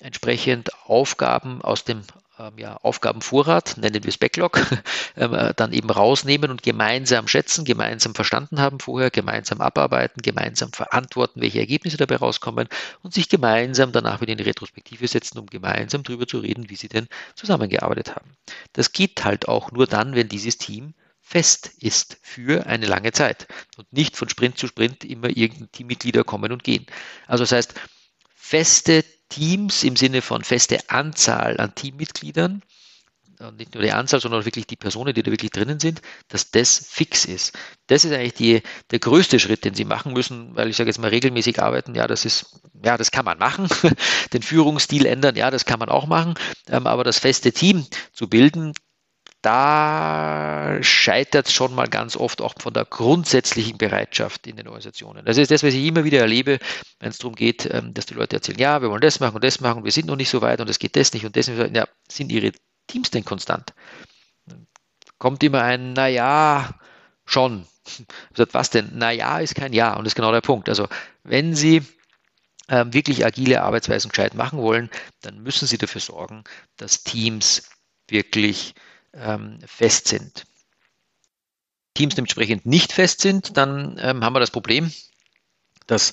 entsprechend 0.03 0.71
Aufgaben 0.85 1.61
aus 1.61 1.83
dem 1.83 2.03
ähm, 2.39 2.53
ja, 2.57 2.77
Aufgabenvorrat, 2.77 3.77
nennen 3.77 4.03
wir 4.03 4.09
es 4.09 4.17
Backlog, 4.17 4.59
ähm, 5.17 5.33
äh, 5.33 5.53
dann 5.55 5.71
eben 5.71 5.89
rausnehmen 5.89 6.49
und 6.51 6.63
gemeinsam 6.63 7.27
schätzen, 7.27 7.63
gemeinsam 7.63 8.15
verstanden 8.15 8.59
haben 8.59 8.79
vorher, 8.79 9.11
gemeinsam 9.11 9.61
abarbeiten, 9.61 10.21
gemeinsam 10.21 10.71
verantworten, 10.71 11.41
welche 11.41 11.59
Ergebnisse 11.59 11.97
dabei 11.97 12.17
rauskommen 12.17 12.67
und 13.01 13.13
sich 13.13 13.29
gemeinsam 13.29 13.91
danach 13.91 14.21
wieder 14.21 14.31
in 14.31 14.39
die 14.39 14.43
Retrospektive 14.43 15.07
setzen, 15.07 15.37
um 15.37 15.45
gemeinsam 15.45 16.03
darüber 16.03 16.27
zu 16.27 16.39
reden, 16.39 16.69
wie 16.69 16.75
sie 16.75 16.89
denn 16.89 17.07
zusammengearbeitet 17.35 18.15
haben. 18.15 18.35
Das 18.73 18.91
geht 18.91 19.23
halt 19.23 19.47
auch 19.47 19.71
nur 19.71 19.87
dann, 19.87 20.15
wenn 20.15 20.27
dieses 20.27 20.57
Team 20.57 20.93
fest 21.21 21.71
ist 21.79 22.17
für 22.21 22.65
eine 22.65 22.85
lange 22.85 23.11
Zeit 23.11 23.47
und 23.77 23.91
nicht 23.93 24.17
von 24.17 24.27
Sprint 24.27 24.57
zu 24.57 24.67
Sprint 24.67 25.05
immer 25.05 25.29
irgendein 25.29 25.71
Teammitglieder 25.71 26.23
kommen 26.23 26.51
und 26.51 26.63
gehen. 26.63 26.85
Also 27.27 27.43
das 27.43 27.53
heißt, 27.53 27.75
feste 28.35 29.05
Teams 29.33 29.83
im 29.83 29.95
Sinne 29.95 30.21
von 30.21 30.43
feste 30.43 30.89
Anzahl 30.89 31.59
an 31.59 31.73
Teammitgliedern, 31.73 32.61
und 33.39 33.57
nicht 33.57 33.73
nur 33.73 33.83
die 33.83 33.91
Anzahl, 33.91 34.21
sondern 34.21 34.45
wirklich 34.45 34.67
die 34.67 34.75
Personen, 34.75 35.13
die 35.13 35.23
da 35.23 35.31
wirklich 35.31 35.51
drinnen 35.51 35.79
sind, 35.79 36.01
dass 36.27 36.51
das 36.51 36.85
fix 36.87 37.25
ist. 37.25 37.57
Das 37.87 38.05
ist 38.05 38.13
eigentlich 38.13 38.35
die, 38.35 38.61
der 38.91 38.99
größte 38.99 39.39
Schritt, 39.39 39.65
den 39.65 39.73
Sie 39.73 39.85
machen 39.85 40.13
müssen, 40.13 40.55
weil 40.55 40.69
ich 40.69 40.77
sage 40.77 40.89
jetzt 40.89 40.99
mal 40.99 41.09
regelmäßig 41.09 41.61
arbeiten, 41.61 41.95
ja, 41.95 42.07
das 42.07 42.25
ist, 42.25 42.61
ja, 42.85 42.95
das 42.95 43.11
kann 43.11 43.25
man 43.25 43.39
machen. 43.39 43.67
Den 44.33 44.43
Führungsstil 44.43 45.07
ändern, 45.07 45.35
ja, 45.35 45.49
das 45.51 45.65
kann 45.65 45.79
man 45.79 45.89
auch 45.89 46.05
machen. 46.05 46.35
Ähm, 46.69 46.85
aber 46.87 47.03
das 47.03 47.19
feste 47.19 47.51
Team 47.51 47.85
zu 48.13 48.29
bilden, 48.29 48.73
da 49.43 50.77
scheitert 50.81 51.47
es 51.47 51.53
schon 51.53 51.75
mal 51.75 51.87
ganz 51.87 52.15
oft 52.15 52.41
auch 52.41 52.55
von 52.59 52.73
der 52.73 52.85
grundsätzlichen 52.85 53.77
Bereitschaft 53.77 54.47
in 54.47 54.55
den 54.55 54.67
Organisationen. 54.67 55.25
Das 55.25 55.37
ist 55.37 55.51
das, 55.51 55.63
was 55.63 55.73
ich 55.73 55.85
immer 55.85 56.05
wieder 56.05 56.19
erlebe, 56.19 56.59
wenn 56.99 57.09
es 57.09 57.17
darum 57.17 57.35
geht, 57.35 57.65
ähm, 57.69 57.93
dass 57.93 58.05
die 58.05 58.13
Leute 58.13 58.37
erzählen, 58.37 58.57
ja, 58.57 58.81
wir 58.81 58.89
wollen 58.89 59.01
das 59.01 59.19
machen 59.19 59.35
und 59.35 59.43
das 59.43 59.59
machen, 59.59 59.83
wir 59.83 59.91
sind 59.91 60.07
noch 60.07 60.15
nicht 60.15 60.29
so 60.29 60.41
weit 60.41 60.61
und 60.61 60.69
es 60.69 60.79
geht 60.79 60.95
das 60.95 61.13
nicht 61.13 61.25
und 61.25 61.35
das 61.35 61.49
nicht. 61.49 61.75
Ja, 61.75 61.87
sind 62.09 62.31
ihre 62.31 62.53
Teams 62.87 63.11
denn 63.11 63.25
konstant? 63.25 63.73
Kommt 65.17 65.43
immer 65.43 65.61
ein, 65.61 65.91
naja, 65.91 66.73
schon. 67.25 67.67
Was 68.35 68.69
denn? 68.69 68.97
Naja 68.97 69.39
ist 69.39 69.55
kein 69.55 69.73
Ja 69.73 69.95
und 69.95 70.05
das 70.05 70.11
ist 70.11 70.15
genau 70.15 70.31
der 70.31 70.39
Punkt. 70.39 70.69
Also 70.69 70.87
wenn 71.23 71.53
Sie 71.53 71.81
ähm, 72.69 72.93
wirklich 72.93 73.25
agile 73.25 73.61
Arbeitsweisen 73.61 74.09
gescheit 74.09 74.35
machen 74.35 74.59
wollen, 74.59 74.89
dann 75.21 75.43
müssen 75.43 75.67
Sie 75.67 75.77
dafür 75.77 75.99
sorgen, 75.99 76.45
dass 76.77 77.03
Teams 77.03 77.69
wirklich 78.09 78.73
ähm, 79.13 79.59
fest 79.65 80.07
sind. 80.07 80.45
Teams 81.93 82.15
dementsprechend 82.15 82.65
nicht 82.65 82.91
fest 82.91 83.21
sind, 83.21 83.57
dann 83.57 83.97
ähm, 83.99 84.23
haben 84.23 84.33
wir 84.33 84.39
das 84.39 84.51
Problem, 84.51 84.91
dass, 85.85 86.11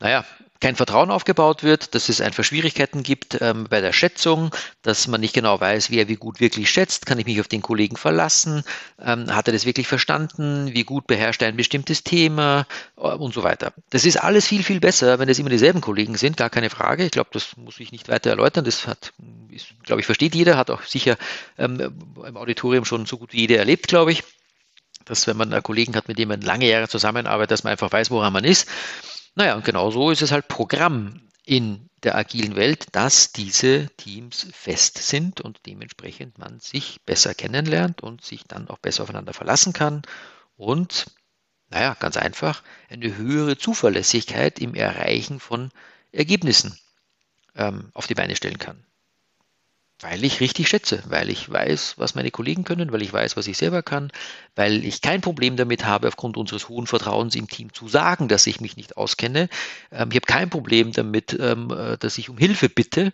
naja, 0.00 0.24
kein 0.60 0.76
Vertrauen 0.76 1.10
aufgebaut 1.10 1.62
wird, 1.62 1.94
dass 1.94 2.08
es 2.08 2.20
einfach 2.20 2.44
Schwierigkeiten 2.44 3.02
gibt 3.02 3.38
ähm, 3.40 3.66
bei 3.68 3.80
der 3.80 3.92
Schätzung, 3.92 4.54
dass 4.82 5.06
man 5.08 5.20
nicht 5.20 5.34
genau 5.34 5.60
weiß, 5.60 5.90
wer 5.90 6.08
wie 6.08 6.16
gut 6.16 6.40
wirklich 6.40 6.70
schätzt, 6.70 7.06
kann 7.06 7.18
ich 7.18 7.26
mich 7.26 7.40
auf 7.40 7.48
den 7.48 7.62
Kollegen 7.62 7.96
verlassen, 7.96 8.64
ähm, 9.00 9.34
hat 9.34 9.48
er 9.48 9.52
das 9.52 9.66
wirklich 9.66 9.88
verstanden, 9.88 10.72
wie 10.72 10.84
gut 10.84 11.06
beherrscht 11.06 11.42
er 11.42 11.48
ein 11.48 11.56
bestimmtes 11.56 12.04
Thema 12.04 12.66
äh, 12.96 13.00
und 13.00 13.34
so 13.34 13.42
weiter. 13.42 13.72
Das 13.90 14.04
ist 14.04 14.16
alles 14.16 14.46
viel, 14.46 14.62
viel 14.62 14.80
besser, 14.80 15.18
wenn 15.18 15.28
es 15.28 15.38
immer 15.38 15.50
dieselben 15.50 15.80
Kollegen 15.80 16.16
sind, 16.16 16.36
gar 16.36 16.50
keine 16.50 16.70
Frage. 16.70 17.04
Ich 17.04 17.12
glaube, 17.12 17.30
das 17.32 17.56
muss 17.56 17.80
ich 17.80 17.92
nicht 17.92 18.08
weiter 18.08 18.30
erläutern. 18.30 18.64
Das 18.64 18.86
hat, 18.86 19.12
glaube 19.84 20.00
ich, 20.00 20.06
versteht 20.06 20.34
jeder, 20.34 20.56
hat 20.56 20.70
auch 20.70 20.82
sicher 20.82 21.16
ähm, 21.58 21.80
im 22.26 22.36
Auditorium 22.36 22.84
schon 22.84 23.06
so 23.06 23.18
gut 23.18 23.32
wie 23.32 23.40
jeder 23.40 23.58
erlebt, 23.58 23.88
glaube 23.88 24.12
ich 24.12 24.22
dass 25.06 25.26
wenn 25.26 25.36
man 25.36 25.52
einen 25.52 25.62
Kollegen 25.62 25.94
hat, 25.96 26.08
mit 26.08 26.18
dem 26.18 26.28
man 26.28 26.42
lange 26.42 26.68
Jahre 26.68 26.88
zusammenarbeitet, 26.88 27.52
dass 27.52 27.64
man 27.64 27.70
einfach 27.70 27.92
weiß, 27.92 28.10
woran 28.10 28.32
man 28.32 28.44
ist. 28.44 28.68
Naja, 29.36 29.54
und 29.54 29.64
genau 29.64 29.90
so 29.90 30.10
ist 30.10 30.22
es 30.22 30.32
halt 30.32 30.48
Programm 30.48 31.20
in 31.44 31.90
der 32.02 32.16
agilen 32.16 32.56
Welt, 32.56 32.86
dass 32.92 33.32
diese 33.32 33.88
Teams 33.96 34.48
fest 34.52 34.98
sind 34.98 35.40
und 35.40 35.60
dementsprechend 35.66 36.38
man 36.38 36.58
sich 36.58 37.02
besser 37.04 37.34
kennenlernt 37.34 38.02
und 38.02 38.24
sich 38.24 38.44
dann 38.44 38.68
auch 38.68 38.78
besser 38.78 39.02
aufeinander 39.04 39.32
verlassen 39.34 39.72
kann 39.72 40.02
und, 40.56 41.06
naja, 41.68 41.94
ganz 42.00 42.16
einfach, 42.16 42.62
eine 42.88 43.16
höhere 43.16 43.58
Zuverlässigkeit 43.58 44.58
im 44.58 44.74
Erreichen 44.74 45.38
von 45.38 45.70
Ergebnissen 46.12 46.78
ähm, 47.56 47.90
auf 47.94 48.06
die 48.06 48.14
Beine 48.14 48.36
stellen 48.36 48.58
kann. 48.58 48.86
Weil 50.00 50.24
ich 50.24 50.40
richtig 50.40 50.68
schätze, 50.68 51.02
weil 51.06 51.30
ich 51.30 51.50
weiß, 51.50 51.94
was 51.96 52.14
meine 52.14 52.30
Kollegen 52.30 52.64
können, 52.64 52.92
weil 52.92 53.00
ich 53.00 53.10
weiß, 53.10 53.34
was 53.38 53.46
ich 53.46 53.56
selber 53.56 53.82
kann, 53.82 54.12
weil 54.54 54.84
ich 54.84 55.00
kein 55.00 55.22
Problem 55.22 55.56
damit 55.56 55.86
habe, 55.86 56.08
aufgrund 56.08 56.36
unseres 56.36 56.68
hohen 56.68 56.86
Vertrauens 56.86 57.34
im 57.34 57.48
Team 57.48 57.72
zu 57.72 57.88
sagen, 57.88 58.28
dass 58.28 58.46
ich 58.46 58.60
mich 58.60 58.76
nicht 58.76 58.98
auskenne. 58.98 59.48
Ähm, 59.90 60.10
ich 60.10 60.16
habe 60.16 60.26
kein 60.26 60.50
Problem 60.50 60.92
damit, 60.92 61.34
ähm, 61.40 61.70
äh, 61.70 61.96
dass 61.96 62.18
ich 62.18 62.28
um 62.28 62.36
Hilfe 62.36 62.68
bitte 62.68 63.10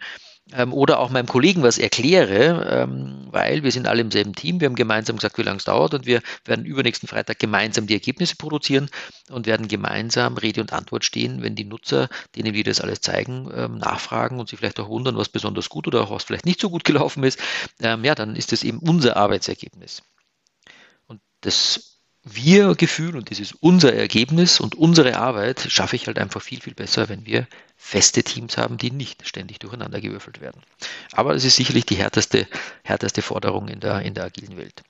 ähm, 0.55 0.73
oder 0.73 0.99
auch 0.99 1.11
meinem 1.11 1.27
Kollegen 1.27 1.63
was 1.63 1.79
erkläre, 1.79 2.85
ähm, 2.85 3.29
weil 3.31 3.63
wir 3.63 3.73
sind 3.73 3.87
alle 3.87 4.03
im 4.03 4.11
selben 4.11 4.35
Team, 4.35 4.61
wir 4.61 4.67
haben 4.67 4.75
gemeinsam 4.75 5.17
gesagt, 5.17 5.39
wie 5.39 5.43
lange 5.43 5.59
es 5.59 5.65
dauert 5.65 5.95
und 5.95 6.07
wir 6.07 6.23
werden 6.45 6.65
übernächsten 6.65 7.09
Freitag 7.09 7.39
gemeinsam 7.39 7.87
die 7.87 7.95
Ergebnisse 7.95 8.37
produzieren 8.37 8.89
und 9.31 9.47
werden 9.47 9.69
gemeinsam 9.69 10.37
Rede 10.37 10.61
und 10.61 10.73
Antwort 10.73 11.05
stehen, 11.05 11.43
wenn 11.43 11.55
die 11.55 11.65
Nutzer, 11.65 12.09
denen 12.37 12.55
wir 12.55 12.65
das 12.65 12.81
alles 12.81 13.01
zeigen, 13.01 13.51
ähm, 13.55 13.79
nachfragen 13.79 14.39
und 14.39 14.49
sich 14.49 14.59
vielleicht 14.59 14.81
auch 14.81 14.89
wundern, 14.89 15.17
was 15.17 15.29
besonders 15.29 15.69
gut 15.69 15.87
oder 15.87 16.03
auch 16.03 16.11
was 16.11 16.25
vielleicht 16.25 16.47
nicht 16.47 16.61
so 16.61 16.71
gut 16.71 16.85
gelaufen 16.85 17.25
ist, 17.25 17.39
ähm, 17.81 18.05
ja, 18.05 18.15
dann 18.15 18.37
ist 18.37 18.53
das 18.53 18.65
eben 18.65 18.79
unser 18.79 19.17
Arbeitsergebnis. 19.17 20.03
Und 21.07 21.21
das 21.41 21.92
wir-Gefühl 22.25 23.17
und 23.17 23.31
dieses 23.31 23.53
unser 23.53 23.95
Ergebnis 23.95 24.61
und 24.61 24.75
unsere 24.75 25.19
Arbeit 25.19 25.67
schaffe 25.69 25.97
ich 25.97 26.07
halt 26.07 26.19
einfach 26.19 26.41
viel, 26.41 26.61
viel 26.61 26.75
besser, 26.75 27.09
wenn 27.09 27.27
wir 27.27 27.49
feste 27.77 28.23
Teams 28.23 28.57
haben, 28.57 28.79
die 28.79 28.93
nicht 28.93 29.27
ständig 29.27 29.59
durcheinander 29.59 30.01
gewürfelt 30.01 30.41
werden. 30.41 30.63
Aber 31.13 31.35
es 31.35 31.45
ist 31.45 31.57
sicherlich 31.57 31.85
die 31.85 31.97
härteste, 31.97 32.47
härteste 32.85 33.23
Forderung 33.23 33.69
in 33.69 33.81
der, 33.81 34.03
in 34.03 34.15
der 34.15 34.25
agilen 34.25 34.57
Welt. 34.57 34.83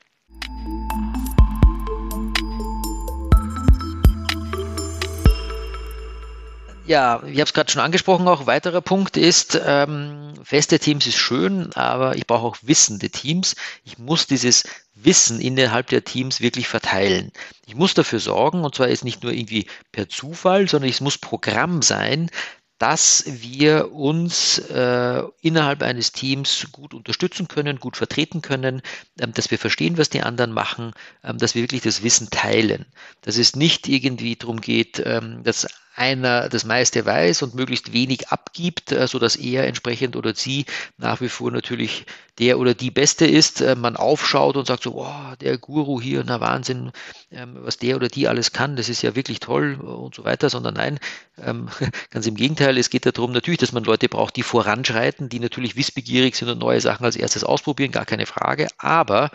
Ja, 6.85 7.23
ich 7.23 7.35
habe 7.35 7.45
es 7.45 7.53
gerade 7.53 7.71
schon 7.71 7.81
angesprochen, 7.81 8.27
auch 8.27 8.40
ein 8.40 8.47
weiterer 8.49 8.81
Punkt 8.81 9.16
ist, 9.16 9.61
ähm, 9.64 10.35
feste 10.42 10.81
Teams 10.81 11.07
ist 11.07 11.16
schön, 11.16 11.73
aber 11.75 12.16
ich 12.16 12.27
brauche 12.27 12.45
auch 12.45 12.57
wissende 12.62 13.09
Teams. 13.09 13.55
Ich 13.85 13.99
muss 13.99 14.27
dieses 14.27 14.64
Wissen 14.95 15.40
innerhalb 15.40 15.87
der 15.88 16.03
Teams 16.03 16.40
wirklich 16.40 16.66
verteilen. 16.66 17.31
Ich 17.66 17.77
muss 17.77 17.95
dafür 17.95 18.18
sorgen, 18.18 18.64
und 18.64 18.75
zwar 18.75 18.88
ist 18.88 19.05
nicht 19.05 19.23
nur 19.23 19.33
irgendwie 19.33 19.66
per 19.92 20.09
Zufall, 20.09 20.66
sondern 20.68 20.90
es 20.90 21.01
muss 21.01 21.18
Programm 21.18 21.83
sein, 21.83 22.31
dass 22.79 23.23
wir 23.29 23.92
uns 23.92 24.59
äh, 24.59 25.23
innerhalb 25.40 25.83
eines 25.83 26.11
Teams 26.11 26.66
gut 26.73 26.95
unterstützen 26.95 27.47
können, 27.47 27.79
gut 27.79 27.97
vertreten 27.97 28.42
können, 28.42 28.83
ähm, 29.21 29.33
dass 29.35 29.53
wir 29.53 29.59
verstehen, 29.61 29.99
was 29.99 30.11
die 30.11 30.23
anderen 30.23 30.51
machen, 30.51 30.90
ähm, 31.23 31.38
dass 31.38 31.55
wir 31.55 31.62
wirklich 31.62 31.83
das 31.83 32.03
Wissen 32.03 32.29
teilen. 32.31 32.87
Dass 33.21 33.38
es 33.38 33.55
nicht 33.55 33.87
irgendwie 33.87 34.35
darum 34.35 34.61
geht, 34.61 35.01
ähm, 35.07 35.45
dass 35.45 35.68
einer 35.94 36.48
das 36.48 36.64
meiste 36.64 37.05
weiß 37.05 37.42
und 37.42 37.55
möglichst 37.55 37.92
wenig 37.92 38.28
abgibt, 38.28 38.92
äh, 38.92 39.07
so 39.07 39.18
dass 39.18 39.37
er 39.37 39.66
entsprechend 39.66 40.16
oder 40.16 40.35
sie 40.35 40.64
nach 40.96 41.20
wie 41.20 41.28
vor 41.28 41.50
natürlich 41.50 42.07
der 42.38 42.59
oder 42.59 42.72
die 42.72 42.90
Beste 42.90 43.26
ist, 43.26 43.61
äh, 43.61 43.76
man 43.76 43.96
aufschaut 43.96 44.57
und 44.57 44.66
sagt 44.66 44.85
so, 44.85 44.94
wow, 44.94 45.37
der 45.37 45.59
Guru 45.59 46.00
hier, 46.00 46.24
na 46.26 46.40
Wahnsinn, 46.40 46.92
ähm, 47.31 47.59
was 47.61 47.76
der 47.76 47.96
oder 47.96 48.09
die 48.09 48.26
alles 48.26 48.52
kann, 48.52 48.76
das 48.76 48.88
ist 48.88 49.02
ja 49.02 49.14
wirklich 49.14 49.40
toll 49.40 49.74
und 49.74 50.14
so 50.14 50.24
weiter, 50.24 50.48
sondern 50.48 50.74
nein, 50.74 50.98
ähm, 51.38 51.68
ganz 52.11 52.26
im 52.26 52.37
Gegenteil, 52.37 52.78
es 52.78 52.88
geht 52.88 53.05
darum 53.05 53.33
natürlich, 53.33 53.61
dass 53.61 53.72
man 53.72 53.85
Leute 53.85 54.09
braucht, 54.09 54.37
die 54.37 54.42
voranschreiten, 54.42 55.28
die 55.28 55.40
natürlich 55.40 55.76
wissbegierig 55.76 56.37
sind 56.37 56.48
und 56.48 56.59
neue 56.59 56.81
Sachen 56.81 57.05
als 57.05 57.16
erstes 57.16 57.44
ausprobieren, 57.44 57.92
gar 57.92 58.07
keine 58.07 58.26
Frage, 58.26 58.68
aber 58.78 59.31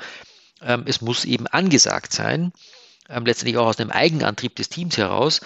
ähm, 0.63 0.83
es 0.87 1.01
muss 1.01 1.23
eben 1.23 1.45
angesagt 1.45 2.13
sein, 2.13 2.51
letztendlich 3.09 3.55
auch 3.55 3.67
aus 3.67 3.79
einem 3.79 3.91
Eigenantrieb 3.91 4.57
des 4.57 4.67
Teams 4.67 4.97
heraus, 4.97 5.39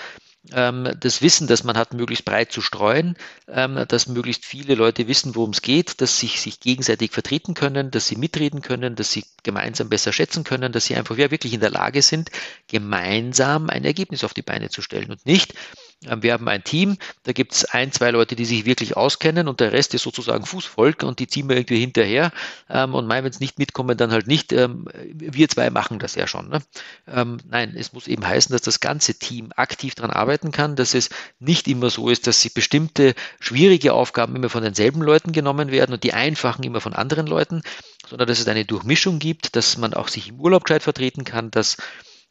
das 0.43 1.21
Wissen, 1.21 1.45
das 1.45 1.63
man 1.63 1.77
hat, 1.77 1.93
möglichst 1.93 2.25
breit 2.25 2.51
zu 2.51 2.61
streuen, 2.61 3.15
ähm, 3.47 3.85
dass 3.87 4.07
möglichst 4.07 4.43
viele 4.43 4.73
Leute 4.73 5.07
wissen, 5.07 5.35
worum 5.35 5.51
es 5.51 5.61
geht, 5.61 6.01
dass 6.01 6.19
sie 6.19 6.27
sich 6.27 6.59
gegenseitig 6.59 7.11
vertreten 7.11 7.53
können, 7.53 7.91
dass 7.91 8.07
sie 8.07 8.15
mitreden 8.15 8.61
können, 8.61 8.95
dass 8.95 9.11
sie 9.11 9.23
gemeinsam 9.43 9.89
besser 9.89 10.11
schätzen 10.11 10.43
können, 10.43 10.71
dass 10.71 10.85
sie 10.85 10.95
einfach 10.95 11.15
ja, 11.17 11.29
wirklich 11.29 11.53
in 11.53 11.59
der 11.59 11.69
Lage 11.69 12.01
sind, 12.01 12.31
gemeinsam 12.67 13.69
ein 13.69 13.85
Ergebnis 13.85 14.23
auf 14.23 14.33
die 14.33 14.41
Beine 14.41 14.69
zu 14.69 14.81
stellen 14.81 15.11
und 15.11 15.25
nicht, 15.27 15.53
ähm, 15.53 15.90
wir 16.03 16.33
haben 16.33 16.47
ein 16.47 16.63
Team, 16.63 16.97
da 17.23 17.31
gibt 17.31 17.53
es 17.53 17.65
ein, 17.65 17.91
zwei 17.91 18.09
Leute, 18.09 18.35
die 18.35 18.45
sich 18.45 18.65
wirklich 18.65 18.97
auskennen 18.97 19.47
und 19.47 19.59
der 19.59 19.71
Rest 19.71 19.93
ist 19.93 20.01
sozusagen 20.01 20.47
Fußvolk 20.47 21.03
und 21.03 21.19
die 21.19 21.27
ziehen 21.27 21.47
wir 21.47 21.57
irgendwie 21.57 21.79
hinterher 21.79 22.31
ähm, 22.69 22.95
und 22.95 23.05
meinen, 23.05 23.25
wenn 23.25 23.31
es 23.31 23.39
nicht 23.39 23.59
mitkommen, 23.59 23.95
dann 23.97 24.11
halt 24.11 24.25
nicht. 24.25 24.51
Ähm, 24.51 24.87
wir 25.13 25.47
zwei 25.47 25.69
machen 25.69 25.99
das 25.99 26.15
ja 26.15 26.25
schon. 26.25 26.49
Ne? 26.49 26.63
Ähm, 27.07 27.37
nein, 27.47 27.75
es 27.77 27.93
muss 27.93 28.07
eben 28.07 28.25
heißen, 28.25 28.51
dass 28.51 28.63
das 28.63 28.79
ganze 28.79 29.13
Team 29.13 29.51
aktiv 29.55 29.93
daran 29.93 30.09
arbeiten 30.09 30.51
kann, 30.51 30.75
dass 30.75 30.95
es 30.95 31.09
nicht 31.39 31.67
immer 31.67 31.91
so 31.91 32.09
ist, 32.09 32.25
dass 32.25 32.41
sie 32.41 32.49
bestimmte 32.49 33.13
schwierige 33.39 33.93
Aufgaben 33.93 34.35
immer 34.35 34.49
von 34.49 34.63
denselben 34.63 35.03
Leuten 35.03 35.33
genommen 35.33 35.69
werden 35.69 35.93
und 35.93 36.03
die 36.03 36.13
einfachen 36.13 36.63
immer 36.63 36.81
von 36.81 36.93
anderen 36.93 37.27
Leuten, 37.27 37.61
sondern 38.09 38.27
dass 38.27 38.39
es 38.39 38.47
eine 38.47 38.65
Durchmischung 38.65 39.19
gibt, 39.19 39.55
dass 39.55 39.77
man 39.77 39.93
auch 39.93 40.07
sich 40.07 40.29
im 40.29 40.39
Urlaub 40.39 40.63
gescheit 40.63 40.81
vertreten 40.81 41.25
kann, 41.25 41.51
dass 41.51 41.77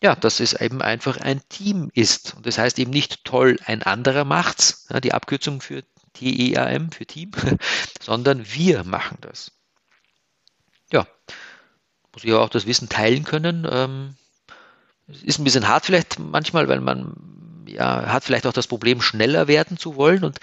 ja, 0.02 0.14
dass 0.14 0.40
es 0.40 0.54
eben 0.54 0.82
einfach 0.82 1.18
ein 1.18 1.42
Team 1.48 1.90
ist. 1.94 2.34
Und 2.34 2.46
das 2.46 2.58
heißt 2.58 2.78
eben 2.78 2.90
nicht 2.90 3.24
toll, 3.24 3.58
ein 3.66 3.82
anderer 3.82 4.24
macht's, 4.24 4.86
ja, 4.90 5.00
die 5.00 5.12
Abkürzung 5.12 5.60
für 5.60 5.84
TEAM, 6.14 6.90
für 6.90 7.06
Team, 7.06 7.32
sondern 8.00 8.44
wir 8.52 8.84
machen 8.84 9.18
das. 9.20 9.52
Ja, 10.90 11.06
muss 12.12 12.24
ich 12.24 12.32
auch 12.32 12.48
das 12.48 12.66
Wissen 12.66 12.88
teilen 12.88 13.24
können. 13.24 13.66
Ähm, 13.70 14.16
ist 15.06 15.38
ein 15.38 15.44
bisschen 15.44 15.68
hart 15.68 15.86
vielleicht 15.86 16.18
manchmal, 16.18 16.68
weil 16.68 16.80
man 16.80 17.14
ja, 17.66 18.06
hat 18.12 18.24
vielleicht 18.24 18.46
auch 18.46 18.52
das 18.52 18.66
Problem, 18.66 19.00
schneller 19.00 19.48
werden 19.48 19.76
zu 19.76 19.96
wollen. 19.96 20.24
Und 20.24 20.40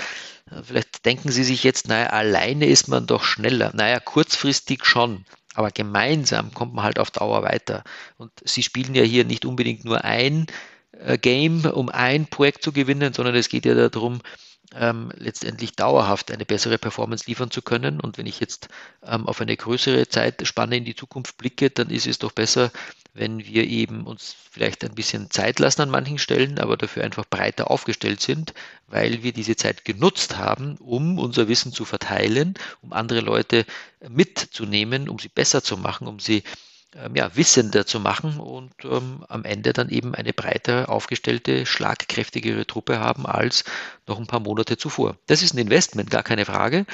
äh, 0.52 0.64
vielleicht 0.64 1.06
denken 1.06 1.32
Sie 1.32 1.44
sich 1.44 1.64
jetzt, 1.64 1.88
naja, 1.88 2.08
alleine 2.08 2.68
ist 2.68 2.88
man 2.88 3.08
doch 3.08 3.24
schneller. 3.24 3.72
Naja, 3.74 4.00
kurzfristig 4.00 4.86
schon. 4.86 5.26
Aber 5.58 5.72
gemeinsam 5.72 6.54
kommt 6.54 6.76
man 6.76 6.86
halt 6.86 7.00
auf 7.00 7.10
Dauer 7.10 7.42
weiter. 7.42 7.84
Und 8.18 8.32
sie 8.46 8.62
spielen 8.62 8.94
ja 8.94 9.02
hier 9.02 9.26
nicht 9.26 9.44
unbedingt 9.44 9.86
nur 9.86 10.04
ein 10.04 10.46
äh, 10.92 11.18
Game, 11.18 11.66
um 11.66 11.90
ein 11.90 12.28
Projekt 12.28 12.62
zu 12.62 12.72
gewinnen, 12.72 13.12
sondern 13.12 13.34
es 13.34 13.50
geht 13.50 13.66
ja 13.66 13.90
darum, 13.90 14.22
ähm, 14.76 15.12
letztendlich 15.16 15.76
dauerhaft 15.76 16.32
eine 16.32 16.46
bessere 16.46 16.78
Performance 16.78 17.26
liefern 17.28 17.52
zu 17.52 17.62
können. 17.62 18.00
Und 18.00 18.18
wenn 18.18 18.26
ich 18.26 18.40
jetzt 18.40 18.70
ähm, 19.06 19.28
auf 19.28 19.42
eine 19.42 19.56
größere 19.56 20.08
Zeitspanne 20.10 20.78
in 20.78 20.86
die 20.86 20.96
Zukunft 20.96 21.38
blicke, 21.38 21.70
dann 21.70 21.90
ist 21.90 22.08
es 22.08 22.20
doch 22.20 22.32
besser, 22.32 22.72
wenn 23.14 23.40
wir 23.40 23.64
eben 23.64 24.06
uns 24.06 24.36
vielleicht 24.52 24.84
ein 24.84 24.94
bisschen 24.94 25.32
Zeit 25.32 25.60
lassen 25.60 25.82
an 25.82 25.90
manchen 25.90 26.20
Stellen, 26.20 26.60
aber 26.60 26.78
dafür 26.78 27.04
einfach 27.04 27.26
breiter 27.26 27.72
aufgestellt 27.72 28.22
sind, 28.22 28.54
weil 28.88 29.24
wir 29.24 29.34
diese 29.34 29.56
Zeit 29.56 29.86
genutzt 29.86 30.38
haben, 30.38 30.78
um 30.78 31.18
unser 31.18 31.48
Wissen 31.48 31.72
zu 31.72 31.86
verteilen, 31.86 32.54
um 32.82 32.94
andere 32.94 33.22
Leute 33.22 33.66
mitzunehmen, 34.08 35.10
um 35.10 35.18
sie 35.18 35.30
besser 35.30 35.64
zu 35.64 35.78
machen, 35.78 36.08
um 36.08 36.20
sie 36.20 36.44
ja, 37.14 37.36
wissender 37.36 37.86
zu 37.86 38.00
machen 38.00 38.40
und 38.40 38.74
ähm, 38.84 39.24
am 39.30 39.44
Ende 39.44 39.74
dann 39.74 39.90
eben 39.90 40.16
eine 40.16 40.34
breiter 40.34 40.90
aufgestellte, 40.90 41.66
schlagkräftigere 41.66 42.66
Truppe 42.66 43.00
haben 43.00 43.26
als 43.26 43.64
noch 44.08 44.20
ein 44.20 44.28
paar 44.28 44.40
Monate 44.40 44.78
zuvor. 44.78 45.18
Das 45.28 45.42
ist 45.42 45.54
ein 45.54 45.60
Investment, 45.60 46.10
gar 46.10 46.24
keine 46.24 46.46
Frage, 46.46 46.86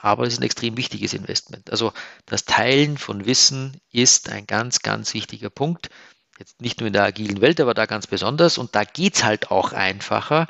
aber 0.00 0.26
es 0.26 0.34
ist 0.34 0.40
ein 0.40 0.44
extrem 0.44 0.76
wichtiges 0.76 1.14
Investment. 1.14 1.70
Also 1.70 1.92
das 2.26 2.44
Teilen 2.44 2.98
von 2.98 3.26
Wissen 3.26 3.80
ist 3.90 4.30
ein 4.30 4.46
ganz, 4.46 4.80
ganz 4.80 5.14
wichtiger 5.14 5.50
Punkt. 5.50 5.88
Jetzt 6.38 6.60
nicht 6.60 6.80
nur 6.80 6.88
in 6.88 6.92
der 6.92 7.04
agilen 7.04 7.40
Welt, 7.40 7.60
aber 7.60 7.72
da 7.72 7.86
ganz 7.86 8.06
besonders. 8.06 8.58
Und 8.58 8.74
da 8.74 8.84
geht 8.84 9.14
es 9.14 9.24
halt 9.24 9.50
auch 9.50 9.72
einfacher, 9.72 10.48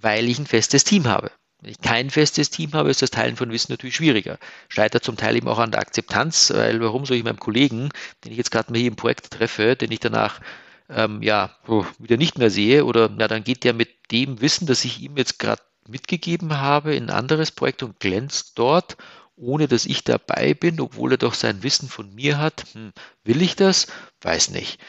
weil 0.00 0.28
ich 0.28 0.38
ein 0.38 0.46
festes 0.46 0.84
Team 0.84 1.06
habe. 1.06 1.30
Wenn 1.60 1.70
ich 1.70 1.80
kein 1.80 2.10
festes 2.10 2.50
Team 2.50 2.72
habe, 2.74 2.90
ist 2.90 3.02
das 3.02 3.10
Teilen 3.10 3.36
von 3.36 3.50
Wissen 3.50 3.72
natürlich 3.72 3.96
schwieriger. 3.96 4.38
Scheitert 4.68 5.04
zum 5.04 5.16
Teil 5.16 5.36
eben 5.36 5.48
auch 5.48 5.58
an 5.58 5.72
der 5.72 5.80
Akzeptanz, 5.80 6.52
weil 6.54 6.80
warum 6.80 7.04
soll 7.04 7.16
ich 7.16 7.24
meinem 7.24 7.40
Kollegen, 7.40 7.88
den 8.24 8.32
ich 8.32 8.38
jetzt 8.38 8.52
gerade 8.52 8.70
mal 8.70 8.78
hier 8.78 8.88
im 8.88 8.96
Projekt 8.96 9.30
treffe, 9.32 9.74
den 9.74 9.90
ich 9.90 9.98
danach 9.98 10.40
ähm, 10.88 11.20
ja 11.22 11.56
wieder 11.98 12.16
nicht 12.16 12.38
mehr 12.38 12.50
sehe, 12.50 12.84
oder 12.84 13.08
na, 13.08 13.26
dann 13.26 13.42
geht 13.42 13.64
der 13.64 13.74
mit 13.74 13.90
dem 14.12 14.40
Wissen, 14.40 14.66
das 14.66 14.84
ich 14.84 15.00
ihm 15.00 15.16
jetzt 15.16 15.38
gerade 15.38 15.62
mitgegeben 15.88 16.58
habe, 16.58 16.94
in 16.94 17.04
ein 17.04 17.16
anderes 17.16 17.50
Projekt 17.50 17.82
und 17.82 17.98
glänzt 17.98 18.52
dort, 18.58 18.96
ohne 19.36 19.66
dass 19.68 19.86
ich 19.86 20.04
dabei 20.04 20.54
bin, 20.54 20.80
obwohl 20.80 21.12
er 21.12 21.18
doch 21.18 21.34
sein 21.34 21.62
Wissen 21.62 21.88
von 21.88 22.14
mir 22.14 22.38
hat. 22.38 22.66
Hm, 22.72 22.92
will 23.24 23.42
ich 23.42 23.56
das? 23.56 23.88
Weiß 24.20 24.50
nicht. 24.50 24.80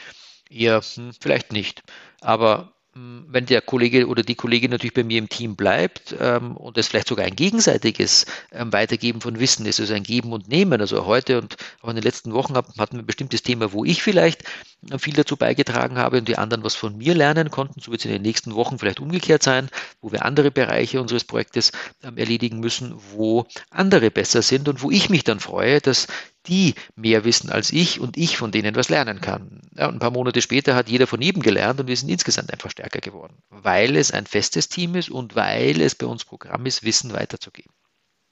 Eher 0.48 0.80
hm, 0.80 1.12
vielleicht 1.20 1.52
nicht. 1.52 1.82
Aber 2.20 2.74
wenn 2.94 3.46
der 3.46 3.60
Kollege 3.60 4.08
oder 4.08 4.24
die 4.24 4.34
Kollegin 4.34 4.72
natürlich 4.72 4.94
bei 4.94 5.04
mir 5.04 5.18
im 5.18 5.28
Team 5.28 5.54
bleibt 5.54 6.14
ähm, 6.18 6.56
und 6.56 6.76
es 6.76 6.88
vielleicht 6.88 7.06
sogar 7.06 7.24
ein 7.24 7.36
gegenseitiges 7.36 8.26
ähm, 8.50 8.72
Weitergeben 8.72 9.20
von 9.20 9.38
Wissen 9.38 9.64
ist, 9.64 9.78
also 9.78 9.94
ein 9.94 10.02
Geben 10.02 10.32
und 10.32 10.48
Nehmen. 10.48 10.80
Also 10.80 11.06
heute 11.06 11.38
und 11.40 11.56
auch 11.82 11.88
in 11.88 11.94
den 11.94 12.02
letzten 12.02 12.32
Wochen 12.32 12.56
hatten 12.56 12.76
wir 12.76 13.02
ein 13.02 13.06
bestimmtes 13.06 13.42
Thema, 13.42 13.72
wo 13.72 13.84
ich 13.84 14.02
vielleicht 14.02 14.42
äh, 14.90 14.98
viel 14.98 15.14
dazu 15.14 15.36
beigetragen 15.36 15.98
habe 15.98 16.18
und 16.18 16.26
die 16.26 16.36
anderen 16.36 16.64
was 16.64 16.74
von 16.74 16.96
mir 16.96 17.14
lernen 17.14 17.52
konnten. 17.52 17.80
So 17.80 17.92
wird 17.92 18.00
es 18.00 18.06
in 18.06 18.12
den 18.12 18.22
nächsten 18.22 18.56
Wochen 18.56 18.80
vielleicht 18.80 18.98
umgekehrt 18.98 19.44
sein, 19.44 19.68
wo 20.00 20.10
wir 20.10 20.24
andere 20.24 20.50
Bereiche 20.50 21.00
unseres 21.00 21.22
Projektes 21.22 21.70
ähm, 22.02 22.18
erledigen 22.18 22.58
müssen, 22.58 22.94
wo 23.12 23.46
andere 23.70 24.10
besser 24.10 24.42
sind 24.42 24.68
und 24.68 24.82
wo 24.82 24.90
ich 24.90 25.08
mich 25.10 25.22
dann 25.22 25.38
freue, 25.38 25.80
dass 25.80 26.08
die 26.46 26.74
mehr 26.96 27.24
wissen 27.24 27.50
als 27.50 27.72
ich 27.72 28.00
und 28.00 28.16
ich 28.16 28.36
von 28.36 28.50
denen 28.50 28.74
was 28.74 28.88
lernen 28.88 29.20
kann. 29.20 29.60
Ja, 29.76 29.88
ein 29.88 29.98
paar 29.98 30.10
Monate 30.10 30.40
später 30.42 30.74
hat 30.74 30.88
jeder 30.88 31.06
von 31.06 31.20
jedem 31.20 31.42
gelernt 31.42 31.80
und 31.80 31.86
wir 31.86 31.96
sind 31.96 32.08
insgesamt 32.08 32.52
einfach 32.52 32.70
stärker 32.70 33.00
geworden, 33.00 33.36
weil 33.50 33.96
es 33.96 34.10
ein 34.10 34.26
festes 34.26 34.68
Team 34.68 34.94
ist 34.94 35.10
und 35.10 35.34
weil 35.34 35.80
es 35.80 35.94
bei 35.94 36.06
uns 36.06 36.24
Programm 36.24 36.66
ist, 36.66 36.82
Wissen 36.82 37.12
weiterzugeben. 37.12 37.72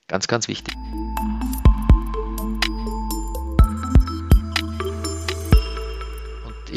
Ganz, 0.07 0.27
ganz 0.27 0.49
wichtig. 0.49 0.75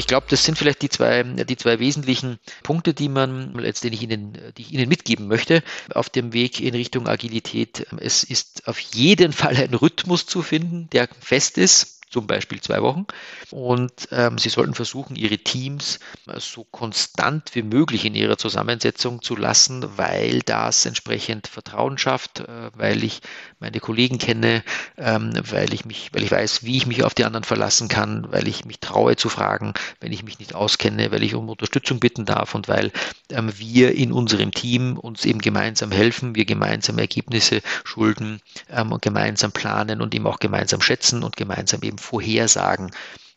Ich 0.02 0.08
glaube, 0.08 0.26
das 0.28 0.44
sind 0.44 0.58
vielleicht 0.58 0.82
die 0.82 0.88
zwei, 0.88 1.22
die 1.22 1.56
zwei 1.56 1.78
wesentlichen 1.78 2.40
Punkte, 2.64 2.92
die 2.92 3.08
man 3.08 3.54
letztendlich 3.54 4.02
Ihnen, 4.02 4.36
die 4.56 4.62
ich 4.62 4.72
Ihnen 4.72 4.88
mitgeben 4.88 5.28
möchte 5.28 5.62
auf 5.94 6.10
dem 6.10 6.32
Weg 6.32 6.60
in 6.60 6.74
Richtung 6.74 7.06
Agilität. 7.06 7.86
Es 7.98 8.24
ist 8.24 8.66
auf 8.66 8.80
jeden 8.80 9.32
Fall 9.32 9.56
ein 9.56 9.74
Rhythmus 9.74 10.26
zu 10.26 10.42
finden, 10.42 10.88
der 10.90 11.08
fest 11.20 11.56
ist 11.56 11.91
zum 12.12 12.26
Beispiel 12.26 12.60
zwei 12.60 12.82
Wochen. 12.82 13.06
Und 13.50 14.08
ähm, 14.12 14.38
Sie 14.38 14.48
sollten 14.48 14.74
versuchen, 14.74 15.16
Ihre 15.16 15.38
Teams 15.38 15.98
so 16.38 16.64
konstant 16.64 17.54
wie 17.54 17.62
möglich 17.62 18.04
in 18.04 18.14
ihrer 18.14 18.38
Zusammensetzung 18.38 19.22
zu 19.22 19.36
lassen, 19.36 19.84
weil 19.96 20.40
das 20.40 20.86
entsprechend 20.86 21.46
Vertrauen 21.46 21.98
schafft, 21.98 22.40
äh, 22.40 22.70
weil 22.74 23.02
ich 23.04 23.20
meine 23.60 23.80
Kollegen 23.80 24.18
kenne, 24.18 24.62
ähm, 24.96 25.32
weil 25.50 25.72
ich 25.72 25.84
mich, 25.84 26.10
weil 26.12 26.22
ich 26.22 26.30
weiß, 26.30 26.64
wie 26.64 26.76
ich 26.76 26.86
mich 26.86 27.04
auf 27.04 27.14
die 27.14 27.24
anderen 27.24 27.44
verlassen 27.44 27.88
kann, 27.88 28.26
weil 28.30 28.48
ich 28.48 28.64
mich 28.64 28.80
traue 28.80 29.16
zu 29.16 29.28
fragen, 29.28 29.74
wenn 30.00 30.12
ich 30.12 30.22
mich 30.22 30.38
nicht 30.38 30.54
auskenne, 30.54 31.10
weil 31.10 31.22
ich 31.22 31.34
um 31.34 31.48
Unterstützung 31.48 32.00
bitten 32.00 32.24
darf 32.24 32.54
und 32.54 32.68
weil 32.68 32.92
ähm, 33.30 33.52
wir 33.56 33.94
in 33.94 34.12
unserem 34.12 34.52
Team 34.52 34.96
uns 34.98 35.24
eben 35.24 35.40
gemeinsam 35.40 35.90
helfen, 35.90 36.34
wir 36.34 36.44
gemeinsam 36.44 36.98
Ergebnisse 36.98 37.62
schulden 37.84 38.40
ähm, 38.70 38.92
und 38.92 39.02
gemeinsam 39.02 39.52
planen 39.52 40.00
und 40.00 40.14
eben 40.14 40.26
auch 40.26 40.38
gemeinsam 40.38 40.80
schätzen 40.80 41.22
und 41.22 41.36
gemeinsam 41.36 41.82
eben 41.82 41.98
vorhersagen, 42.02 42.90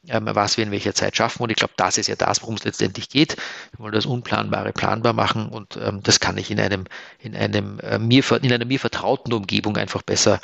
ähm, 0.07 0.28
was 0.32 0.57
wir 0.57 0.63
in 0.63 0.72
welcher 0.72 0.93
Zeit 0.93 1.18
schaffen. 1.18 1.41
Und 1.41 1.49
ich 1.49 1.55
glaube, 1.55 1.74
das 1.78 1.97
ist 1.97 2.07
ja 2.07 2.16
das, 2.16 2.41
worum 2.41 2.55
es 2.55 2.63
letztendlich 2.63 3.09
geht. 3.09 3.38
Wir 3.72 3.80
wollen 3.80 3.93
das 3.93 4.05
Unplanbare 4.05 4.72
planbar 4.72 5.13
machen 5.13 5.49
und 5.49 5.78
ähm, 5.78 6.01
das 6.03 6.20
kann 6.20 6.38
ich 6.38 6.51
in 6.51 6.59
einem, 6.59 6.86
in 7.20 7.36
einem 7.36 7.80
äh, 7.80 7.97
mir, 7.97 8.24
in 8.41 8.53
einer 8.53 8.66
mir 8.66 8.80
vertrauten 8.80 9.34
Umgebung 9.34 9.78
einfach 9.78 10.03
besser, 10.03 10.39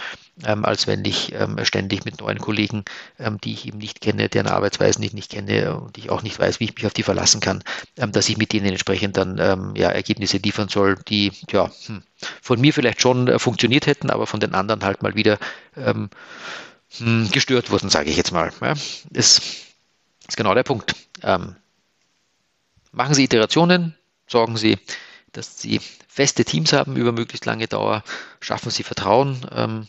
ähm, 0.46 0.66
als 0.66 0.88
wenn 0.88 1.06
ich 1.06 1.34
ähm, 1.34 1.58
ständig 1.64 2.06
mit 2.06 2.20
neuen 2.20 2.40
Kollegen, 2.40 2.84
ähm, 3.20 3.40
die 3.40 3.54
ich 3.54 3.68
eben 3.68 3.78
nicht 3.78 4.02
kenne, 4.02 4.30
deren 4.30 4.48
Arbeitsweisen 4.48 5.04
ich 5.04 5.14
nicht 5.14 5.32
kenne 5.32 5.76
und 5.76 5.98
ich 5.98 6.10
auch 6.10 6.24
nicht 6.24 6.40
weiß, 6.40 6.60
wie 6.60 6.66
ich 6.66 6.76
mich 6.76 6.86
auf 6.88 6.94
die 6.94 7.04
verlassen 7.04 7.40
kann, 7.40 7.64
ähm, 7.98 8.12
dass 8.12 8.30
ich 8.30 8.38
mit 8.38 8.54
denen 8.54 8.66
entsprechend 8.68 9.18
dann 9.18 9.38
ja, 9.76 9.90
Ergebnisse 9.90 10.38
liefern 10.38 10.70
soll, 10.70 10.98
die 11.08 11.32
ja 11.52 11.70
hm, 11.86 12.04
von 12.42 12.60
mir 12.60 12.74
vielleicht 12.74 13.02
schon 13.02 13.28
äh, 13.28 13.40
funktioniert 13.40 13.86
hätten, 13.86 14.10
aber 14.10 14.28
von 14.28 14.40
den 14.40 14.54
anderen 14.54 14.84
halt 14.84 15.04
mal 15.04 15.16
wieder 15.16 15.38
hm, 16.98 17.30
gestört 17.32 17.72
wurden, 17.72 17.90
sage 17.90 18.10
ich 18.10 18.18
jetzt 18.18 18.32
mal. 18.32 18.52
Ja, 18.62 18.74
ist, 19.12 19.42
ist 20.28 20.38
genau 20.38 20.54
der 20.54 20.64
Punkt. 20.64 20.96
Ähm, 21.24 21.56
machen 22.92 23.14
Sie 23.14 23.24
Iterationen, 23.24 23.96
sorgen 24.28 24.58
Sie, 24.58 24.78
dass 25.32 25.60
Sie 25.62 25.80
feste 26.08 26.44
Teams 26.46 26.74
haben 26.74 26.98
über 26.98 27.12
möglichst 27.12 27.46
lange 27.46 27.68
Dauer, 27.68 28.04
schaffen 28.40 28.70
Sie 28.70 28.84
Vertrauen 28.84 29.46
ähm, 29.52 29.88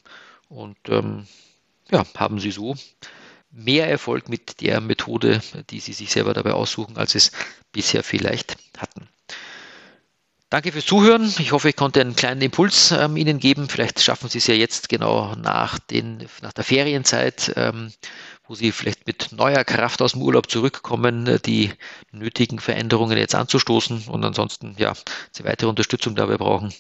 und 0.49 0.79
ähm, 0.89 1.27
ja, 1.91 2.05
haben 2.17 2.39
Sie 2.39 2.53
so 2.53 2.77
mehr 3.51 3.89
Erfolg 3.89 4.29
mit 4.29 4.61
der 4.61 4.81
Methode, 4.81 5.43
die 5.71 5.81
Sie 5.81 5.93
sich 5.93 6.11
selber 6.11 6.33
dabei 6.33 6.53
aussuchen, 6.53 6.97
als 6.97 7.15
es 7.15 7.33
bisher 7.73 8.03
vielleicht 8.03 8.57
hatten. 8.79 9.09
Danke 10.53 10.71
fürs 10.71 10.85
Zuhören. 10.85 11.33
Ich 11.39 11.53
hoffe, 11.53 11.71
ich 11.71 11.77
konnte 11.77 12.03
einen 12.03 12.15
kleinen 12.15 12.43
Impuls 12.43 12.91
ähm, 12.91 13.17
Ihnen 13.17 13.39
geben. 13.39 13.71
Vielleicht 13.71 14.03
schaffen 14.03 14.29
Sie 14.29 14.37
es 14.37 14.47
ja 14.47 14.53
jetzt 14.53 14.91
genau 14.91 15.35
nach, 15.35 15.79
den, 15.79 16.27
nach 16.43 16.53
der 16.53 16.63
Ferienzeit, 16.63 17.55
ähm, 17.57 17.91
wo 18.47 18.55
Sie 18.55 18.71
vielleicht 18.71 19.07
mit 19.07 19.33
neuer 19.33 19.65
Kraft 19.65 20.03
aus 20.03 20.13
dem 20.13 20.21
Urlaub 20.21 20.51
zurückkommen, 20.51 21.27
äh, 21.27 21.39
die 21.41 21.73
nötigen 22.11 22.59
Veränderungen 22.59 23.17
jetzt 23.17 23.35
anzustoßen 23.35 24.09
und 24.09 24.23
ansonsten, 24.27 24.75
ja, 24.77 24.93
Sie 25.31 25.43
weitere 25.45 25.71
Unterstützung 25.71 26.17
dabei 26.17 26.37
brauchen. 26.37 26.75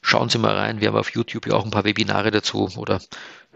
Schauen 0.00 0.30
Sie 0.30 0.38
mal 0.38 0.56
rein. 0.56 0.80
Wir 0.80 0.88
haben 0.88 0.96
auf 0.96 1.12
YouTube 1.12 1.46
ja 1.46 1.52
auch 1.52 1.66
ein 1.66 1.70
paar 1.70 1.84
Webinare 1.84 2.30
dazu 2.30 2.70
oder 2.74 3.02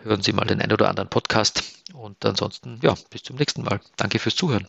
hören 0.03 0.21
Sie 0.21 0.35
mal 0.35 0.45
den 0.45 0.61
ein 0.61 0.75
oder 0.75 0.91
anderen 0.91 1.09
Podcast. 1.09 1.65
Und 1.95 2.23
ansonsten, 2.27 2.81
ja, 2.83 2.97
bis 3.09 3.23
zum 3.23 3.37
nächsten 3.37 3.63
Mal. 3.63 3.81
Danke 3.97 4.19
fürs 4.19 4.37
Zuhören. 4.37 4.69